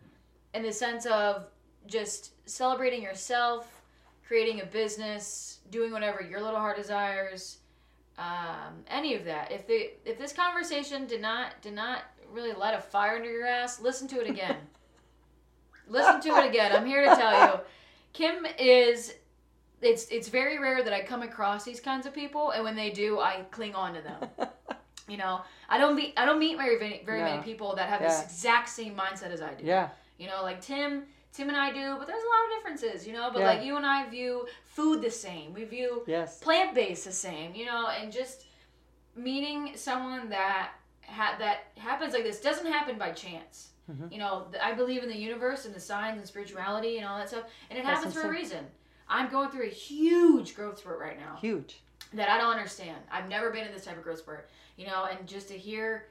in 0.54 0.62
the 0.62 0.72
sense 0.72 1.06
of 1.06 1.46
just 1.86 2.32
celebrating 2.48 3.02
yourself, 3.02 3.82
creating 4.26 4.60
a 4.60 4.66
business, 4.66 5.58
doing 5.70 5.92
whatever 5.92 6.22
your 6.22 6.40
little 6.40 6.58
heart 6.58 6.76
desires, 6.76 7.58
um, 8.16 8.84
any 8.88 9.14
of 9.14 9.24
that, 9.24 9.50
if 9.50 9.66
the 9.66 9.90
if 10.04 10.18
this 10.18 10.32
conversation 10.32 11.06
did 11.06 11.20
not 11.20 11.60
did 11.62 11.74
not 11.74 12.02
really 12.30 12.52
light 12.52 12.74
a 12.74 12.80
fire 12.80 13.16
under 13.16 13.30
your 13.30 13.46
ass, 13.46 13.80
listen 13.80 14.06
to 14.08 14.20
it 14.20 14.30
again. 14.30 14.56
Listen 15.86 16.18
to 16.22 16.28
it 16.38 16.48
again. 16.48 16.72
I'm 16.74 16.86
here 16.86 17.04
to 17.04 17.14
tell 17.14 17.46
you, 17.46 17.60
Kim 18.14 18.46
is. 18.58 19.12
It's 19.82 20.06
it's 20.08 20.28
very 20.28 20.58
rare 20.58 20.82
that 20.82 20.94
I 20.94 21.02
come 21.02 21.20
across 21.20 21.62
these 21.62 21.78
kinds 21.78 22.06
of 22.06 22.14
people, 22.14 22.52
and 22.52 22.64
when 22.64 22.74
they 22.74 22.88
do, 22.88 23.20
I 23.20 23.44
cling 23.50 23.74
on 23.74 23.92
to 23.92 24.00
them. 24.00 24.48
You 25.08 25.18
know, 25.18 25.42
I 25.68 25.76
don't 25.78 25.96
meet 25.96 26.14
I 26.16 26.24
don't 26.24 26.38
meet 26.38 26.56
very 26.56 26.78
very, 27.04 27.20
many 27.20 27.42
people 27.42 27.74
that 27.76 27.88
have 27.88 28.00
this 28.00 28.22
exact 28.22 28.68
same 28.68 28.94
mindset 28.96 29.30
as 29.32 29.42
I 29.42 29.54
do. 29.54 29.64
Yeah. 29.64 29.88
You 30.18 30.28
know, 30.28 30.42
like 30.42 30.60
Tim, 30.60 31.02
Tim 31.32 31.48
and 31.48 31.56
I 31.56 31.72
do, 31.72 31.96
but 31.98 32.06
there's 32.06 32.22
a 32.22 32.26
lot 32.26 32.44
of 32.46 32.56
differences. 32.56 33.06
You 33.06 33.12
know, 33.12 33.30
but 33.32 33.40
Yeah. 33.40 33.46
like 33.48 33.62
you 33.64 33.76
and 33.76 33.84
I 33.84 34.08
view 34.08 34.46
food 34.64 35.02
the 35.02 35.10
same. 35.10 35.52
We 35.52 35.64
view 35.64 36.04
Yes. 36.06 36.38
plant 36.38 36.74
based 36.74 37.04
the 37.04 37.12
same. 37.12 37.54
You 37.54 37.66
know, 37.66 37.88
and 37.88 38.10
just 38.12 38.46
meeting 39.14 39.72
someone 39.76 40.28
that 40.30 40.72
ha- 41.06 41.36
that 41.38 41.64
happens 41.76 42.14
like 42.14 42.24
this 42.24 42.40
doesn't 42.40 42.66
happen 42.70 42.96
by 42.98 43.10
chance. 43.12 43.70
Mhm. 43.90 44.10
You 44.10 44.18
know, 44.18 44.46
th- 44.50 44.62
I 44.62 44.72
believe 44.72 45.02
in 45.02 45.08
the 45.10 45.16
universe 45.16 45.66
and 45.66 45.74
the 45.74 45.80
signs 45.80 46.16
and 46.18 46.26
spirituality 46.26 46.96
and 46.96 47.06
all 47.06 47.18
that 47.18 47.28
stuff, 47.28 47.44
and 47.68 47.78
it 47.78 47.84
That's 47.84 47.98
happens 47.98 48.14
for 48.14 48.22
a 48.22 48.30
reason. 48.30 48.66
I'm 49.06 49.28
going 49.28 49.50
through 49.50 49.64
a 49.66 49.70
huge 49.70 50.54
growth 50.56 50.78
spurt 50.78 50.98
right 50.98 51.18
now 51.20 51.36
Huge. 51.42 51.82
That 52.14 52.28
I 52.28 52.38
don't 52.38 52.50
understand. 52.52 52.98
I've 53.10 53.28
never 53.28 53.50
been 53.50 53.66
in 53.66 53.72
this 53.72 53.84
type 53.84 53.96
of 53.96 54.02
growth 54.04 54.18
spurt, 54.20 54.48
you 54.76 54.86
know, 54.86 55.06
and 55.10 55.26
just 55.26 55.48
to 55.48 55.54
hear 55.58 56.06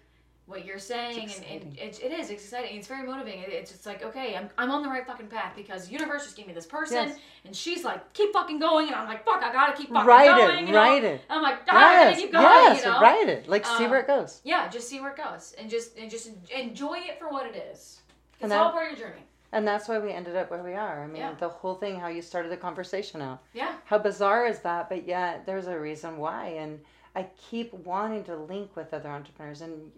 what 0.45 0.65
you're 0.65 0.77
saying, 0.77 1.31
and, 1.49 1.63
and 1.63 1.77
it's, 1.79 1.99
it 1.99 2.11
is 2.11 2.29
it's 2.29 2.43
exciting. 2.43 2.77
It's 2.77 2.87
very 2.89 3.07
motivating. 3.07 3.43
It, 3.43 3.49
it's 3.53 3.71
just 3.71 3.85
like, 3.85 4.03
okay, 4.03 4.35
I'm, 4.35 4.49
I'm 4.57 4.71
on 4.71 4.83
the 4.83 4.89
right 4.89 5.07
fucking 5.07 5.27
path 5.27 5.53
because 5.55 5.89
universe 5.89 6.25
just 6.25 6.35
gave 6.35 6.47
me 6.47 6.53
this 6.53 6.65
person, 6.65 7.07
Yes. 7.07 7.17
and 7.45 7.55
she's 7.55 7.85
like, 7.85 8.11
keep 8.13 8.33
fucking 8.33 8.59
going, 8.59 8.87
and 8.87 8.95
I'm 8.95 9.07
like, 9.07 9.23
fuck, 9.23 9.41
I 9.41 9.53
gotta 9.53 9.71
keep 9.71 9.89
fucking 9.89 10.05
Write 10.05 10.35
going. 10.35 10.57
it. 10.65 10.67
you 10.67 10.73
know? 10.73 10.77
Write 10.79 11.03
it. 11.05 11.21
I'm 11.29 11.41
like, 11.41 11.59
ah, 11.69 11.77
I 11.77 11.93
gotta 11.95 12.09
Yes. 12.11 12.19
keep 12.19 12.31
going, 12.33 12.43
Yes. 12.43 12.83
you 12.83 12.91
know. 12.91 12.99
Write 12.99 13.29
it. 13.29 13.47
Like 13.47 13.65
see 13.65 13.85
Um, 13.85 13.89
where 13.91 14.01
it 14.01 14.07
goes. 14.07 14.41
Yeah, 14.43 14.67
just 14.67 14.89
see 14.89 14.99
where 14.99 15.11
it 15.11 15.17
goes, 15.17 15.55
and 15.57 15.69
just 15.69 15.97
and 15.97 16.11
just 16.11 16.29
enjoy 16.53 16.97
it 16.97 17.19
for 17.19 17.29
what 17.29 17.45
it 17.45 17.55
is. 17.71 18.01
It's 18.33 18.43
And 18.43 18.51
all 18.51 18.71
part 18.71 18.91
of 18.91 18.99
your 18.99 19.07
journey. 19.07 19.21
And 19.53 19.67
that's 19.67 19.87
why 19.87 19.99
we 19.99 20.11
ended 20.11 20.35
up 20.35 20.49
where 20.49 20.63
we 20.63 20.73
are. 20.73 21.03
I 21.03 21.07
mean, 21.07 21.21
Yeah. 21.21 21.35
the 21.39 21.47
whole 21.47 21.75
thing, 21.75 21.99
how 21.99 22.07
you 22.07 22.21
started 22.21 22.51
the 22.51 22.57
conversation 22.57 23.21
out. 23.21 23.39
Yeah. 23.53 23.75
How 23.85 23.99
bizarre 23.99 24.47
is 24.47 24.59
that? 24.59 24.89
But 24.89 25.05
yet, 25.07 25.45
there's 25.45 25.67
a 25.67 25.79
reason 25.79 26.17
why. 26.17 26.47
And 26.47 26.83
I 27.15 27.27
keep 27.37 27.71
wanting 27.73 28.23
to 28.25 28.35
link 28.35 28.75
with 28.75 28.93
other 28.93 29.09
entrepreneurs 29.09 29.61
and 29.61 29.91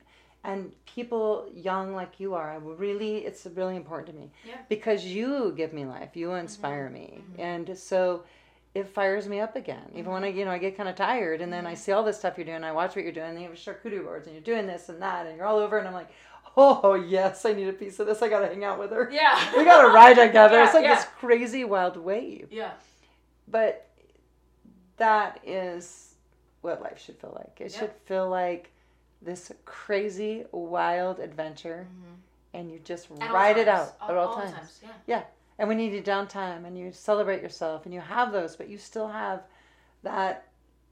and 0.43 0.71
people 0.85 1.49
young 1.55 1.95
like 1.95 2.19
you 2.19 2.35
are. 2.35 2.51
I 2.51 2.57
really, 2.57 3.25
it's 3.25 3.47
really 3.47 3.75
important 3.75 4.09
to 4.09 4.13
me 4.13 4.31
Yeah. 4.45 4.57
because 4.69 5.03
you 5.03 5.53
give 5.57 5.73
me 5.73 5.85
life. 5.85 6.15
You 6.15 6.27
mm-hmm. 6.27 6.41
inspire 6.41 6.87
me, 6.87 7.17
mm-hmm. 7.17 7.41
and 7.41 7.77
so 7.77 8.25
it 8.75 8.87
fires 8.87 9.27
me 9.27 9.39
up 9.39 9.55
again. 9.55 9.89
Even 9.95 10.11
when 10.11 10.23
I, 10.23 10.29
mm-hmm. 10.29 10.39
you 10.39 10.45
know, 10.45 10.51
I 10.51 10.59
get 10.59 10.77
kind 10.77 10.87
of 10.87 10.95
tired, 10.95 11.41
and 11.41 11.51
then 11.51 11.65
I 11.65 11.73
see 11.73 11.93
all 11.93 12.03
this 12.03 12.19
stuff 12.19 12.37
you're 12.37 12.45
doing. 12.45 12.63
I 12.63 12.73
watch 12.73 12.95
what 12.95 13.03
you're 13.03 13.13
doing. 13.13 13.31
And 13.31 13.41
you 13.41 13.47
have 13.47 13.57
charcuterie 13.57 14.03
boards, 14.03 14.27
and 14.27 14.35
you're 14.35 14.43
doing 14.43 14.67
this 14.67 14.89
and 14.89 15.01
that, 15.01 15.25
and 15.25 15.35
you're 15.35 15.47
all 15.47 15.57
over, 15.57 15.79
and 15.79 15.87
I'm 15.87 15.95
like, 15.95 16.11
oh 16.57 16.93
yes, 16.95 17.45
I 17.45 17.53
need 17.53 17.67
a 17.67 17.73
piece 17.73 17.99
of 17.99 18.07
this. 18.07 18.21
I 18.21 18.29
gotta 18.29 18.47
hang 18.47 18.63
out 18.63 18.79
with 18.79 18.91
her. 18.91 19.09
Yeah. 19.11 19.39
We 19.57 19.63
gotta 19.65 19.89
ride 19.89 20.15
together. 20.15 20.57
Yeah, 20.57 20.65
it's 20.65 20.73
like 20.73 20.83
yeah. 20.83 20.95
this 20.95 21.05
crazy 21.19 21.63
wild 21.63 21.97
wave. 21.97 22.47
Yeah. 22.51 22.71
But 23.47 23.87
that 24.97 25.39
is 25.45 26.15
what 26.61 26.81
life 26.81 26.99
should 26.99 27.17
feel 27.17 27.33
like. 27.35 27.59
It 27.61 27.71
Yep. 27.71 27.79
should 27.79 27.91
feel 28.05 28.29
like 28.29 28.71
this 29.21 29.51
crazy 29.65 30.45
wild 30.51 31.19
adventure, 31.19 31.87
Mhm. 31.89 32.15
and 32.53 32.71
you 32.71 32.79
just 32.79 33.09
At 33.19 33.31
ride 33.31 33.57
it 33.57 33.65
times. 33.65 33.91
out 34.01 34.09
at 34.09 34.15
all, 34.17 34.35
the 34.37 34.51
times. 34.51 34.81
Yeah. 35.05 35.23
And 35.57 35.67
when 35.69 35.79
you 35.79 35.89
need 35.89 36.05
downtime 36.05 36.65
and 36.65 36.77
you 36.77 36.91
celebrate 36.91 37.41
yourself 37.41 37.85
and 37.85 37.93
you 37.93 38.01
have 38.01 38.31
those, 38.31 38.55
but 38.55 38.67
you 38.67 38.77
still 38.77 39.07
have 39.07 39.43
that 40.03 40.47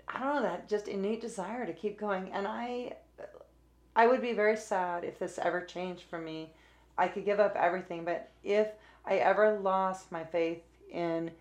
I 0.07 0.19
don't 0.19 0.35
know 0.35 0.41
that 0.43 0.67
just 0.67 0.87
innate 0.89 1.21
desire 1.21 1.65
to 1.65 1.71
keep 1.73 1.97
going. 1.97 2.31
And 2.33 2.45
I 2.45 2.97
I 3.95 4.07
would 4.07 4.21
be 4.21 4.33
very 4.33 4.57
sad 4.57 5.03
if 5.03 5.19
this 5.19 5.37
ever 5.39 5.61
changed 5.61 6.03
for 6.03 6.17
me. 6.19 6.51
I 6.97 7.07
could 7.07 7.25
give 7.25 7.39
up 7.39 7.55
everything, 7.55 8.03
but 8.05 8.29
if 8.43 8.67
I 9.05 9.15
ever 9.17 9.59
lost 9.59 10.11
my 10.11 10.23
faith 10.23 10.61
in 10.91 11.31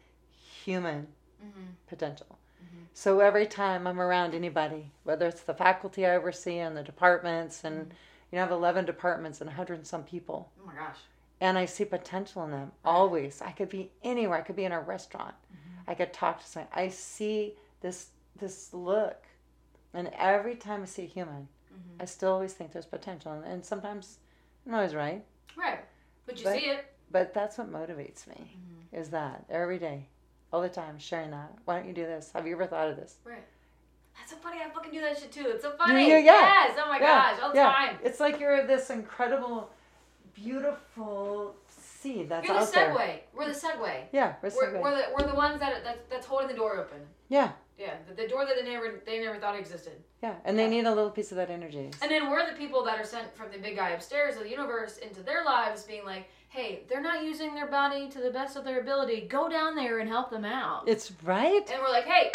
human 0.65 1.07
Mm-hmm. 1.45 1.73
potential. 1.89 2.39
Mm-hmm. 2.65 2.85
So 2.95 3.19
every 3.19 3.47
time 3.47 3.89
I'm 3.89 4.01
around 4.01 4.33
anybody, 4.33 4.93
whether 5.03 5.27
it's 5.27 5.41
the 5.41 5.53
faculty 5.55 6.07
I 6.07 6.15
oversee 6.15 6.59
and 6.59 6.77
the 6.77 6.85
departments, 6.85 7.65
and 7.65 7.81
mm-hmm. 7.81 7.91
you 8.31 8.37
know, 8.37 8.43
I 8.43 8.45
have 8.45 8.53
11 8.53 8.85
departments 8.85 9.41
and 9.41 9.49
100 9.49 9.79
and 9.79 9.87
some 9.87 10.05
people, 10.05 10.53
Oh 10.63 10.67
my 10.69 10.75
gosh. 10.77 10.99
and 11.41 11.59
I 11.59 11.65
see 11.65 11.85
potential 11.85 12.45
in 12.45 12.53
them 12.53 12.71
always. 12.85 13.43
I 13.43 13.51
could 13.51 13.71
be 13.71 13.91
anywhere. 14.05 14.39
I 14.39 14.43
could 14.43 14.55
be 14.55 14.65
in 14.65 14.71
a 14.71 14.81
restaurant. 14.81 15.35
Mm-hmm. 15.53 15.91
I 15.91 15.95
could 15.95 16.13
talk 16.13 16.41
to 16.41 16.47
someone. 16.47 16.71
I 16.73 16.91
see 16.91 17.55
this 17.81 18.11
this 18.39 18.73
look, 18.73 19.25
and 19.93 20.13
every 20.17 20.55
time 20.55 20.83
I 20.83 20.87
see 20.87 21.03
a 21.03 21.07
human, 21.07 21.49
I 22.01 22.05
still 22.05 22.33
always 22.33 22.53
think 22.53 22.73
there's 22.73 22.87
potential. 22.87 23.33
And, 23.33 23.45
and 23.45 23.65
sometimes 23.65 24.19
I'm 24.67 24.75
always 24.75 24.95
right, 24.95 25.25
Right. 25.57 25.81
But 26.27 26.39
you 26.39 26.45
But- 26.45 26.55
see 26.59 26.67
it. 26.67 26.85
but 27.11 27.35
that's 27.35 27.59
what 27.59 27.71
motivates 27.73 28.27
me. 28.27 28.35
Mm-hmm. 28.57 28.97
Is 29.01 29.09
that 29.11 29.45
every 29.51 29.79
day, 29.79 30.07
all 30.53 30.61
the 30.63 30.69
time, 30.69 30.99
sharing 30.99 31.31
that. 31.31 31.53
Why 31.65 31.77
don't 31.77 31.87
you 31.89 31.95
do 31.95 32.05
this? 32.05 32.31
Have 32.35 32.47
you 32.47 32.55
ever 32.55 32.67
thought 32.67 32.89
of 32.91 32.97
this? 32.97 33.17
Right. 33.25 33.45
That's 34.19 34.31
so 34.33 34.37
funny. 34.39 34.59
I 34.61 34.69
fucking 34.71 34.93
do 34.93 35.01
that 35.01 35.19
shit 35.19 35.33
too. 35.33 35.47
It's 35.47 35.63
so 35.63 35.73
funny. 35.79 36.05
you? 36.07 36.17
Yeah. 36.17 36.23
Yes. 36.23 36.79
Oh 36.83 36.89
my 36.89 36.99
gosh. 36.99 37.39
All 37.43 37.51
the 37.53 37.57
time. 37.61 37.97
It's 38.05 38.21
like 38.21 38.39
you're 38.39 38.67
this 38.67 38.91
incredible, 38.91 39.71
beautiful 40.35 41.55
seed 41.69 42.29
that's 42.29 42.47
You're 42.47 42.57
the 42.57 42.63
out 42.63 42.73
there. 42.73 42.95
segue. 42.95 43.19
We're 43.35 43.49
the 43.49 43.59
segue. 43.59 44.03
Yeah, 44.13 44.35
we're, 44.43 44.51
We're, 44.55 44.81
we're 44.83 44.97
the 44.97 45.05
we're 45.17 45.27
the 45.29 45.35
ones 45.35 45.61
that 45.61 45.83
that's, 45.85 46.01
that's 46.11 46.27
holding 46.27 46.49
the 46.49 46.55
door 46.55 46.79
open. 46.79 46.99
yeah, 47.29 47.53
Yeah, 47.79 47.95
the, 48.09 48.15
the 48.23 48.29
door 48.29 48.45
that 48.47 48.55
they 48.57 48.71
never 48.71 49.01
they 49.05 49.19
never 49.21 49.39
thought 49.39 49.59
existed. 49.59 49.95
yeah, 50.23 50.35
and 50.45 50.59
they 50.59 50.69
need 50.69 50.85
a 50.85 50.95
little 50.95 51.11
piece 51.11 51.31
of 51.33 51.37
that 51.37 51.51
energy. 51.51 51.91
And 52.01 52.11
then 52.11 52.31
we're 52.31 52.49
the 52.49 52.57
people 52.57 52.85
that 52.85 52.99
are 52.99 53.05
sent 53.05 53.35
from 53.35 53.51
the 53.51 53.59
big 53.59 53.77
guy 53.77 53.91
upstairs 53.91 54.37
of 54.37 54.43
the 54.45 54.51
universe 54.51 54.99
into 54.99 55.23
their 55.23 55.45
lives, 55.45 55.83
being 55.83 56.05
like, 56.05 56.29
"Hey, 56.49 56.85
they're 56.89 57.01
not 57.03 57.25
using 57.25 57.55
their 57.55 57.67
body 57.67 58.09
to 58.11 58.19
the 58.21 58.31
best 58.31 58.57
of 58.57 58.65
their 58.65 58.81
ability. 58.81 59.23
Go 59.23 59.49
down 59.49 59.75
there 59.75 59.99
and 60.01 60.09
help 60.09 60.31
them 60.31 60.45
out." 60.45 60.87
It's 60.87 61.13
right. 61.23 61.69
And 61.73 61.83
we're 61.83 61.91
like, 61.91 62.05
"Hey, 62.05 62.31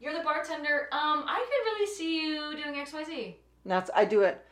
you're 0.00 0.14
the 0.14 0.24
bartender. 0.24 0.88
Um, 0.92 1.24
I 1.26 1.38
could 1.38 1.70
really 1.70 1.86
see 1.86 2.20
you 2.20 2.56
doing 2.56 2.76
X, 2.78 2.92
Y, 2.92 3.04
Z." 3.04 3.36
That's 3.64 3.90
I 3.94 4.04
do 4.04 4.22
it 4.22 4.44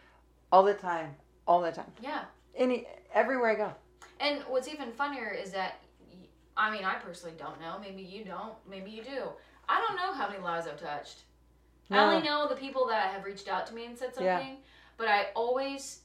all 0.52 0.62
the 0.62 0.74
time, 0.74 1.16
all 1.46 1.60
the 1.60 1.72
time. 1.72 1.92
Yeah. 2.00 2.24
Any 2.54 2.86
everywhere 3.12 3.50
I 3.50 3.54
go. 3.56 3.72
And 4.20 4.42
what's 4.48 4.68
even 4.68 4.92
funnier 4.92 5.30
is 5.30 5.50
that, 5.52 5.80
I 6.56 6.70
mean, 6.70 6.84
I 6.84 6.94
personally 6.94 7.34
don't 7.38 7.60
know. 7.60 7.78
Maybe 7.80 8.02
you 8.02 8.24
don't. 8.24 8.54
Maybe 8.68 8.90
you 8.90 9.02
do. 9.02 9.30
I 9.70 9.80
don't 9.86 9.96
know 9.96 10.12
how 10.12 10.28
many 10.28 10.42
lives 10.42 10.66
I've 10.66 10.80
touched. 10.80 11.20
I 11.92 12.04
only 12.04 12.22
know 12.26 12.48
the 12.48 12.56
people 12.56 12.86
that 12.88 13.10
have 13.12 13.24
reached 13.24 13.48
out 13.48 13.66
to 13.68 13.74
me 13.74 13.86
and 13.86 13.96
said 13.98 14.14
something. 14.14 14.24
Yeah. 14.24 14.54
But 14.96 15.08
I 15.08 15.28
always, 15.34 16.00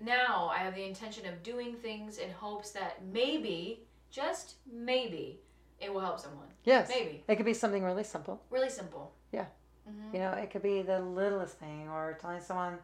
now, 0.00 0.50
I 0.52 0.58
have 0.58 0.74
the 0.74 0.84
intention 0.84 1.26
of 1.26 1.42
doing 1.42 1.74
things 1.74 2.18
in 2.18 2.30
hopes 2.30 2.70
that 2.72 3.04
maybe, 3.12 3.84
just 4.10 4.54
maybe, 4.72 5.40
it 5.80 5.92
will 5.92 6.00
help 6.00 6.18
someone. 6.18 6.46
Yes. 6.64 6.88
Maybe. 6.88 7.22
It 7.28 7.36
could 7.36 7.44
be 7.44 7.54
something 7.54 7.84
really 7.84 8.02
simple. 8.04 8.40
Really 8.50 8.70
simple. 8.70 9.12
Yeah. 9.32 9.46
hmm 9.86 10.14
You 10.14 10.20
know, 10.20 10.32
it 10.32 10.50
could 10.50 10.62
be 10.62 10.82
the 10.82 11.00
littlest 11.00 11.58
thing, 11.58 11.88
or 11.88 12.18
telling 12.20 12.40
someone, 12.40 12.78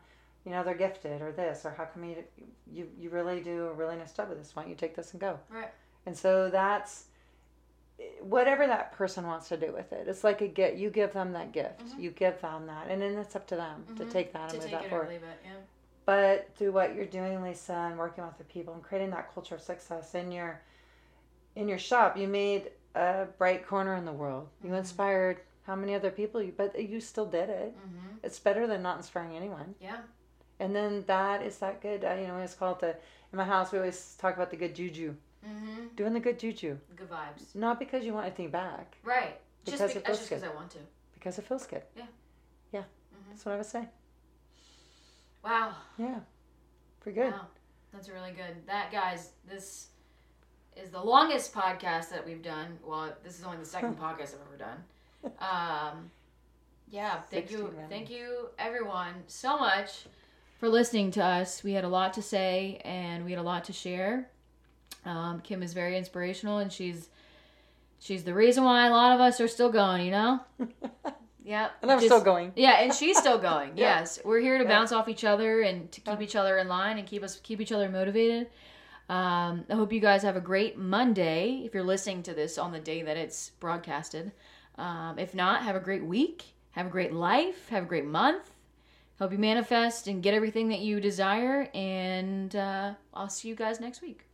you 0.45 0.53
know, 0.53 0.63
they're 0.63 0.75
gifted, 0.75 1.23
or 1.23 1.33
this, 1.33 1.65
or 1.65 1.71
how 1.71 1.85
come 1.85 2.05
you 2.05 2.17
you 2.73 2.89
you 2.99 3.11
really 3.11 3.41
do 3.41 3.67
a 3.67 3.73
really 3.73 3.97
nice 3.97 4.13
job 4.13 4.29
with 4.29 4.39
this? 4.39 4.55
Why 4.55 4.63
don't 4.63 4.71
you 4.71 4.77
take 4.77 4.95
this 4.95 5.13
and 5.13 5.21
go? 5.21 5.39
Right. 5.49 5.71
And 6.07 6.17
so 6.17 6.49
that's 6.51 7.05
whatever 8.22 8.66
that 8.66 8.92
person 8.92 9.26
wants 9.26 9.48
to 9.48 9.57
do 9.57 9.72
with 9.72 9.92
it. 9.92 10.09
It's 10.09 10.24
like 10.24 10.40
a 10.40 10.48
gift. 10.48 10.76
You 10.78 10.90
give 10.90 11.12
them 11.12 11.32
that 11.32 11.53
gift. 11.53 11.84
Mhm. 11.86 11.98
You 12.01 12.11
give 12.11 12.40
them 12.40 12.66
that, 12.66 12.88
and 12.88 13.01
then 13.03 13.16
it's 13.18 13.36
up 13.36 13.46
to 13.48 13.57
them 13.57 13.84
to 13.96 14.05
Mhm. 14.05 14.11
take 14.11 14.32
that 14.32 14.51
To 14.51 14.55
and 14.57 14.62
move 14.62 14.70
that 14.70 14.88
forward. 14.90 15.11
it. 15.11 15.22
Yeah. 15.44 15.51
But 16.07 16.48
through 16.57 16.72
what 16.72 16.94
you're 16.94 17.05
doing, 17.05 17.42
Lisa, 17.42 17.72
and 17.74 17.98
working 17.98 18.24
with 18.24 18.38
the 18.38 18.44
people 18.44 18.74
and 18.74 18.82
creating 18.82 19.11
that 19.11 19.32
culture 19.34 19.55
of 19.55 19.61
success 19.61 20.14
in 20.14 20.32
your 20.32 20.61
in 21.57 21.68
your 21.68 21.78
shop, 21.78 22.16
you 22.16 22.28
made 22.28 22.70
a 22.94 23.26
bright 23.36 23.66
corner 23.66 23.94
in 23.96 24.05
the 24.05 24.12
world. 24.12 24.48
You 24.62 24.70
Mhm. 24.70 24.78
inspired 24.78 25.40
how 25.66 25.74
many 25.74 25.94
other 25.96 26.11
people? 26.12 26.40
You, 26.40 26.53
but 26.53 26.78
you 26.80 27.01
still 27.01 27.26
did 27.26 27.51
it. 27.51 27.72
hmm 27.74 28.16
It's 28.22 28.38
better 28.38 28.66
than 28.68 28.82
not 28.82 28.96
inspiring 28.98 29.36
anyone. 29.36 29.74
Yeah. 29.80 30.03
And 30.61 30.74
then 30.76 31.05
that 31.07 31.42
is 31.42 31.59
that 31.59 31.80
good. 31.80 32.05
Uh, 32.05 32.12
you 32.14 32.28
know, 32.28 32.38
it's 32.38 32.55
called 32.55 32.80
the. 32.80 32.90
In 33.32 33.36
my 33.36 33.44
house, 33.44 33.72
we 33.72 33.78
always 33.78 34.16
talk 34.16 34.34
about 34.36 34.51
the 34.51 34.57
good 34.57 34.74
juju. 34.74 35.14
Hmm 35.45 35.86
Doing 35.97 36.12
the 36.12 36.20
good 36.20 36.38
juju, 36.38 36.78
Good 36.97 37.11
vibes. 37.11 37.55
not 37.55 37.78
because 37.78 38.05
you 38.05 38.12
want 38.14 38.26
anything 38.26 38.51
back, 38.51 38.97
Right. 39.03 39.38
Just 39.64 39.76
Because 39.78 39.93
be- 39.93 39.99
it 39.99 40.07
feels 40.07 40.18
just 40.18 40.30
because 40.30 40.43
good. 40.43 40.51
I 40.51 40.55
want 40.55 40.70
to. 40.70 40.78
because 41.14 41.38
it 41.38 41.45
feels 41.47 41.66
good. 41.66 41.82
Yeah. 41.97 42.07
Yeah. 42.72 42.80
Mhm. 42.80 43.28
That's 43.30 43.45
what 43.45 43.53
I 43.53 43.57
would 43.59 43.66
say. 43.66 43.88
Wow. 45.45 45.74
Yeah. 45.99 46.20
Pretty 47.01 47.18
good. 47.20 47.32
Wow, 47.32 47.47
that's 47.93 48.09
really 48.09 48.32
good. 48.32 48.66
That 48.66 48.91
guys, 48.93 49.30
this 49.49 49.88
is 50.76 50.91
the 50.91 51.03
longest 51.03 51.53
podcast 51.55 52.11
that 52.11 52.24
we've 52.26 52.43
done. 52.43 52.78
Well, 52.84 53.14
this 53.24 53.38
is 53.38 53.45
only 53.45 53.59
the 53.59 53.64
second 53.64 53.99
podcast 54.01 54.34
I've 54.34 54.47
ever 54.47 54.57
done. 54.59 55.32
Um, 55.38 56.11
yeah, 56.91 57.20
thank 57.30 57.51
you, 57.51 57.59
minutes. 57.64 57.88
thank 57.91 58.11
you, 58.11 58.49
everyone, 58.59 59.14
so 59.26 59.59
much 59.59 60.05
for 60.59 60.68
listening 60.68 61.11
to 61.12 61.24
us. 61.24 61.62
We 61.62 61.72
had 61.72 61.84
a 61.84 61.88
lot 61.88 62.14
to 62.14 62.22
say 62.22 62.80
and 62.84 63.24
we 63.24 63.30
had 63.32 63.41
a 63.41 63.43
lot 63.45 63.64
to 63.64 63.72
share. 63.72 64.28
Um, 65.05 65.40
Kim 65.40 65.62
is 65.62 65.72
very 65.72 65.96
inspirational, 65.96 66.59
and 66.59 66.72
she's 66.72 67.09
she's 67.98 68.24
the 68.24 68.34
reason 68.34 68.64
why 68.64 68.86
a 68.86 68.90
lot 68.90 69.14
of 69.14 69.20
us 69.20 69.40
are 69.40 69.48
still 69.48 69.70
going. 69.70 70.05
You 70.05 70.12
know. 70.12 70.40
yeah, 71.44 71.70
And 71.82 71.90
I'm 71.90 71.98
Just, 71.98 72.07
still 72.07 72.22
going. 72.22 72.53
Yeah, 72.57 72.80
and 72.80 72.92
she's 72.92 73.18
still 73.18 73.38
going. 73.38 73.70
yeah. 73.76 74.01
Yes. 74.01 74.20
We're 74.24 74.40
here 74.40 74.59
to 74.59 74.64
yeah. 74.64 74.70
bounce 74.70 74.92
off 74.92 75.09
each 75.09 75.24
other 75.24 75.62
and 75.62 75.90
to 75.92 76.01
keep 76.01 76.18
yeah. 76.18 76.24
each 76.24 76.36
other 76.36 76.59
in 76.59 76.68
line 76.68 76.98
and 76.98 77.07
keep 77.07 77.22
us 77.22 77.40
keep 77.42 77.61
each 77.61 77.72
other 77.72 77.88
motivated. 77.88 78.48
Um, 79.09 79.64
I 79.68 79.74
hope 79.74 79.92
you 79.92 80.01
guys 80.01 80.22
have 80.22 80.36
a 80.36 80.40
great 80.40 80.78
Monday 80.78 81.62
if 81.64 81.74
you're 81.74 81.82
listening 81.82 82.22
to 82.24 82.34
this 82.34 82.59
on 82.59 82.70
the 82.70 82.78
day 82.78 83.03
that 83.03 83.16
it's 83.16 83.51
broadcasted. 83.59 84.30
Um, 84.78 85.18
if 85.18 85.34
not, 85.34 85.62
have 85.62 85.74
a 85.74 85.80
great 85.80 86.05
week. 86.05 86.44
Have 86.72 86.86
a 86.86 86.90
great 86.90 87.12
life. 87.12 87.68
Have 87.70 87.82
a 87.82 87.86
great 87.86 88.07
month. 88.07 88.55
Hope 89.18 89.32
you 89.32 89.38
manifest 89.38 90.07
and 90.07 90.22
get 90.22 90.32
everything 90.32 90.68
that 90.68 90.78
you 90.78 91.01
desire. 91.01 91.68
And 91.74 92.55
uh, 92.55 92.94
I'll 93.12 93.28
see 93.28 93.48
you 93.48 93.57
guys 93.57 93.80
next 93.80 94.01
week. 94.01 94.30